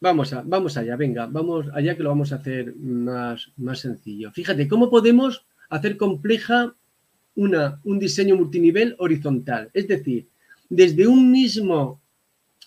[0.00, 4.30] vamos, a, vamos allá, venga, vamos allá que lo vamos a hacer más, más sencillo.
[4.32, 6.74] Fíjate, ¿cómo podemos hacer compleja
[7.34, 9.70] una, un diseño multinivel horizontal?
[9.72, 10.28] Es decir,
[10.68, 12.00] desde un mismo,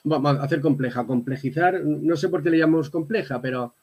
[0.04, 3.76] vamos a hacer compleja, complejizar, no sé por qué le llamamos compleja, pero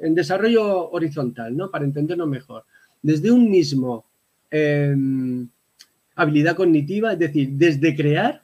[0.00, 1.70] en desarrollo horizontal, ¿no?
[1.70, 2.64] Para entendernos mejor.
[3.02, 4.04] Desde un mismo
[4.50, 5.48] em,
[6.14, 8.42] habilidad cognitiva, es decir, desde crear,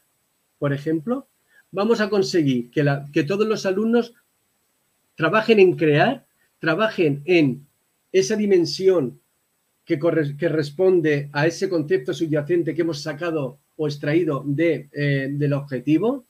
[0.59, 1.29] por ejemplo,
[1.71, 4.15] vamos a conseguir que, que todos los alumnos
[5.19, 6.25] trabajen en crear,
[6.61, 7.67] trabajen en
[8.13, 9.21] esa dimensión
[9.85, 9.99] que,
[10.39, 16.25] que responde a ese concepto subyacente que hemos sacado o extraído eh, del objetivo,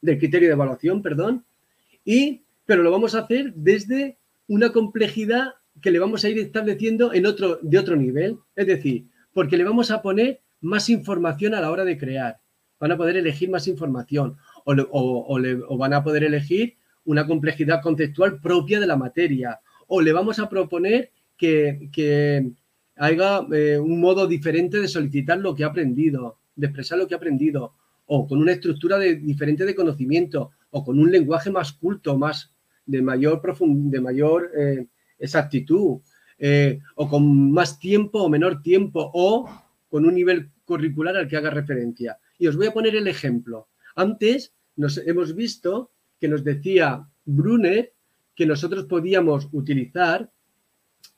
[0.00, 1.44] del criterio de evaluación, perdón,
[2.06, 4.16] y, pero lo vamos a hacer desde
[4.48, 5.52] una complejidad
[5.82, 8.38] que le vamos a ir estableciendo en otro, de otro nivel.
[8.56, 12.40] Es decir, porque le vamos a poner más información a la hora de crear.
[12.80, 18.80] Van a poder elegir más información o, van a poder elegir una complejidad conceptual propia
[18.80, 19.60] de la materia.
[19.88, 22.52] O le vamos a proponer que, que
[22.96, 27.14] haya eh, un modo diferente de solicitar lo que ha aprendido, de expresar lo que
[27.14, 27.74] ha aprendido,
[28.06, 32.52] o con una estructura de, diferente de conocimiento, o con un lenguaje más culto, más,
[32.86, 34.86] de mayor, de mayor eh,
[35.18, 36.00] exactitud,
[36.38, 39.48] eh, o con más tiempo o menor tiempo, o
[39.88, 42.18] con un nivel curricular al que haga referencia.
[42.38, 43.68] Y os voy a poner el ejemplo.
[43.94, 45.90] Antes nos hemos visto
[46.22, 47.92] que nos decía Brunner
[48.36, 50.30] que nosotros podíamos utilizar,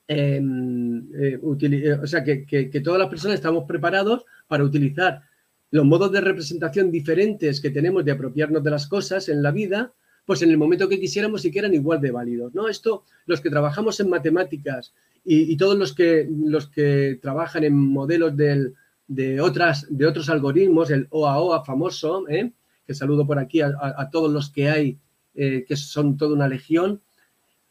[0.07, 5.21] em, eh, o sea, que, que todas las personas estamos preparados para utilizar
[5.69, 9.93] los modos de representación diferentes que tenemos de apropiarnos de las cosas en la vida
[10.25, 12.53] pues en el momento que quisiéramos y que eran igual de válidos.
[12.53, 12.67] ¿no?
[12.67, 18.35] Esto, los que trabajamos en matemáticas y, todos los que, los que trabajan en modelos
[18.35, 22.51] de, otras, de otros algoritmos, el OAOA famoso, ¿eh?
[22.85, 24.97] Que saludo por aquí a, todos los que hay,
[25.33, 27.01] eh, que son toda una legión,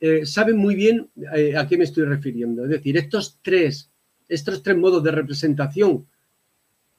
[0.01, 1.09] eh, saben muy bien
[1.57, 2.65] a qué me estoy refiriendo.
[2.65, 3.91] Es decir, estos tres,
[4.29, 6.07] estos tres modos de representación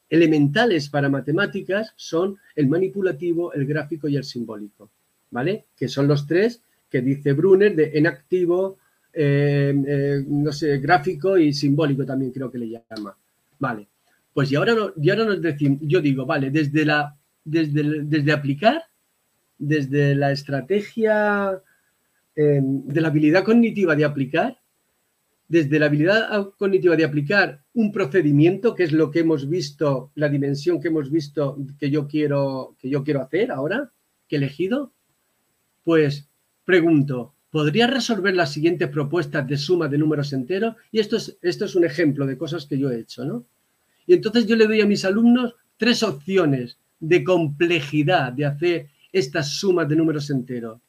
[0.10, 4.90] elementales para matemáticas son el manipulativo, el gráfico y el simbólico.
[5.36, 5.66] ¿vale?
[5.76, 8.78] Que son los tres que dice Brunner de en activo,
[9.12, 13.18] eh, eh, no sé, gráfico y simbólico también creo que le llama.
[13.60, 13.88] Vale.
[14.34, 17.14] Pues y ahora, y ahora nos decimos, yo digo, vale, desde la,
[17.46, 18.84] desde, desde aplicar,
[19.58, 21.62] desde la estrategia
[22.36, 24.60] eh, de la habilidad cognitiva de aplicar,
[25.48, 30.28] desde la habilidad cognitiva de aplicar un procedimiento, que es lo que hemos visto, la
[30.28, 33.92] dimensión que hemos visto que yo quiero, que yo quiero hacer ahora,
[34.28, 34.92] que he elegido,
[35.84, 36.28] pues
[36.66, 40.76] pregunto, ¿podría resolver las siguientes propuestas de suma de números enteros?
[40.92, 43.46] Y esto es, esto es un ejemplo de cosas que yo he hecho, ¿no?
[44.08, 49.54] Y entonces yo le doy a mis alumnos tres opciones de complejidad de hacer estas
[49.54, 50.80] sumas de números enteros.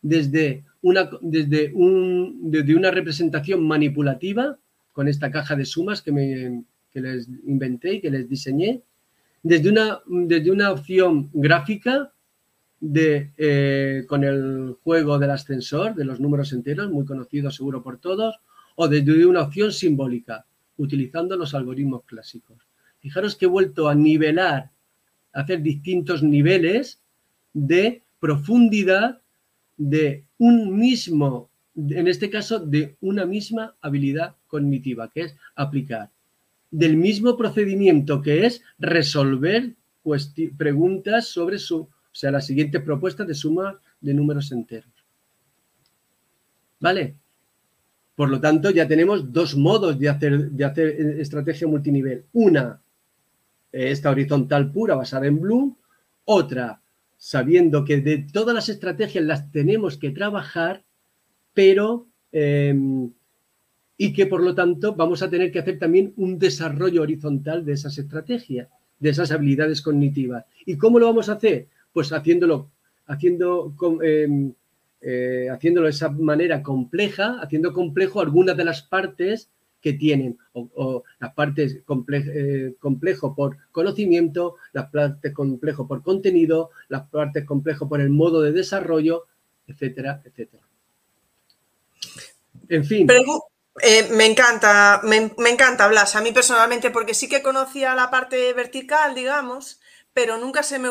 [0.00, 4.58] Desde una, desde un, desde una representación manipulativa,
[4.92, 8.82] con esta caja de sumas que, me, que les inventé y que les diseñé,
[9.42, 12.12] desde una, desde una opción gráfica,
[12.82, 17.98] de, eh, con el juego del ascensor, de los números enteros, muy conocido seguro por
[17.98, 18.40] todos,
[18.74, 20.44] o desde una opción simbólica,
[20.76, 22.58] utilizando los algoritmos clásicos.
[22.98, 24.72] Fijaros que he vuelto a nivelar,
[25.32, 27.00] hacer distintos niveles
[27.52, 29.20] de profundidad
[29.76, 36.10] de un mismo, en este caso, de una misma habilidad cognitiva, que es aplicar.
[36.70, 39.74] Del mismo procedimiento que es resolver
[40.56, 44.92] preguntas sobre su o sea, la siguiente propuesta de suma de números enteros.
[46.78, 47.14] ¿Vale?
[48.14, 50.88] Por lo tanto, ya tenemos dos modos de hacer, de hacer
[51.20, 52.24] estrategia multinivel.
[52.34, 52.78] Una,
[53.72, 55.76] esta horizontal pura basada en Bloom.
[56.24, 56.80] Otra,
[57.16, 60.84] sabiendo que de todas las estrategias las tenemos que trabajar
[61.54, 63.10] pero em,
[63.96, 67.72] y que por lo tanto vamos a tener que hacer también un desarrollo horizontal de
[67.72, 68.68] esas estrategias,
[68.98, 70.44] de esas habilidades cognitivas.
[70.66, 71.68] ¿Y cómo lo vamos a hacer?
[71.92, 72.70] Pues haciéndolo,
[73.06, 74.52] haciendo, em,
[75.00, 79.50] eh, haciéndolo de esa manera compleja, haciendo complejo algunas de las partes
[79.82, 87.08] que tienen, o, las partes eh, complejo por conocimiento, las partes complejo por contenido, las
[87.08, 89.26] partes complejo por el modo de desarrollo,
[89.66, 90.62] etcétera, etcétera.
[92.68, 93.08] En fin.
[93.80, 98.52] Eh, me encanta, me, encanta Blas, a mí personalmente, porque sí que conocía la parte
[98.52, 99.80] vertical, digamos,
[100.12, 100.90] pero nunca se me,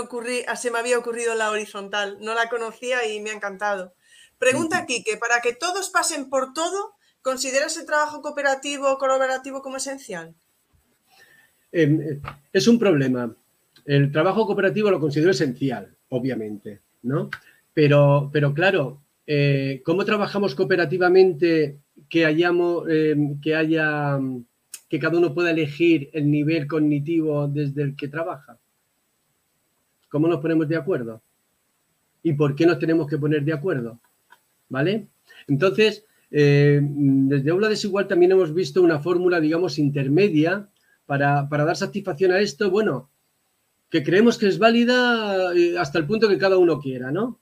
[0.58, 2.18] se me había ocurrido la horizontal.
[2.22, 3.94] No la conocía y me ha encantado.
[4.40, 9.62] Pregunta aquí, que para que todos pasen por todo, ¿consideras el trabajo cooperativo o colaborativo
[9.62, 10.34] como esencial?
[11.72, 12.22] Em, eh,
[12.52, 13.36] es un problema.
[13.86, 17.30] El trabajo cooperativo lo considero esencial, obviamente, ¿no?
[17.74, 21.80] Pero, pero claro, eh, ¿cómo trabajamos cooperativamente
[22.10, 24.20] que hayamos, eh, que haya,
[24.90, 28.60] que cada uno pueda elegir el nivel cognitivo desde el que trabaja?
[30.10, 31.22] ¿Cómo nos ponemos de acuerdo?
[32.24, 34.00] ¿Y por qué nos tenemos que poner de acuerdo?
[34.68, 35.08] ¿Vale?
[35.48, 40.70] Entonces, eh, desde Aula Desigual también hemos visto una fórmula, digamos, intermedia
[41.06, 43.10] para, dar satisfacción a esto, bueno,
[43.90, 47.40] que creemos que es válida hasta el punto que cada uno quiera, ¿no?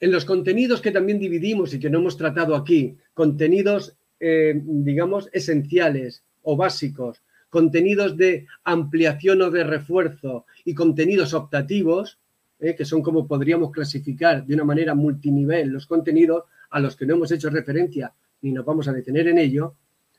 [0.00, 5.28] En los contenidos que también dividimos y que no hemos tratado aquí, contenidos, eh, digamos,
[5.32, 7.20] esenciales o básicos,
[7.50, 12.18] contenidos de ampliación o de refuerzo y contenidos optativos,
[12.60, 17.06] eh, que son como podríamos clasificar de una manera multinivel los contenidos a los que
[17.06, 18.12] no hemos hecho referencia
[18.42, 19.74] ni nos vamos a detener en ello,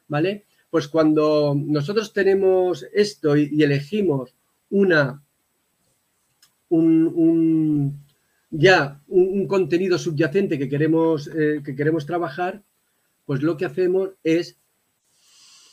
[0.08, 0.46] ¿vale?
[0.70, 4.36] Pues cuando nosotros tenemos esto y, elegimos
[4.70, 5.24] una,
[6.70, 8.00] un
[8.50, 12.64] ya un, contenido subyacente que queremos, eh, que queremos trabajar,
[13.26, 14.58] pues lo que hacemos es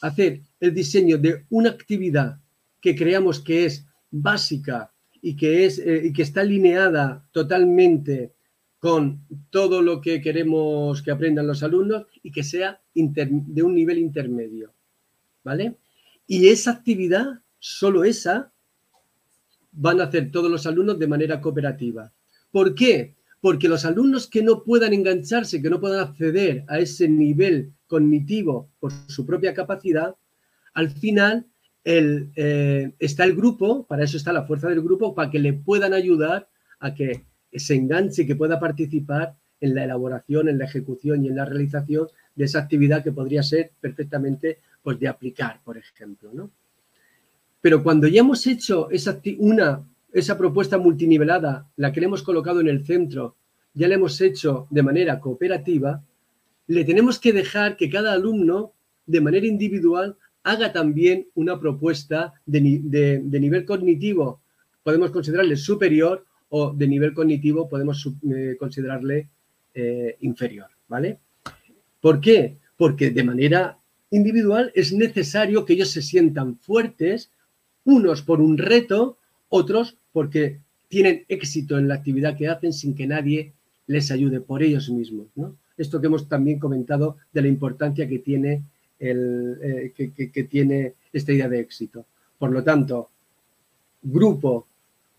[0.03, 2.39] hacer el diseño de una actividad
[2.81, 4.93] que creamos que es básica
[5.23, 8.35] y que, es, eh, y que está alineada totalmente
[8.87, 13.99] con todo lo que queremos que aprendan los alumnos y que sea de un nivel
[13.99, 14.75] intermedio.
[15.43, 15.79] ¿Vale?
[16.29, 18.53] Y esa actividad, solo esa,
[19.73, 22.13] van a hacer todos los alumnos de manera cooperativa.
[22.53, 23.17] ¿Por qué?
[23.41, 28.71] Porque los alumnos que no puedan engancharse, que no puedan acceder a ese nivel cognitivo
[28.79, 30.15] por su propia capacidad,
[30.75, 31.45] al final
[31.83, 35.93] eh, está el grupo, para eso está la fuerza del grupo, para que le puedan
[35.93, 36.49] ayudar
[36.79, 37.25] a que
[37.59, 41.45] se enganche y que pueda participar en la elaboración, en la ejecución y en la
[41.45, 46.31] realización de esa actividad que podría ser perfectamente pues, de aplicar, por ejemplo.
[46.33, 46.51] ¿no?
[47.61, 52.61] Pero cuando ya hemos hecho esa, una esa propuesta multinivelada, la que le hemos colocado
[52.61, 53.37] en el centro,
[53.75, 56.03] ya la hemos hecho de manera cooperativa,
[56.69, 58.73] le tenemos que dejar que cada alumno,
[59.07, 64.41] de manera individual, haga también una propuesta de, nivel cognitivo,
[64.83, 69.29] podemos considerarle superior o de nivel cognitivo podemos eh, considerarle
[69.75, 71.19] eh, inferior, ¿vale?
[72.01, 72.57] ¿Por qué?
[72.77, 73.79] Porque de manera
[74.11, 77.31] individual es necesario que ellos se sientan fuertes,
[77.85, 79.19] unos por un reto,
[79.49, 83.53] otros porque tienen éxito en la actividad que hacen sin que nadie
[83.87, 85.27] les ayude por ellos mismos.
[85.77, 88.63] Esto que hemos también comentado de la importancia que tiene,
[88.99, 92.07] el, eh, que, tiene esta idea de éxito.
[92.39, 93.11] Por lo tanto,
[94.03, 94.67] grupo,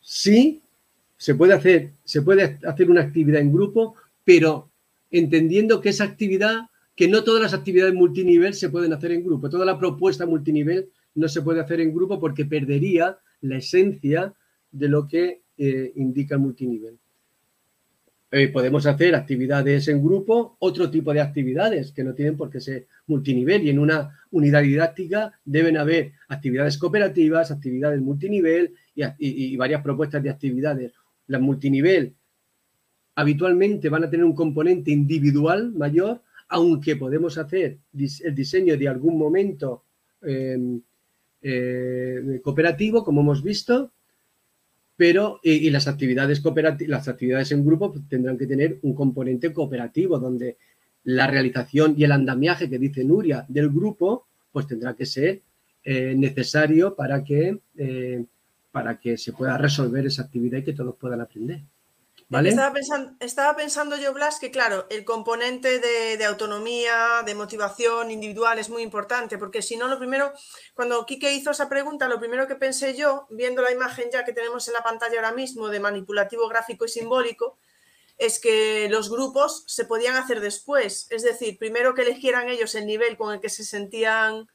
[0.02, 0.62] sí,
[1.18, 4.70] se puede hacer, se puede hacer una actividad en grupo, pero
[5.12, 9.50] entendiendo que esa actividad, que no todas las actividades multinivel se pueden hacer en grupo,
[9.50, 14.34] toda la propuesta multinivel no se puede hacer en grupo porque perdería la esencia
[14.72, 16.98] de lo que eh, indica multinivel.
[18.30, 22.60] Eh, podemos hacer actividades en grupo, otro tipo de actividades que no tienen por qué
[22.60, 29.82] ser multinivel y en una unidad didáctica deben haber actividades cooperativas, actividades multinivel y, varias
[29.82, 30.92] propuestas de actividades.
[31.28, 32.16] Las multinivel
[33.16, 39.18] habitualmente van a tener un componente individual mayor, aunque podemos hacer el diseño de algún
[39.18, 39.84] momento
[40.22, 40.82] em,
[41.42, 43.92] eh, cooperativo, como hemos visto,
[44.96, 46.42] pero y, las actividades
[46.88, 50.58] las actividades en grupo pues, tendrán que tener un componente cooperativo donde
[51.04, 55.42] la realización y el andamiaje que dice Nuria del grupo, pues tendrá que ser
[55.84, 58.26] eh, necesario para que, eh,
[58.78, 61.62] para que se pueda resolver esa actividad y que todos puedan aprender.
[63.20, 68.84] Estaba pensando, yo, Blas, que claro, el componente de, autonomía, de motivación individual es muy
[68.84, 70.32] importante, porque si no, lo primero,
[70.76, 74.34] cuando Quique hizo esa pregunta, lo primero que pensé yo, viendo la imagen ya que
[74.34, 77.58] tenemos en la pantalla ahora mismo de manipulativo gráfico y simbólico,
[78.20, 81.08] es que los grupos se podían hacer después.
[81.10, 84.48] Es decir, primero que eligieran ellos el nivel con el que se sentían,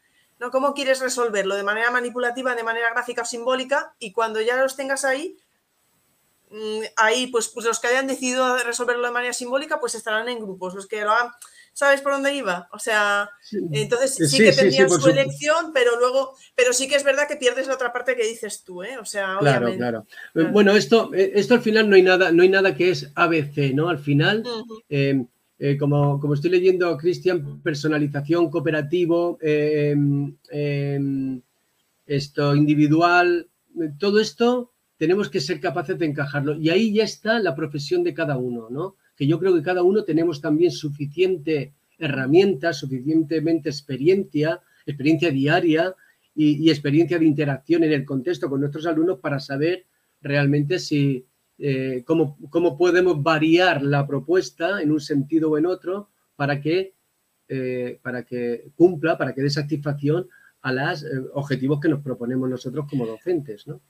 [0.43, 0.51] ¿no?
[0.51, 1.55] ¿Cómo quieres resolverlo?
[1.55, 3.95] ¿De manera manipulativa, de manera gráfica o simbólica?
[3.99, 5.39] Y cuando ya los tengas ahí,
[6.51, 10.41] mm, ahí pues, pues los que hayan decidido resolverlo de manera simbólica, pues estarán en
[10.41, 10.75] grupos.
[10.75, 11.33] Los que lo hagan
[11.75, 12.69] ¿Sabes por dónde iba?
[12.73, 13.31] O sea,
[13.73, 17.67] entonces sí, que tenían su elección, pero luego, pero sí que es verdad que pierdes
[17.67, 18.99] la otra parte que dices tú, ¿eh?
[18.99, 20.07] O sea, claro, claro.
[20.53, 23.73] Bueno, esto, eh, esto al final no hay nada, no hay nada que es ABC,
[23.73, 23.89] ¿no?
[23.89, 24.45] Al final,
[24.91, 25.25] eh,
[25.79, 31.41] como, como, estoy leyendo, Cristian, personalización, cooperativo, em, em,
[32.07, 33.49] esto individual,
[33.99, 36.57] todo esto tenemos que ser capaces de encajarlo.
[36.57, 38.97] Y ahí ya está la profesión de cada uno, ¿no?
[39.17, 45.95] que yo creo que cada uno tenemos también suficiente herramienta, suficientemente experiencia, experiencia diaria
[46.35, 49.87] y, experiencia de interacción en el contexto con nuestros alumnos para saber
[50.21, 51.25] realmente si,
[51.65, 56.97] eh, cómo, podemos variar la propuesta en un sentido o en otro para que,
[57.49, 60.29] eh, para que cumpla, para que dé satisfacción
[60.63, 63.69] a los eh, objetivos que nos proponemos nosotros como docentes.
[63.69, 63.81] ¿no?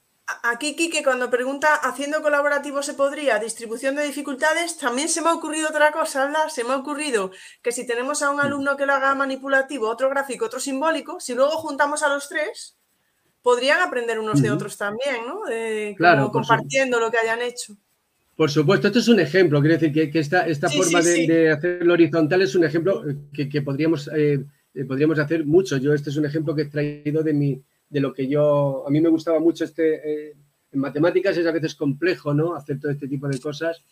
[0.42, 3.38] Aquí, Kike, cuando pregunta, ¿haciendo colaborativo se podría?
[3.38, 7.30] Distribución de dificultades, también se me ha ocurrido otra cosa, hablar, se me ha ocurrido
[7.62, 11.34] que si tenemos a un alumno que lo haga manipulativo, otro gráfico, otro simbólico, si
[11.34, 12.76] luego juntamos a los tres,
[13.42, 15.42] podrían aprender unos de otros también, ¿no?
[15.96, 17.76] claro, compartiendo lo que hayan hecho.
[18.36, 22.42] Por supuesto, esto es un ejemplo, quiere decir que, esta, esta forma de, hacerlo horizontal
[22.42, 24.42] es un ejemplo que, podríamos, eh,
[24.74, 25.76] eh, podríamos hacer mucho.
[25.76, 28.90] Yo este es un ejemplo que he traído de mi, de lo que yo, a
[28.90, 30.34] mí me gustaba mucho este, eh,
[30.72, 32.54] en matemáticas es a veces complejo, ¿no?
[32.54, 33.82] Hacer todo este tipo de cosas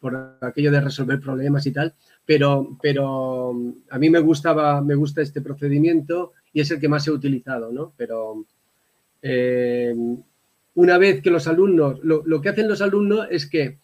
[0.00, 3.54] por aquello de resolver problemas y tal, pero, pero
[3.90, 7.70] a mí me gustaba, me gusta este procedimiento y es el que más he utilizado,
[7.70, 7.92] ¿no?
[7.98, 8.46] Pero
[9.22, 9.94] eh,
[10.74, 13.78] una vez que los alumnos, lo, que hacen los alumnos es que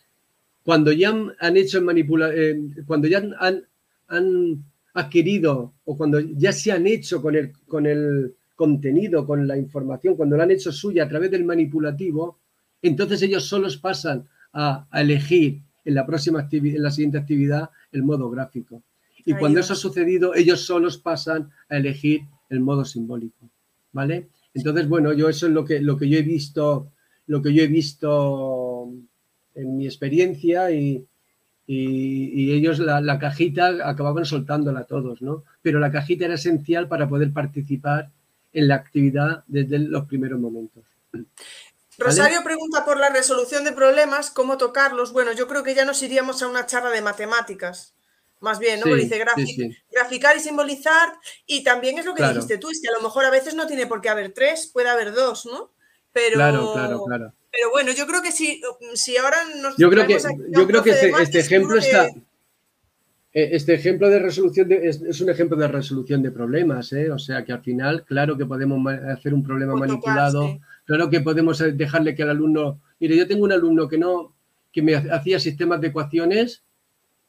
[0.62, 3.64] cuando ya han hecho manipula, eh, cuando ya han,
[4.08, 4.64] han,
[4.94, 10.16] adquirido o cuando ya se han hecho con el, con el contenido, con la información,
[10.16, 12.38] cuando la han hecho suya a través del manipulativo,
[12.80, 18.30] entonces ellos solos pasan a, elegir en la próxima en la siguiente actividad el modo
[18.30, 18.82] gráfico.
[19.24, 23.50] Y cuando eso ha sucedido, ellos solos pasan a elegir el modo simbólico.
[23.92, 24.28] ¿Vale?
[24.56, 26.90] Entonces, bueno, yo eso es lo que, lo que yo he visto,
[27.26, 28.90] lo que yo he visto
[29.54, 31.06] en mi experiencia y,
[31.68, 35.42] ellos la, la, cajita acababan soltándola a todos, ¿no?
[35.62, 38.12] Pero la cajita era esencial para poder participar
[38.52, 40.84] en la actividad desde los primeros momentos.
[41.98, 45.12] Rosario pregunta por la resolución de problemas, cómo tocarlos.
[45.12, 47.95] Bueno, yo creo que ya nos iríamos a una charla de matemáticas,
[48.40, 48.94] más bien, ¿no?
[48.94, 49.24] dice
[49.90, 51.12] graficar y simbolizar,
[51.46, 53.66] y también es lo que dijiste tú, es que a lo mejor a veces no
[53.66, 55.72] tiene por qué haber tres, puede haber dos, ¿no?
[56.12, 57.34] Pero, claro, claro, claro.
[57.50, 58.60] Pero bueno, yo creo que si,
[58.94, 59.76] si ahora nos...
[59.76, 60.18] Yo creo que,
[60.50, 62.08] yo creo que este, este ejemplo está...
[63.36, 67.10] Eh, este ejemplo de resolución es, un ejemplo de resolución de problemas, ¿eh?
[67.10, 68.80] o sea que al final, claro que podemos
[69.14, 73.52] hacer un problema manipulado, claro que podemos dejarle que el alumno, mire, yo tengo un
[73.52, 74.34] alumno que no,
[74.72, 76.62] que me hacía sistemas de ecuaciones,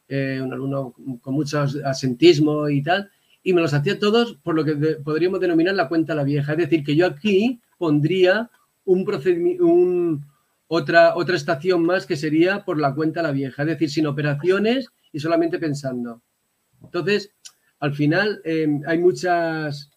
[0.07, 3.09] eh, un alumno con mucho asentismo y tal,
[3.43, 6.57] y me los hacía todos por lo que podríamos denominar la cuenta la vieja, es
[6.57, 8.49] decir, que yo aquí pondría
[8.85, 9.65] un procedimiento,
[10.67, 14.89] otra, otra estación más que sería por la cuenta la vieja, es decir, sin operaciones
[15.13, 16.21] y solamente pensando.
[16.83, 17.31] Entonces,
[17.79, 19.91] al final em, hay muchas,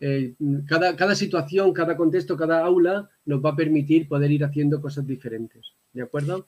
[0.00, 0.34] eh,
[0.66, 5.06] cada, cada, situación, cada contexto, cada aula nos va a permitir poder ir haciendo cosas
[5.06, 5.72] diferentes.
[5.92, 6.46] ¿De acuerdo?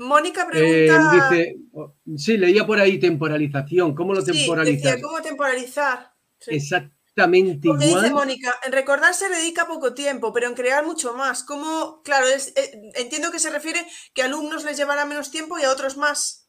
[0.00, 0.96] Mónica pregunta.
[0.96, 3.94] Em, dice, oh, sí, leía por ahí temporalización.
[3.94, 4.94] ¿Cómo lo temporalizar?
[4.94, 6.14] Decía, ¿Cómo temporalizar?
[6.46, 7.80] Exactamente igual.
[7.80, 11.44] dice Mónica, en recordar se dedica poco tiempo, pero en crear mucho más.
[11.44, 12.00] ¿Cómo?
[12.02, 13.80] Claro, es, eh, entiendo que se refiere
[14.14, 16.48] que a alumnos les llevará menos tiempo y a otros más.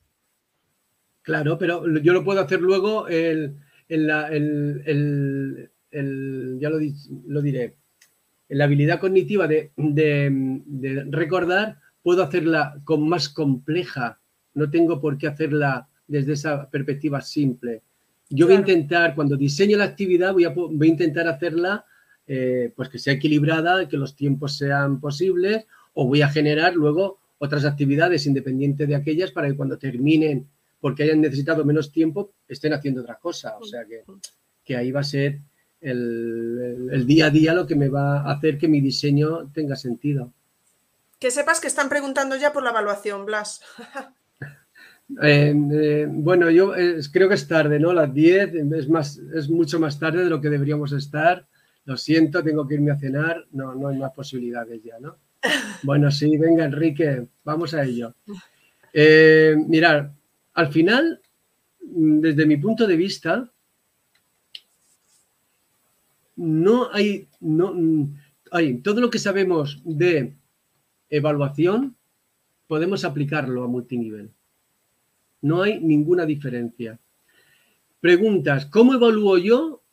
[1.21, 3.57] Claro, pero yo lo puedo hacer luego el,
[3.89, 4.39] la, ya
[6.69, 7.75] lo, diré,
[8.47, 9.71] en la habilidad cognitiva de,
[11.09, 14.19] recordar, puedo hacerla con más compleja.
[14.53, 17.83] No tengo por qué hacerla desde esa perspectiva simple.
[18.29, 21.85] Yo voy a intentar, cuando diseño la actividad, voy a, voy a intentar hacerla
[22.27, 27.19] eh, pues que sea equilibrada, que los tiempos sean posibles, o voy a generar luego
[27.39, 30.47] otras actividades independientes de aquellas para que cuando terminen
[30.79, 33.57] porque hayan necesitado menos tiempo, estén haciendo otra cosa.
[33.59, 34.03] O sea que,
[34.63, 35.39] que ahí va a ser
[35.79, 40.33] el, día a día lo que me va a hacer que mi diseño tenga sentido.
[41.21, 43.61] Que sepas que están preguntando ya por la evaluación, Blas.
[45.21, 47.91] Eh, eh, bueno, yo eh, creo que es tarde, ¿no?
[47.91, 51.45] Las 10 es, más, es mucho más tarde de lo que deberíamos estar.
[51.83, 53.45] Lo siento, tengo que irme a cenar.
[53.51, 55.17] No, no hay más posibilidades ya, ¿no?
[55.83, 58.15] Bueno, sí, venga, Enrique, vamos a ello.
[59.67, 60.13] Mirar,
[60.53, 61.19] al final,
[61.81, 63.51] desde mi punto de vista,
[66.37, 67.75] no hay, no,
[68.49, 70.35] hay todo lo que sabemos de
[71.11, 71.95] evaluación,
[72.67, 74.31] podemos aplicarlo a multinivel.
[75.41, 76.97] No hay ninguna diferencia.
[77.99, 79.83] Preguntas, ¿cómo evalúo yo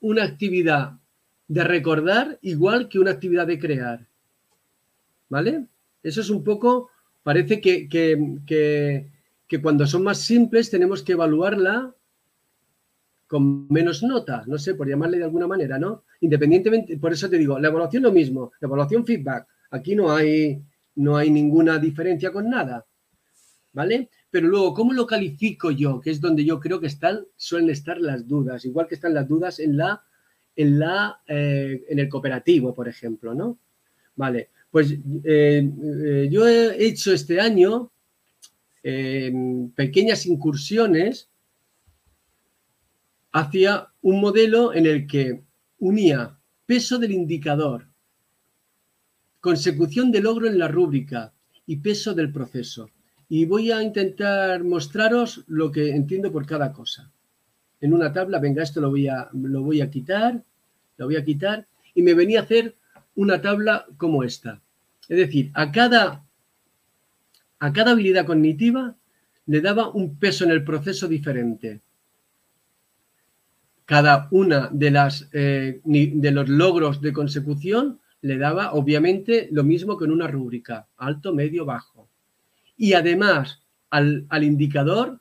[0.00, 0.92] una actividad
[1.48, 4.06] de recordar igual que una actividad de crear?
[5.28, 5.66] ¿Vale?
[6.02, 6.90] Eso es un poco,
[7.22, 11.94] parece que, que, cuando son más simples tenemos que evaluarla
[13.26, 16.04] con menos nota, no sé, por llamarle de alguna manera, ¿no?
[16.20, 20.62] Independientemente, por eso te digo, la evaluación lo mismo, la evaluación feedback, aquí no hay,
[20.94, 22.86] no hay ninguna diferencia con nada,
[23.72, 24.08] ¿vale?
[24.30, 26.00] Pero luego, ¿cómo lo califico yo?
[26.00, 29.26] Que es donde yo creo que están, suelen estar las dudas, igual que están las
[29.26, 30.02] dudas en la,
[30.54, 33.58] en la, eh, en el cooperativo, por ejemplo, ¿no?
[34.14, 35.70] Vale, pues eh,
[36.04, 37.90] eh, yo he hecho este año
[39.76, 41.28] pequeñas incursiones
[43.30, 45.44] hacia un modelo en el que
[45.78, 46.36] unía
[46.66, 47.91] peso del indicador,
[49.42, 51.32] consecución de logro en la rúbrica
[51.66, 52.88] y peso del proceso.
[53.28, 57.10] Y voy a intentar mostraros lo que entiendo por cada cosa.
[57.80, 60.40] En una tabla, venga, esto lo voy a, lo voy a quitar,
[60.96, 62.76] lo voy a quitar, y me venía a hacer
[63.16, 64.60] una tabla como esta.
[65.08, 66.24] Es decir, a cada,
[67.58, 68.94] a cada habilidad cognitiva
[69.46, 71.80] le daba un peso en el proceso diferente.
[73.86, 79.98] Cada una de, las, eh, de los logros de consecución le daba obviamente lo mismo
[79.98, 82.08] que en una rúbrica, alto, medio, bajo.
[82.76, 85.20] Y además al, indicador,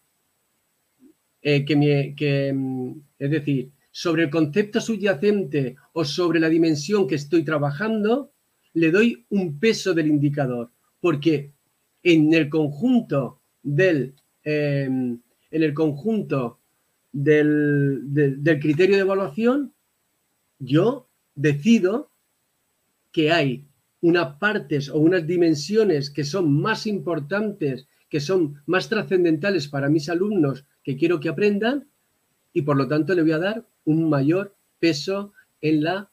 [1.41, 7.07] eh, que, me, que, mm, es decir, sobre el concepto subyacente o sobre la dimensión
[7.07, 8.31] que estoy trabajando,
[8.73, 10.71] le doy un peso del indicador,
[11.01, 11.51] porque
[12.03, 14.13] en el conjunto del,
[14.43, 15.19] em,
[15.49, 16.59] en el conjunto
[17.11, 19.73] del criterio de evaluación,
[20.59, 22.10] yo decido
[23.11, 23.65] que hay
[24.01, 30.09] unas partes o unas dimensiones que son más importantes, que son más trascendentales para mis
[30.09, 31.87] alumnos que quiero que aprendan
[32.53, 36.09] y por lo tanto le voy a dar un mayor peso en la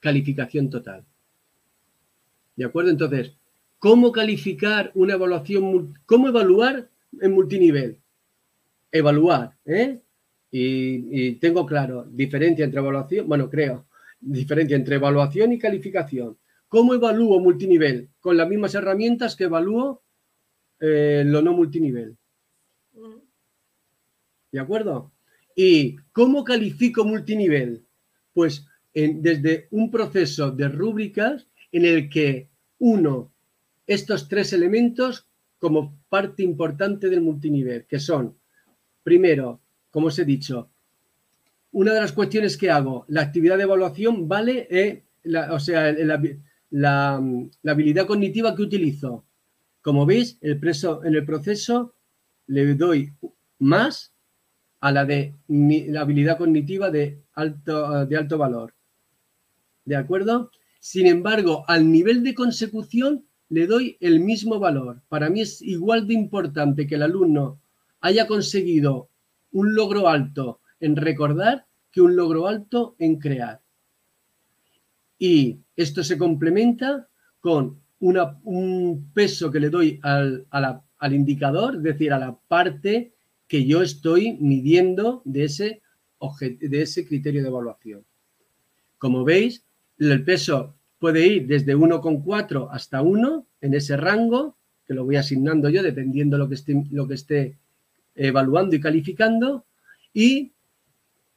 [0.00, 1.04] calificación total.
[2.56, 2.90] ¿De acuerdo?
[2.90, 3.32] Entonces,
[3.78, 5.98] ¿cómo calificar una evaluación?
[6.06, 6.88] ¿Cómo evaluar
[7.20, 7.98] en multinivel?
[8.92, 10.00] Evaluar, ¿eh?
[10.56, 13.86] Y, tengo claro, diferencia entre evaluación, bueno, creo,
[14.24, 16.38] diferencia entre evaluación y calificación.
[16.68, 18.10] ¿Cómo evalúo multinivel?
[18.20, 20.02] Con las mismas herramientas que evalúo
[20.80, 22.16] eh, lo no multinivel.
[24.50, 25.12] ¿De acuerdo?
[25.54, 27.84] ¿Y cómo califico multinivel?
[28.32, 32.48] Pues desde un proceso de rúbricas en el que
[32.78, 33.32] uno,
[33.86, 35.26] estos tres elementos
[35.58, 38.38] como parte importante del multinivel, que son,
[39.02, 39.60] primero,
[39.90, 40.70] como os he dicho,
[41.74, 45.02] una de las cuestiones que hago, la actividad de evaluación vale, eh,
[45.50, 45.92] o sea,
[46.70, 47.22] la,
[47.66, 49.24] habilidad cognitiva que utilizo.
[49.82, 51.94] Como veis, el preso, en el proceso
[52.46, 53.12] le doy
[53.58, 54.14] más
[54.80, 58.72] a la de la habilidad cognitiva de alto, de alto valor.
[59.84, 60.52] ¿De acuerdo?
[60.78, 65.02] Sin embargo, al nivel de consecución le doy el mismo valor.
[65.08, 67.60] Para mí es igual de importante que el alumno
[68.00, 69.08] haya conseguido
[69.50, 73.60] un logro alto en recordar que un logro alto en crear.
[75.18, 77.08] Y esto se complementa
[77.40, 83.12] con un peso que le doy al, al indicador, es decir, a la parte
[83.48, 85.82] que yo estoy midiendo de ese,
[86.40, 88.04] de ese criterio de evaluación.
[88.98, 89.64] Como veis,
[89.98, 94.56] el peso puede ir desde 1,4 hasta 1 en ese rango,
[94.86, 97.58] que lo voy asignando yo dependiendo lo que esté, lo que esté
[98.14, 99.64] evaluando y calificando.
[100.12, 100.53] Y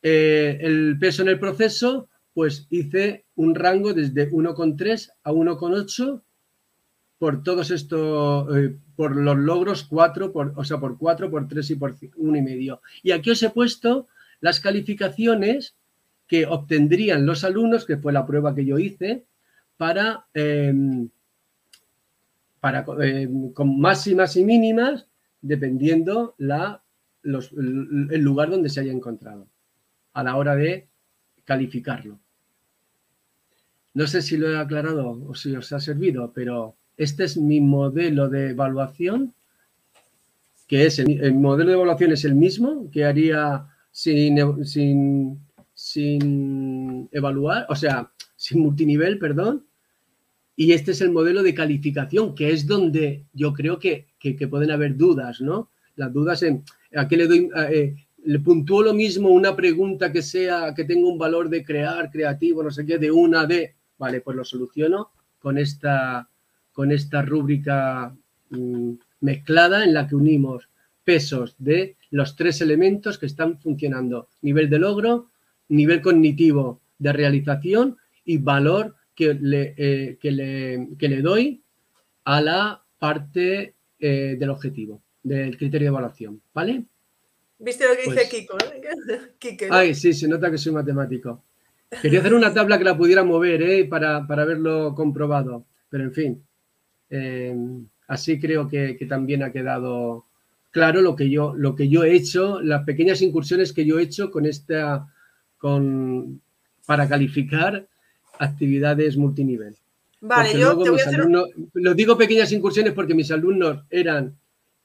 [0.10, 6.22] eh, el peso en el proceso, pues hice un rango desde 1,3 a 1,8
[7.18, 11.72] por todos estos, eh, por los logros 4, por, o sea, por 4, por 3
[11.72, 12.80] y por 1,5.
[13.04, 14.08] Y aquí os he puesto
[14.40, 15.76] las calificaciones
[16.26, 19.26] que obtendrían los alumnos, que fue la prueba que yo hice,
[19.76, 21.10] para, em,
[22.62, 25.06] para em, con máximas y mínimas,
[25.42, 26.82] dependiendo la,
[27.24, 29.48] el lugar donde se haya encontrado,
[30.18, 30.88] a la hora de
[31.46, 32.20] calificarlo.
[33.94, 37.62] No sé si lo he aclarado o si os ha servido, pero este es mi
[37.62, 39.34] modelo de evaluación,
[40.68, 45.40] que es el, modelo de evaluación es el mismo que haría sin, sin
[45.78, 49.68] sin evaluar, o sea, sin multinivel, perdón.
[50.56, 54.08] Y este es el modelo de calificación, que es donde yo creo que,
[54.50, 55.70] pueden haber dudas, ¿no?
[55.96, 56.64] Las dudas en
[56.96, 57.96] a qué le doy, eh,
[58.28, 62.62] le puntúo lo mismo una pregunta que sea, que tenga un valor de crear, creativo,
[62.62, 66.30] no sé qué, de una de, vale, pues lo soluciono con esta,
[66.74, 68.14] con esta rúbrica
[68.50, 68.92] mm,
[69.22, 70.68] mezclada en la que unimos
[71.06, 75.30] pesos de los tres elementos que están funcionando, nivel de logro,
[75.70, 77.96] nivel cognitivo de realización
[78.26, 81.64] y valor que le, eh, que le, le doy
[82.26, 86.84] a la parte eh, del objetivo, del criterio de evaluación, ¿vale?
[87.60, 88.58] ¿Viste lo que dice pues Kiko?
[88.60, 89.70] ¿eh?
[89.72, 91.44] Ay, sí, se nota que soy matemático.
[92.02, 93.86] Quería hacer una tabla que la pudiera mover ¿eh?
[93.86, 96.44] para, para verlo comprobado, pero en fin,
[98.08, 100.26] así creo que, que, también ha quedado
[100.72, 104.04] claro lo que, yo, lo que yo he hecho, las pequeñas incursiones que yo he
[104.04, 105.08] hecho con esta,
[105.58, 106.42] con,
[106.86, 107.88] para calificar
[108.38, 109.76] actividades multinivel.
[110.20, 111.26] Vale, yo te voy a hacer...
[111.74, 114.36] Lo digo pequeñas incursiones porque mis alumnos eran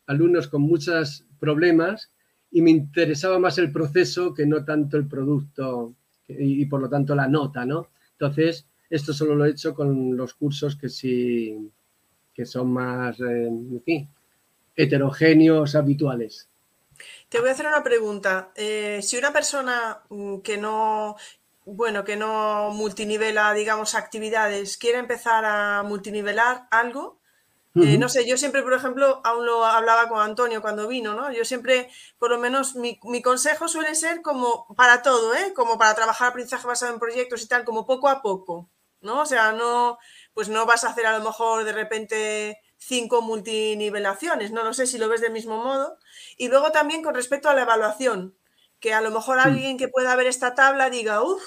[0.06, 2.11] alumnos con muchos problemas
[2.52, 5.94] y me interesaba más el proceso que no tanto el producto
[6.28, 7.88] y, por lo tanto la nota, ¿no?
[8.12, 11.70] Entonces, esto solo lo he hecho con los cursos que sí,
[12.34, 14.06] que son más, eh,
[14.76, 16.48] heterogéneos, habituales.
[17.28, 18.52] Te voy a hacer una pregunta.
[18.54, 21.16] Eh, si una persona mm, que no,
[21.64, 27.18] bueno, que no multinivela, digamos, actividades, quiere empezar a multinivelar algo,
[27.74, 31.32] eh, no sé, yo siempre, por ejemplo, aún lo hablaba con Antonio cuando vino, ¿no?
[31.32, 35.54] Yo siempre, por lo menos, mi, consejo suele ser como para todo, ¿eh?
[35.54, 38.68] Como para trabajar aprendizaje basado en proyectos y tal, como poco a poco,
[39.00, 39.20] ¿no?
[39.20, 39.98] O sea, no,
[40.34, 44.86] pues no vas a hacer a lo mejor de repente cinco multinivelaciones, no lo sé
[44.86, 45.96] si lo ves del mismo modo.
[46.36, 48.36] Y luego también con respecto a la evaluación,
[48.80, 49.40] que a lo mejor mm.
[49.40, 51.42] alguien que pueda ver esta tabla diga, uff,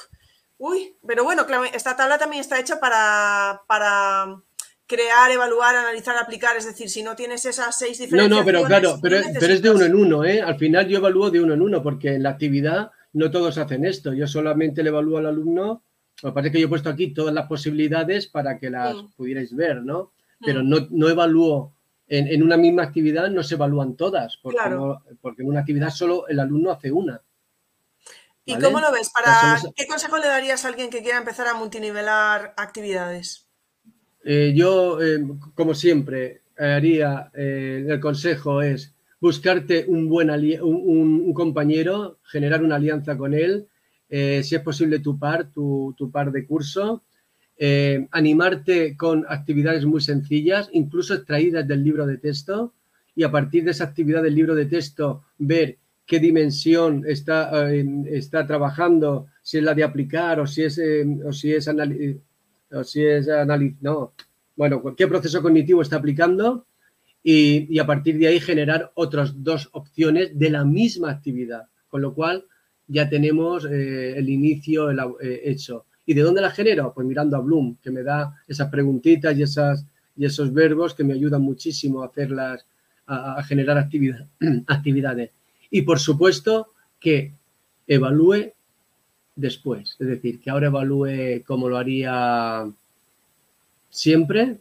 [0.57, 4.41] uy, pero bueno, esta tabla también está hecha para, para
[4.87, 6.57] crear, evaluar, analizar, aplicar.
[6.57, 8.29] Es decir, si no tienes esas seis diferencias.
[8.29, 10.41] No, no, pero claro, pero, pero, es de uno en uno, ¿eh?
[10.41, 13.85] Al final yo evalúo de uno en uno, porque en la actividad no todos hacen
[13.85, 14.13] esto.
[14.13, 15.83] Yo solamente le evalúo al alumno.
[16.23, 19.11] Me parece que yo he puesto aquí todas las posibilidades para que las mm.
[19.15, 20.13] pudierais ver, ¿no?
[20.39, 20.69] Pero mm.
[20.69, 21.73] no, no evalúo.
[22.07, 24.59] En, en, una misma actividad no se evalúan todas, porque,
[25.21, 27.19] porque en una actividad solo el alumno hace una.
[28.45, 29.09] ¿Y cómo lo ves?
[29.09, 33.44] Para, ¿Qué consejo le darías a alguien que quiera empezar a multinivelar actividades?
[34.27, 35.23] Eh, yo, eh,
[35.53, 40.31] como siempre, haría, eh, el consejo es buscarte un buen
[40.63, 43.67] un, compañero, generar una alianza con él,
[44.09, 47.03] si es posible tu par, tu, tu par de curso,
[48.11, 52.73] animarte con actividades muy sencillas, incluso extraídas del libro de texto,
[53.15, 58.45] y a partir de esa actividad del libro de texto ver qué dimensión está, está
[58.45, 60.79] trabajando, si es la de aplicar o si es,
[61.25, 61.67] o si es
[62.71, 64.13] o si es análisis, no,
[64.55, 66.65] bueno, cualquier proceso cognitivo está aplicando
[67.23, 72.13] y, a partir de ahí generar otras dos opciones de la misma actividad, con lo
[72.13, 72.45] cual
[72.87, 75.85] ya tenemos eh, el inicio eh, hecho.
[76.05, 76.93] ¿Y de dónde la genero?
[76.93, 79.41] Pues mirando a Bloom, que me da esas preguntitas y,
[80.23, 82.65] esos verbos que me ayudan muchísimo a hacerlas,
[83.07, 84.27] a, generar actividad,
[84.67, 85.31] actividades.
[85.71, 87.33] Y por supuesto que
[87.87, 88.53] evalúe
[89.35, 92.67] después, es decir, que ahora evalúe como lo haría
[93.89, 94.57] siempre,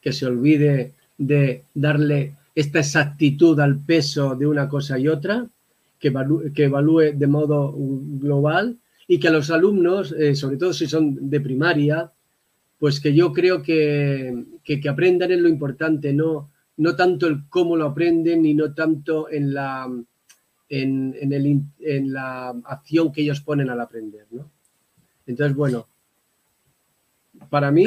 [0.00, 5.46] que se olvide de darle esta exactitud al peso de una cosa y otra,
[5.98, 6.08] que
[6.64, 8.76] evalúe, de modo global
[9.08, 12.10] y que a los alumnos, eh, sobre todo si son de primaria,
[12.78, 17.76] pues que yo creo que, que, aprendan en lo importante, no, no tanto el cómo
[17.76, 19.88] lo aprenden, ni no tanto en la,
[20.68, 24.50] en, el, en la acción que ellos ponen al aprender, ¿no?
[25.26, 25.86] Entonces, bueno,
[27.50, 27.86] para mí,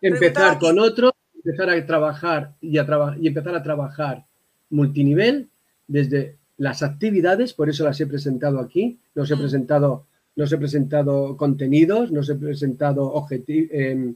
[0.00, 4.24] empezar con otro, empezar a trabajar y, a y empezar a trabajar
[4.70, 5.48] multinivel
[5.86, 9.38] desde las actividades, por eso las he presentado aquí, no os he mm.
[9.38, 14.14] presentado, no he presentado contenidos, no os he presentado em,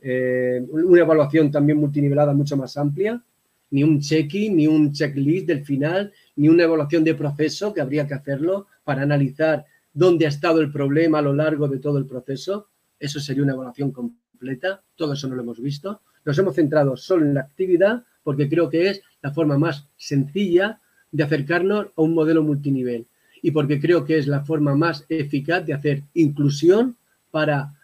[0.00, 3.22] em, una evaluación también multinivelada mucho más amplia,
[3.70, 8.06] ni un check-in, ni un checklist del final, ni una evaluación de proceso que habría
[8.06, 12.06] que hacerlo para analizar dónde ha estado el problema a lo largo de todo el
[12.06, 12.68] proceso.
[12.98, 14.82] Eso sería una evaluación completa.
[14.96, 16.02] Todo eso no lo hemos visto.
[16.24, 20.80] Nos hemos centrado solo en la actividad porque creo que es la forma más sencilla
[21.10, 23.06] de acercarnos a un modelo multinivel
[23.42, 26.96] y porque creo que es la forma más eficaz de hacer inclusión
[27.30, 27.74] para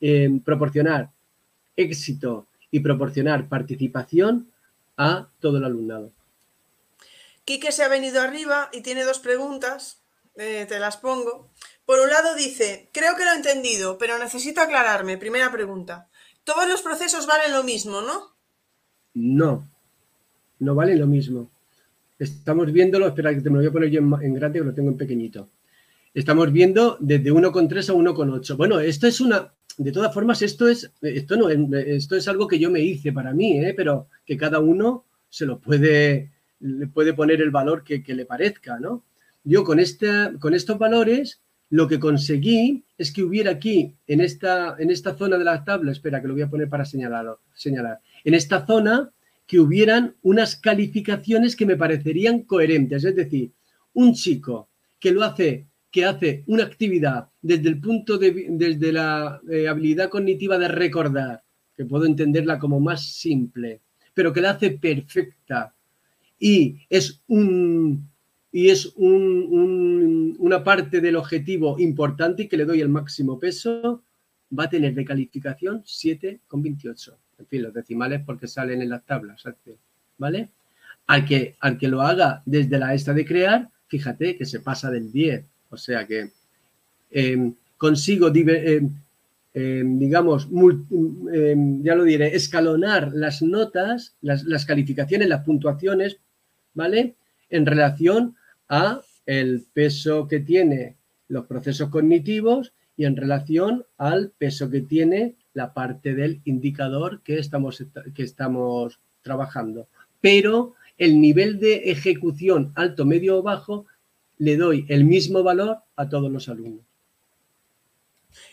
[0.00, 1.10] eh, proporcionar
[1.76, 4.48] éxito y proporcionar participación
[4.98, 6.12] a todo el alumnado.
[7.46, 10.02] Quique se ha venido arriba y tiene dos preguntas,
[10.34, 11.48] eh, te las pongo.
[11.86, 15.16] Por un lado dice, creo que lo he entendido, pero necesito aclararme.
[15.16, 16.08] Primera pregunta.
[16.44, 18.36] Todos los procesos valen lo mismo, ¿no?
[19.14, 19.66] No,
[20.58, 21.50] no valen lo mismo.
[22.18, 24.74] Estamos viéndolo, espera que te me lo voy a poner yo en, grande, que lo
[24.74, 25.48] tengo en pequeñito.
[26.12, 28.56] Estamos viendo desde 1,3 a 1,8.
[28.56, 32.58] Bueno, esto es una, de todas formas, esto es, esto no, esto es algo que
[32.58, 33.74] yo me hice para mí, ¿eh?
[33.76, 38.80] pero que cada uno se lo puede, le puede poner el valor que, le parezca,
[38.80, 39.04] ¿no?
[39.44, 41.40] Yo con, esta, con estos valores
[41.70, 45.92] lo que conseguí es que hubiera aquí, en esta, en esta zona de la tabla,
[45.92, 49.12] espera que lo voy a poner para señalarlo, señalar, en esta zona
[49.46, 53.04] que hubieran unas calificaciones que me parecerían coherentes.
[53.04, 53.52] Es decir,
[53.94, 54.68] un chico
[54.98, 60.10] que lo hace, que hace una actividad desde el punto de desde la eh, habilidad
[60.10, 61.42] cognitiva de recordar,
[61.76, 63.80] que puedo entenderla como más simple,
[64.14, 65.74] pero que la hace perfecta.
[66.38, 68.08] Y es un
[68.50, 74.02] y es una parte del objetivo importante y que le doy el máximo peso,
[74.58, 79.42] va a tener de calificación 7,28 en fin, los decimales porque salen en las tablas,
[80.18, 80.50] ¿vale?
[81.06, 84.90] Al que, al que lo haga desde la esta de crear, fíjate que se pasa
[84.90, 86.30] del 10, o sea que
[87.10, 88.90] em, consigo, em,
[89.54, 90.48] em, digamos,
[91.82, 96.18] ya lo diré, escalonar las notas, las, las calificaciones, las puntuaciones,
[96.74, 97.14] ¿vale?
[97.50, 98.36] En relación
[98.68, 100.96] a el peso que tiene
[101.28, 107.38] los procesos cognitivos y en relación al peso que tiene la parte del indicador que
[107.38, 107.84] estamos,
[108.14, 109.88] que estamos trabajando.
[110.20, 113.86] Pero el nivel de ejecución alto, medio o bajo
[114.38, 116.84] le doy el mismo valor a todos los alumnos.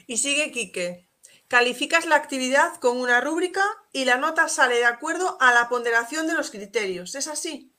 [0.07, 1.05] Y sigue Quique.
[1.47, 3.61] Calificas la actividad con una rúbrica
[3.93, 7.13] y la nota sale de acuerdo a la ponderación de los criterios.
[7.15, 7.71] ¿Es así?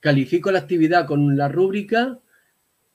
[0.00, 2.18] Califico la actividad con la rúbrica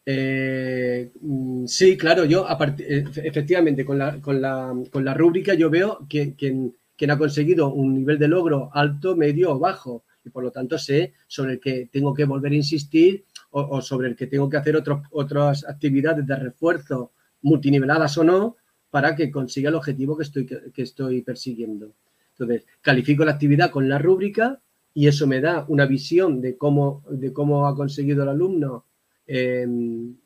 [0.09, 2.47] eh, mm, sí, claro, yo
[2.79, 6.73] eh, efectivamente con la, con, la, con la, rúbrica yo veo que, quien,
[7.11, 11.13] ha conseguido un nivel de logro alto, medio o bajo y por lo tanto sé
[11.27, 14.81] sobre el que tengo que volver a insistir o, sobre el que tengo que hacer
[15.11, 17.11] otras actividades de refuerzo
[17.41, 18.57] multiniveladas o no
[18.89, 21.91] para que consiga el objetivo que estoy, que estoy persiguiendo.
[22.31, 24.59] Entonces, califico la actividad con la rúbrica
[24.93, 28.85] y eso me da una visión de cómo, de cómo ha conseguido el alumno
[29.27, 30.17] el,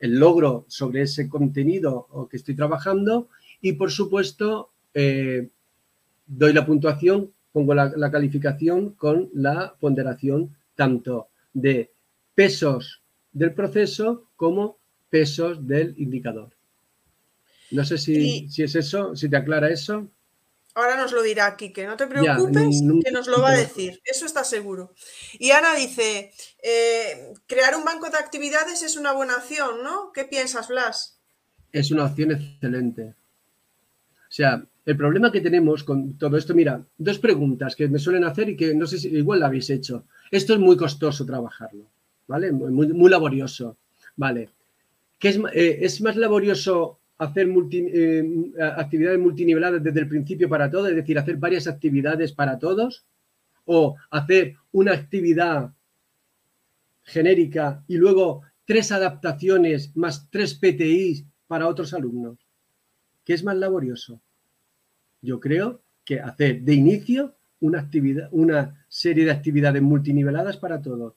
[0.00, 3.28] logro sobre ese contenido que estoy trabajando
[3.60, 5.48] y, por supuesto, eh,
[6.26, 11.90] doy la puntuación, pongo la, calificación con la ponderación tanto de
[12.34, 13.02] pesos
[13.32, 14.78] del proceso como
[15.08, 16.50] pesos del indicador.
[17.70, 20.08] No sé si, si es eso, si te aclara eso.
[20.74, 24.24] Ahora nos lo dirá que no te preocupes, que nos lo va a decir, eso
[24.24, 24.94] está seguro.
[25.38, 26.32] Y Ana dice,
[26.62, 30.12] eh, crear un banco de actividades es una buena opción, ¿no?
[30.12, 31.18] ¿Qué piensas, Blas?
[31.72, 33.14] Es una opción excelente.
[34.30, 38.24] O sea, el problema que tenemos con todo esto, mira, dos preguntas que me suelen
[38.24, 40.04] hacer y que no sé si igual la habéis hecho.
[40.30, 41.90] Esto es muy costoso trabajarlo,
[42.30, 42.52] ¿vale?
[42.52, 43.76] Muy, muy laborioso,
[44.14, 44.50] ¿vale?
[45.18, 50.88] ¿Qué es, eh, es más laborioso hacer eh, actividades multiniveladas desde el principio para todos,
[50.90, 53.04] es decir, hacer varias actividades para todos,
[53.64, 55.72] o hacer una actividad
[57.02, 62.38] genérica y luego tres adaptaciones más tres PTIs para otros alumnos.
[63.24, 64.20] ¿Qué es más laborioso?
[65.20, 71.14] Yo creo que hacer de inicio una actividad, una serie de actividades multiniveladas para todos.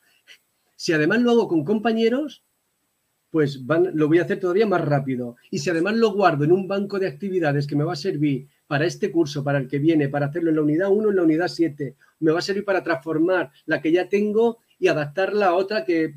[0.83, 2.43] Si además lo hago con compañeros,
[3.29, 3.61] pues
[3.93, 5.37] lo voy a hacer todavía más rápido.
[5.49, 8.49] Y si además lo guardo en un banco de actividades que me va a servir
[8.67, 11.23] para este curso, para el que viene, para hacerlo en la unidad 1, en la
[11.23, 15.53] unidad 7, me va a servir para transformar la que ya tengo y adaptarla a
[15.53, 16.15] otra que,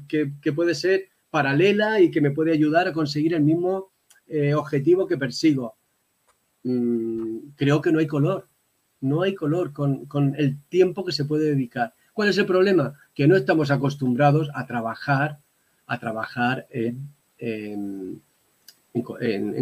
[0.53, 3.93] puede ser paralela y que me puede ayudar a conseguir el mismo
[4.27, 5.77] eh, objetivo que persigo.
[6.65, 8.49] Mm, creo que no hay color,
[9.01, 11.95] no hay color con, con el tiempo que se puede dedicar.
[12.17, 12.95] ¿Cuál es el problema?
[13.15, 15.41] Que no estamos acostumbrados a trabajar
[15.87, 18.23] a trabajar en, en,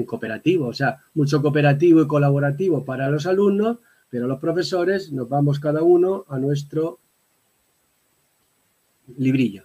[0.07, 3.79] cooperativo, o sea, mucho cooperativo y colaborativo para los alumnos,
[4.09, 7.01] pero los profesores nos vamos cada uno a nuestro
[9.19, 9.65] librillo.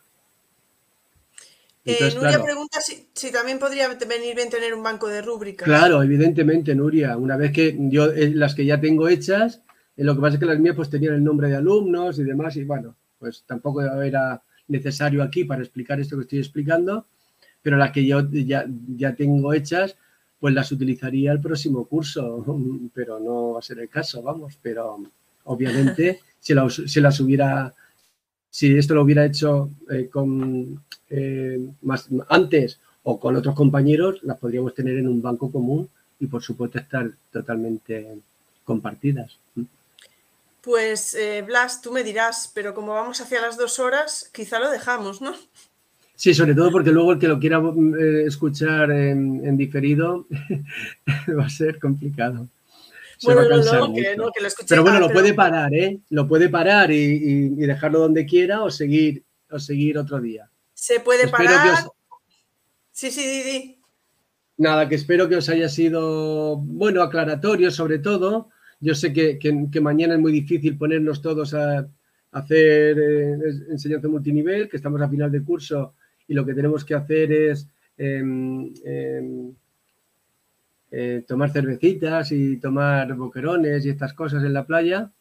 [1.86, 5.66] Eh, Nuria pregunta si, también podría venir bien tener un banco de rúbricas.
[5.66, 7.16] Claro, evidentemente, Nuria.
[7.18, 9.62] Una vez que yo, eh, las que ya tengo hechas,
[10.06, 12.56] lo que pasa es que las mías pues tenían el nombre de alumnos y demás,
[12.56, 17.06] y bueno, pues tampoco era necesario aquí para explicar esto que estoy explicando,
[17.62, 18.66] pero las que yo ya,
[18.96, 19.98] ya tengo hechas,
[20.40, 22.46] pues las utilizaría el próximo curso,
[22.94, 25.04] pero no va a ser el caso, vamos, pero
[25.44, 27.74] obviamente si, las hubiera,
[28.50, 34.38] si esto lo hubiera hecho eh, con, eh, más antes o con otros compañeros, las
[34.38, 35.90] podríamos tener en un banco común
[36.20, 38.18] y por supuesto estar totalmente
[38.64, 39.38] compartidas.
[40.62, 44.70] Pues eh, Blas, tú me dirás, pero como vamos hacia las dos horas, quizá lo
[44.70, 45.34] dejamos, ¿no?
[46.16, 50.28] Sí, sobre todo porque luego el que lo quiera eh, escuchar en, diferido
[51.40, 52.50] va a ser complicado.
[53.24, 54.30] bueno, no, que, lo
[54.68, 55.98] Pero bueno, lo puede parar, ¿eh?
[56.10, 60.50] Lo puede parar y, dejarlo donde quiera o seguir, o seguir otro día.
[60.74, 61.90] Se puede parar.
[62.92, 63.80] Sí, sí, Didi.
[64.58, 68.50] Nada, que espero que os haya sido, bueno, aclaratorio sobre todo.
[68.80, 71.88] Yo sé que, mañana es muy difícil ponernos todos a,
[72.32, 73.38] hacer eh,
[73.72, 75.96] enseñanza multinivel, que estamos a final de curso
[76.28, 79.52] y lo que tenemos que hacer es em, em,
[80.92, 85.12] eh, tomar cervecitas y tomar boquerones y estas cosas en la playa,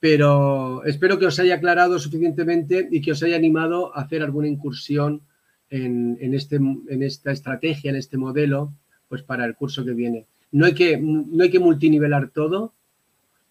[0.00, 4.48] pero espero que os haya aclarado suficientemente y que os haya animado a hacer alguna
[4.48, 5.22] incursión
[5.70, 8.74] en, este, en esta estrategia, en este modelo,
[9.08, 10.26] pues para el curso que viene.
[10.50, 12.74] No hay que, no hay que multinivelar todo,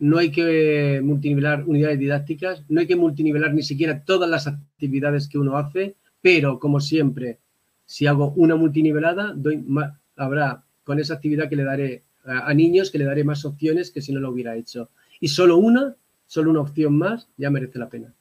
[0.02, 5.28] no hay que multinivelar unidades didácticas, no hay que multinivelar ni siquiera todas las actividades
[5.28, 7.38] que uno hace, pero como siempre,
[7.86, 9.64] si hago una multinivelada, doy
[10.16, 14.02] habrá con esa actividad que le daré a, niños que le daré más opciones que
[14.02, 14.90] si no lo hubiera hecho.
[15.20, 15.96] Y solo una,
[16.26, 18.12] solo una opción más, ya merece la pena.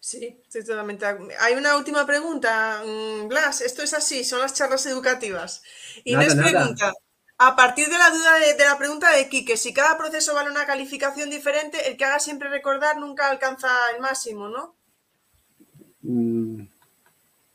[0.00, 1.04] Sí, sí, totalmente.
[1.40, 3.60] Hay una última pregunta, mm, Blas.
[3.60, 5.62] Esto es así, son las charlas educativas.
[6.04, 6.94] Y Inés pregunta,
[7.44, 10.64] a partir de la duda de, la pregunta de Quique, si cada proceso vale una
[10.64, 14.74] calificación diferente, el que haga siempre recordar nunca alcanza el máximo, ¿no?
[16.02, 16.62] Mm,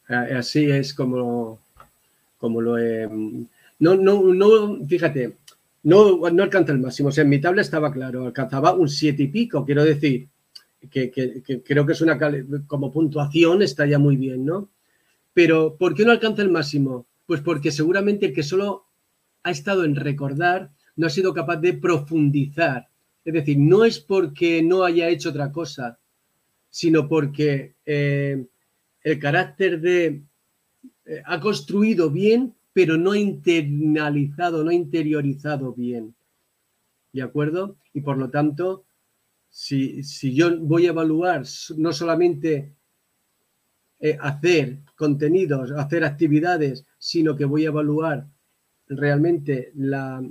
[0.10, 1.60] Así es como,
[2.38, 3.08] como lo he...
[3.80, 5.38] No, no, no, fíjate,
[5.84, 7.10] no, no alcanza el máximo.
[7.10, 9.66] O sea, en mi tabla estaba claro, alcanzaba un siete y pico.
[9.66, 10.28] Quiero decir
[10.90, 11.12] que,
[11.66, 12.18] creo que es una
[12.68, 14.70] como puntuación está ya muy bien, ¿no?
[15.34, 17.06] Pero ¿por qué no alcanza el máximo?
[17.26, 18.87] Pues porque seguramente el que solo
[19.48, 22.90] ha estado en recordar no ha sido capaz de profundizar.
[23.24, 26.00] Es decir, no es porque no haya hecho otra cosa,
[26.70, 28.46] sino porque eh,
[29.02, 30.22] el carácter de
[31.06, 36.14] eh, ha construido bien, pero no internalizado, no interiorizado bien.
[37.14, 37.78] ¿De acuerdo?
[37.94, 38.86] Y por lo tanto,
[39.50, 40.04] si,
[40.34, 41.44] yo voy a evaluar
[41.78, 42.74] no solamente
[44.00, 48.28] eh, hacer contenidos, hacer actividades, sino que voy a evaluar
[48.90, 50.24] realmente la,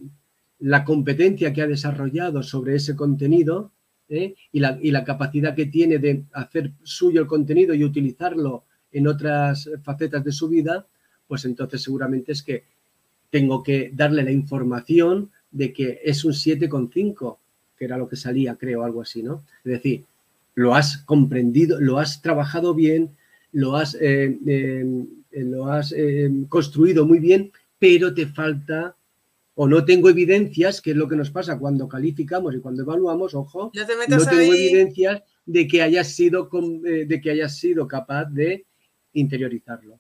[0.85, 3.71] competencia que ha desarrollado sobre ese contenido
[4.09, 4.35] ¿eh?
[4.53, 9.07] y, la, y la capacidad que tiene de hacer suyo el contenido y utilizarlo en
[9.07, 10.87] otras facetas de su vida,
[11.27, 12.65] pues entonces seguramente es que
[13.31, 17.37] tengo que darle la información de que es un 7,5,
[17.77, 19.45] que era lo que salía, creo, algo así, ¿no?
[19.65, 20.05] Es decir,
[20.55, 23.11] lo has comprendido, lo has trabajado bien,
[23.53, 25.95] lo has, eh, em, lo has
[26.49, 28.97] construido muy bien, pero te falta
[29.55, 33.35] o no tengo evidencias, que es lo que nos pasa cuando calificamos y cuando evaluamos,
[33.35, 36.51] ojo, no, tengo evidencias de que hayas sido,
[36.85, 38.67] eh, de que hayas sido capaz de
[39.15, 39.99] interiorizarlo.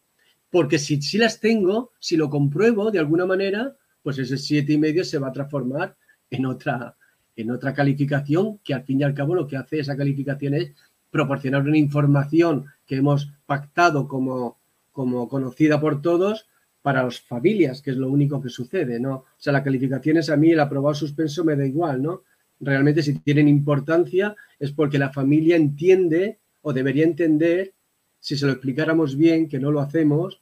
[0.50, 4.78] Porque si, si las tengo, si lo compruebo de alguna manera, pues ese siete y
[4.78, 5.96] medio se va a transformar
[6.30, 6.94] en otra,
[7.34, 10.72] en otra calificación que al fin y al cabo lo que hace esa calificación es
[11.10, 14.58] proporcionar una información que hemos pactado como,
[14.92, 16.46] como conocida por todos
[16.86, 19.14] para las familias, que es lo único que sucede, ¿no?
[19.14, 22.22] O sea, la calificación es a mí, el aprobado suspenso me da igual, ¿no?
[22.60, 27.74] Realmente si tienen importancia es porque la familia entiende o debería entender
[28.20, 30.40] si se lo explicáramos bien, que no lo hacemos,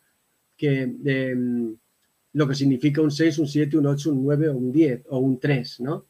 [0.55, 1.79] que em,
[2.35, 5.21] lo que significa un 6, un 7, un 8, un 9 o un 10 o
[5.21, 6.05] un 3, ¿no?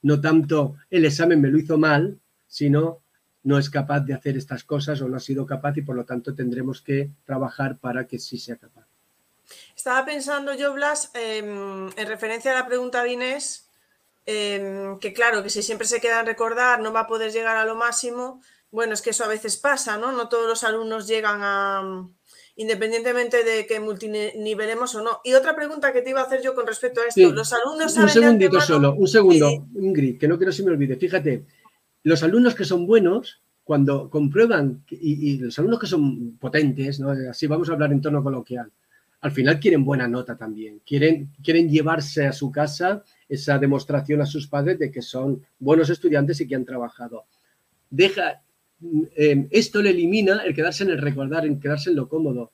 [0.00, 3.02] No tanto el examen me lo hizo mal, sino
[3.42, 6.06] no es capaz de hacer estas cosas o no ha sido capaz y por lo
[6.06, 8.83] tanto tendremos que trabajar para que sí sea capaz.
[9.76, 13.68] Estaba pensando yo, Blas, em, en referencia a la pregunta de Inés,
[14.26, 17.56] em, que claro, que si siempre se queda en recordar no va a poder llegar
[17.56, 18.40] a lo máximo,
[18.70, 20.12] bueno, es que eso a veces pasa, ¿no?
[20.12, 22.08] No todos los alumnos llegan a,
[22.56, 25.20] independientemente de que multinivelemos o no.
[25.24, 27.92] Y otra pregunta que te iba a hacer yo con respecto a esto, los alumnos
[27.92, 30.96] saben Un segundito solo, un segundo, Ingrid, que no quiero que se me olvide.
[30.96, 31.44] Fíjate,
[32.02, 37.10] los alumnos que son buenos, cuando comprueban, y, los alumnos que son potentes, ¿no?
[37.30, 38.70] así vamos a hablar en tono coloquial,
[39.24, 44.26] al final quieren buena nota también, quieren, quieren llevarse a su casa esa demostración a
[44.26, 47.24] sus padres de que son buenos estudiantes y que han trabajado.
[47.90, 48.44] Deja,
[49.16, 52.52] Em, esto le elimina el quedarse en el recordar, en quedarse en lo cómodo,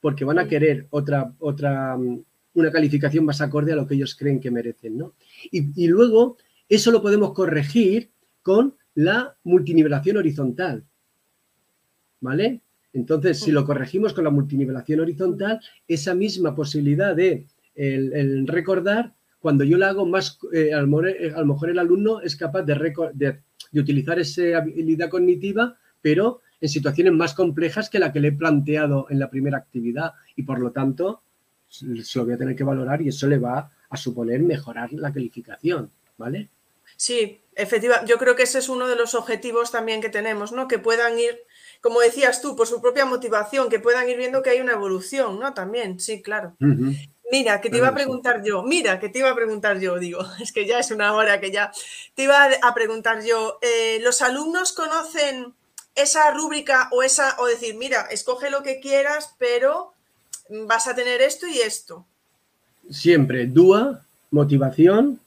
[0.00, 2.22] porque van a querer otra, otra, mm,
[2.54, 5.14] una calificación más acorde a lo que ellos creen que merecen, ¿no?
[5.50, 6.38] Y, luego
[6.68, 8.10] eso lo podemos corregir
[8.42, 10.84] con la multinivelación horizontal,
[12.20, 12.60] ¿vale?
[12.96, 19.64] Entonces, si lo corregimos con la multinivelación horizontal, esa misma posibilidad de el, recordar, cuando
[19.64, 20.86] yo la hago más, eh, a, lo
[21.46, 27.34] mejor, el alumno es capaz de, de, utilizar esa habilidad cognitiva, pero en situaciones más
[27.34, 31.20] complejas que la que le he planteado en la primera actividad y por lo tanto
[31.68, 35.12] se lo voy a tener que valorar y eso le va a suponer mejorar la
[35.12, 36.48] calificación, ¿vale?
[36.96, 40.66] Sí, efectivamente, yo creo que ese es uno de los objetivos también que tenemos, ¿no?
[40.66, 41.38] Que puedan ir,
[41.80, 45.38] como decías tú, por su propia motivación, que puedan ir viendo que hay una evolución,
[45.38, 45.54] ¿no?
[45.54, 46.54] También, sí, claro.
[47.30, 50.20] Mira, que te iba a preguntar yo, mira, que te iba a preguntar yo, digo,
[50.40, 51.72] es que ya es una hora que ya
[52.14, 55.52] te iba a preguntar yo, eh, ¿los alumnos conocen
[55.94, 59.92] esa rúbrica o esa, o decir, mira, escoge lo que quieras, pero
[60.66, 62.04] vas a tener esto y esto?
[62.90, 65.18] Siempre, DUA, motivación,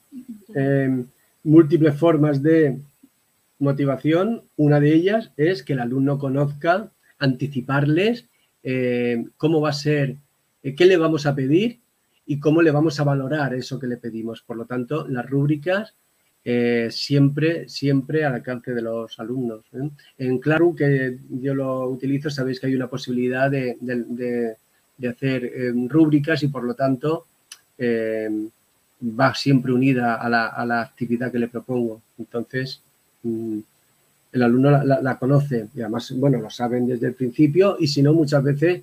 [0.54, 1.06] em,
[1.44, 2.78] múltiples formas de
[3.60, 4.44] motivación.
[4.58, 8.26] Una de ellas es que el alumno conozca, anticiparles
[8.64, 10.16] eh, cómo va a ser,
[10.64, 11.80] eh, qué le vamos a pedir
[12.26, 14.42] y cómo le vamos a valorar eso que le pedimos.
[14.42, 15.94] Por lo tanto, las rúbricas
[16.44, 19.66] eh, siempre, siempre al alcance de los alumnos.
[20.18, 24.56] En Claro, que yo lo utilizo, sabéis que hay una posibilidad de,
[25.08, 27.26] hacer eh, rúbricas y por lo tanto
[29.02, 32.02] va siempre unida a la, actividad que le propongo.
[32.18, 32.82] Entonces,
[33.24, 38.02] el alumno la, la, conoce y además, bueno, lo saben desde el principio y si
[38.02, 38.82] no, muchas veces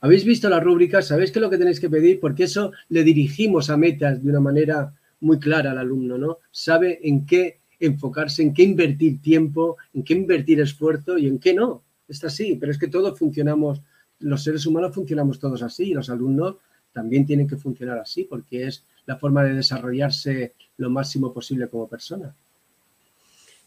[0.00, 1.08] ¿Habéis visto las rúbricas?
[1.08, 2.20] ¿Sabéis qué es lo que tenéis que pedir?
[2.20, 6.38] Porque eso le dirigimos a metas de una manera muy clara al alumno, ¿no?
[6.50, 11.54] Sabe en qué enfocarse, en qué invertir tiempo, en qué invertir esfuerzo y en qué
[11.54, 11.82] no.
[12.08, 13.80] Está así, pero es que todos funcionamos,
[14.20, 16.56] los seres humanos funcionamos todos así y los alumnos
[16.92, 21.88] también tienen que funcionar así porque es la forma de desarrollarse lo máximo posible como
[21.88, 22.34] persona.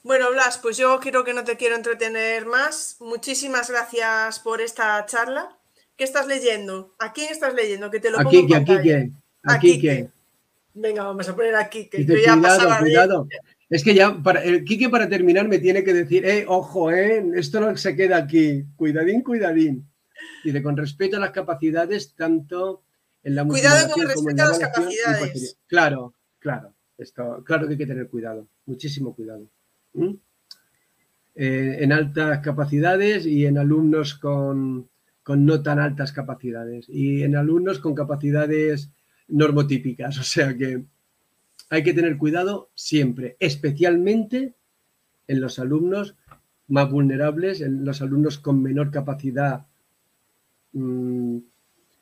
[0.03, 2.97] Bueno, Blas, pues yo creo que no te quiero entretener más.
[2.99, 5.57] Muchísimas gracias por esta charla.
[5.97, 6.95] ¿Qué estás leyendo?
[6.99, 7.91] ¿A quién estás leyendo?
[7.91, 8.91] Que te lo aquí, pongo aquí, aquí,
[9.43, 10.09] aquí, aquí,
[10.73, 11.89] Venga, vamos a poner aquí.
[11.89, 13.27] Que ya cuidado, cuidado.
[13.69, 17.23] Es que ya, para, el Quique para terminar me tiene que decir, eh, ojo, eh,
[17.35, 19.87] esto no se queda aquí, cuidadín, cuidadín.
[20.43, 22.83] Dice, con respeto a las capacidades, tanto
[23.23, 25.57] en la Cuidado con respecto a las capacidades.
[25.67, 29.47] Claro, claro, esto, claro que hay que tener cuidado, muchísimo cuidado.
[29.93, 34.89] Eh, en altas capacidades y en alumnos con,
[35.23, 38.91] con no tan altas capacidades y en alumnos con capacidades
[39.27, 40.17] normotípicas.
[40.19, 40.83] O sea que
[41.69, 44.55] hay que tener cuidado siempre, especialmente
[45.27, 46.15] en los alumnos
[46.67, 49.65] más vulnerables, en los alumnos con menor capacidad
[50.73, 51.37] mm,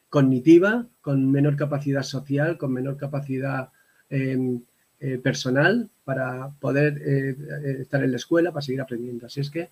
[0.09, 3.69] cognitiva, con menor capacidad social, con menor capacidad
[4.09, 4.61] em,
[4.99, 7.35] eh, personal para poder eh,
[7.81, 9.25] estar en la escuela, para seguir aprendiendo.
[9.25, 9.69] Así es que,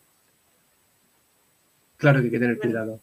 [1.95, 2.99] claro que hay que tener cuidado.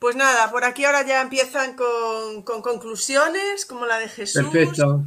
[0.00, 4.42] Pues nada, por aquí ahora ya empiezan con, conclusiones, como la de Jesús.
[4.50, 5.04] Perfecto.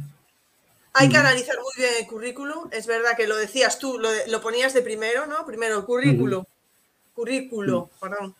[0.94, 2.70] Hay que analizar muy bien el currículum.
[2.72, 5.44] Es verdad que lo decías tú, lo, ponías de primero, ¿no?
[5.44, 6.46] Primero, currículo.
[7.12, 8.34] Currículo, perdón.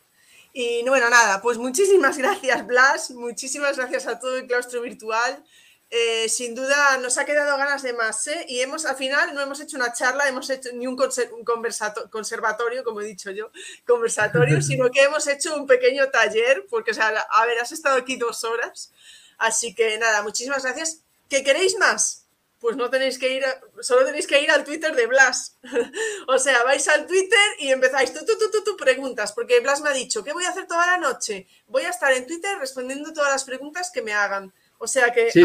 [0.54, 3.10] Y bueno, nada, pues muchísimas gracias, Blas.
[3.10, 5.44] Muchísimas gracias a todo el claustro virtual.
[5.90, 8.44] Eh, sin duda nos ha quedado ganas de más, ¿eh?
[8.48, 10.96] Y hemos, al final no hemos hecho una charla, hemos hecho ni un,
[12.10, 13.50] conservatorio, como he dicho yo,
[13.86, 17.96] conversatorio, sino que hemos hecho un pequeño taller, porque, o sea, a ver, has estado
[17.96, 18.92] aquí dos horas.
[19.38, 21.00] Así que nada, muchísimas gracias.
[21.28, 22.26] ¿Qué queréis más?
[22.58, 23.44] Pues no tenéis que ir,
[23.80, 25.58] solo tenéis que ir al Twitter de Blas.
[26.28, 29.90] o sea, vais al Twitter y empezáis tú, tú, tú, tú, preguntas, porque Blas me
[29.90, 31.46] ha dicho, ¿qué voy a hacer toda la noche?
[31.66, 34.52] Voy a estar en Twitter respondiendo todas las preguntas que me hagan.
[34.78, 35.30] O sea que.
[35.30, 35.42] Sí,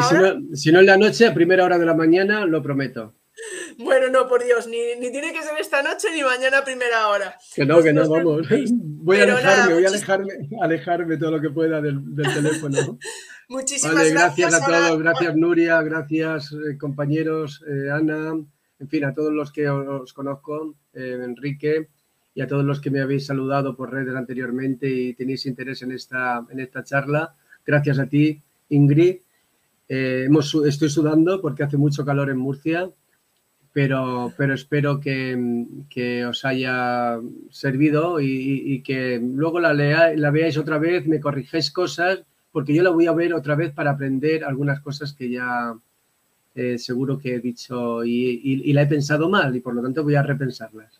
[0.53, 3.15] si, no, en la noche, a primera hora de la mañana, lo prometo.
[3.77, 7.37] Bueno, no, por Dios, ni, tiene que ser esta noche ni mañana a primera hora.
[7.55, 8.47] Que no, que no, vamos.
[9.01, 12.99] Voy a alejarme, voy a alejarme, alejarme todo lo que pueda del, teléfono.
[13.47, 14.53] Muchísimas gracias.
[14.53, 18.33] a todos, gracias Nuria, gracias eh, compañeros, eh, Ana,
[18.79, 21.87] en fin, a todos los que os conozco, eh, Enrique,
[22.33, 25.93] y a todos los que me habéis saludado por redes anteriormente y tenéis interés en
[25.93, 27.35] esta, en esta charla.
[27.65, 29.17] Gracias a ti, Ingrid.
[29.87, 30.27] Eh,
[30.65, 32.89] estoy sudando porque hace mucho calor en Murcia,
[33.73, 37.19] pero, pero espero que, os haya
[37.49, 42.91] servido y, que luego la, la veáis otra vez, me corrigéis cosas, porque yo la
[42.91, 45.75] voy a ver otra vez para aprender algunas cosas que ya
[46.55, 50.15] eh, seguro que he dicho y la he pensado mal y por lo tanto voy
[50.15, 50.98] a repensarlas.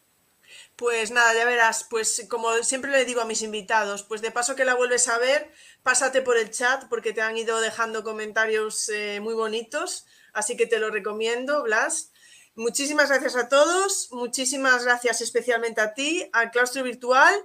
[0.80, 4.56] Pues nada, ya verás, pues como siempre le digo a mis invitados, pues de paso
[4.56, 5.52] que la vuelves a ver,
[5.84, 10.68] pásate por el chat porque te han ido dejando comentarios eh, muy bonitos, así que
[10.68, 12.14] te lo recomiendo, Blas.
[12.56, 17.36] Muchísimas gracias a todos, muchísimas gracias especialmente a ti, al claustro virtual.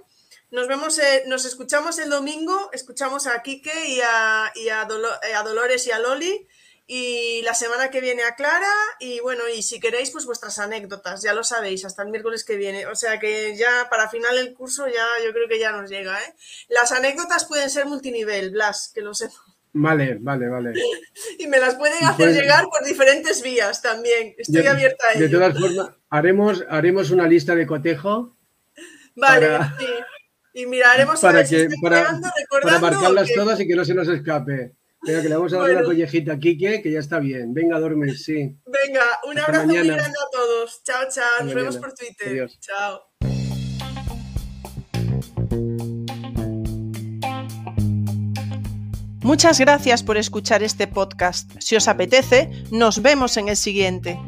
[0.49, 4.85] Nos vemos, eh, nos escuchamos el domingo, escuchamos a Quique y a, eh, a
[5.43, 6.47] Dolores y a Loli
[6.87, 11.23] y la semana que viene a Clara y bueno, y si queréis pues vuestras anécdotas,
[11.23, 12.85] ya lo sabéis, hasta el miércoles que viene.
[12.85, 16.19] O sea que ya para final el curso ya yo creo que ya nos llega.
[16.19, 16.35] ¿eh?
[16.69, 19.29] Las anécdotas pueden ser multinivel, Blas, que lo sé.
[19.73, 20.73] Vale, vale, vale.
[21.39, 24.35] y me las pueden hacer pues llegar por diferentes vías también.
[24.37, 25.25] Estoy abierta a ello.
[25.25, 28.37] De todas formas, haremos, haremos una lista de cotejo.
[29.15, 29.87] Vale, sí.
[30.53, 32.19] Y miraremos para, que, para,
[32.61, 34.75] para marcarlas todas y que no se nos escape.
[35.05, 37.53] Venga, que le vamos a dar una collejita a Kike, que ya está bien.
[37.53, 38.55] Venga a dormir, sí.
[38.65, 40.81] Venga, un abrazo muy grande a todos.
[40.83, 41.45] Chao, chao.
[41.45, 42.49] Nos vemos por Twitter.
[42.59, 43.01] Chao.
[49.21, 51.51] Muchas gracias por escuchar este podcast.
[51.59, 54.19] Si os apetece, nos vemos en el siguiente.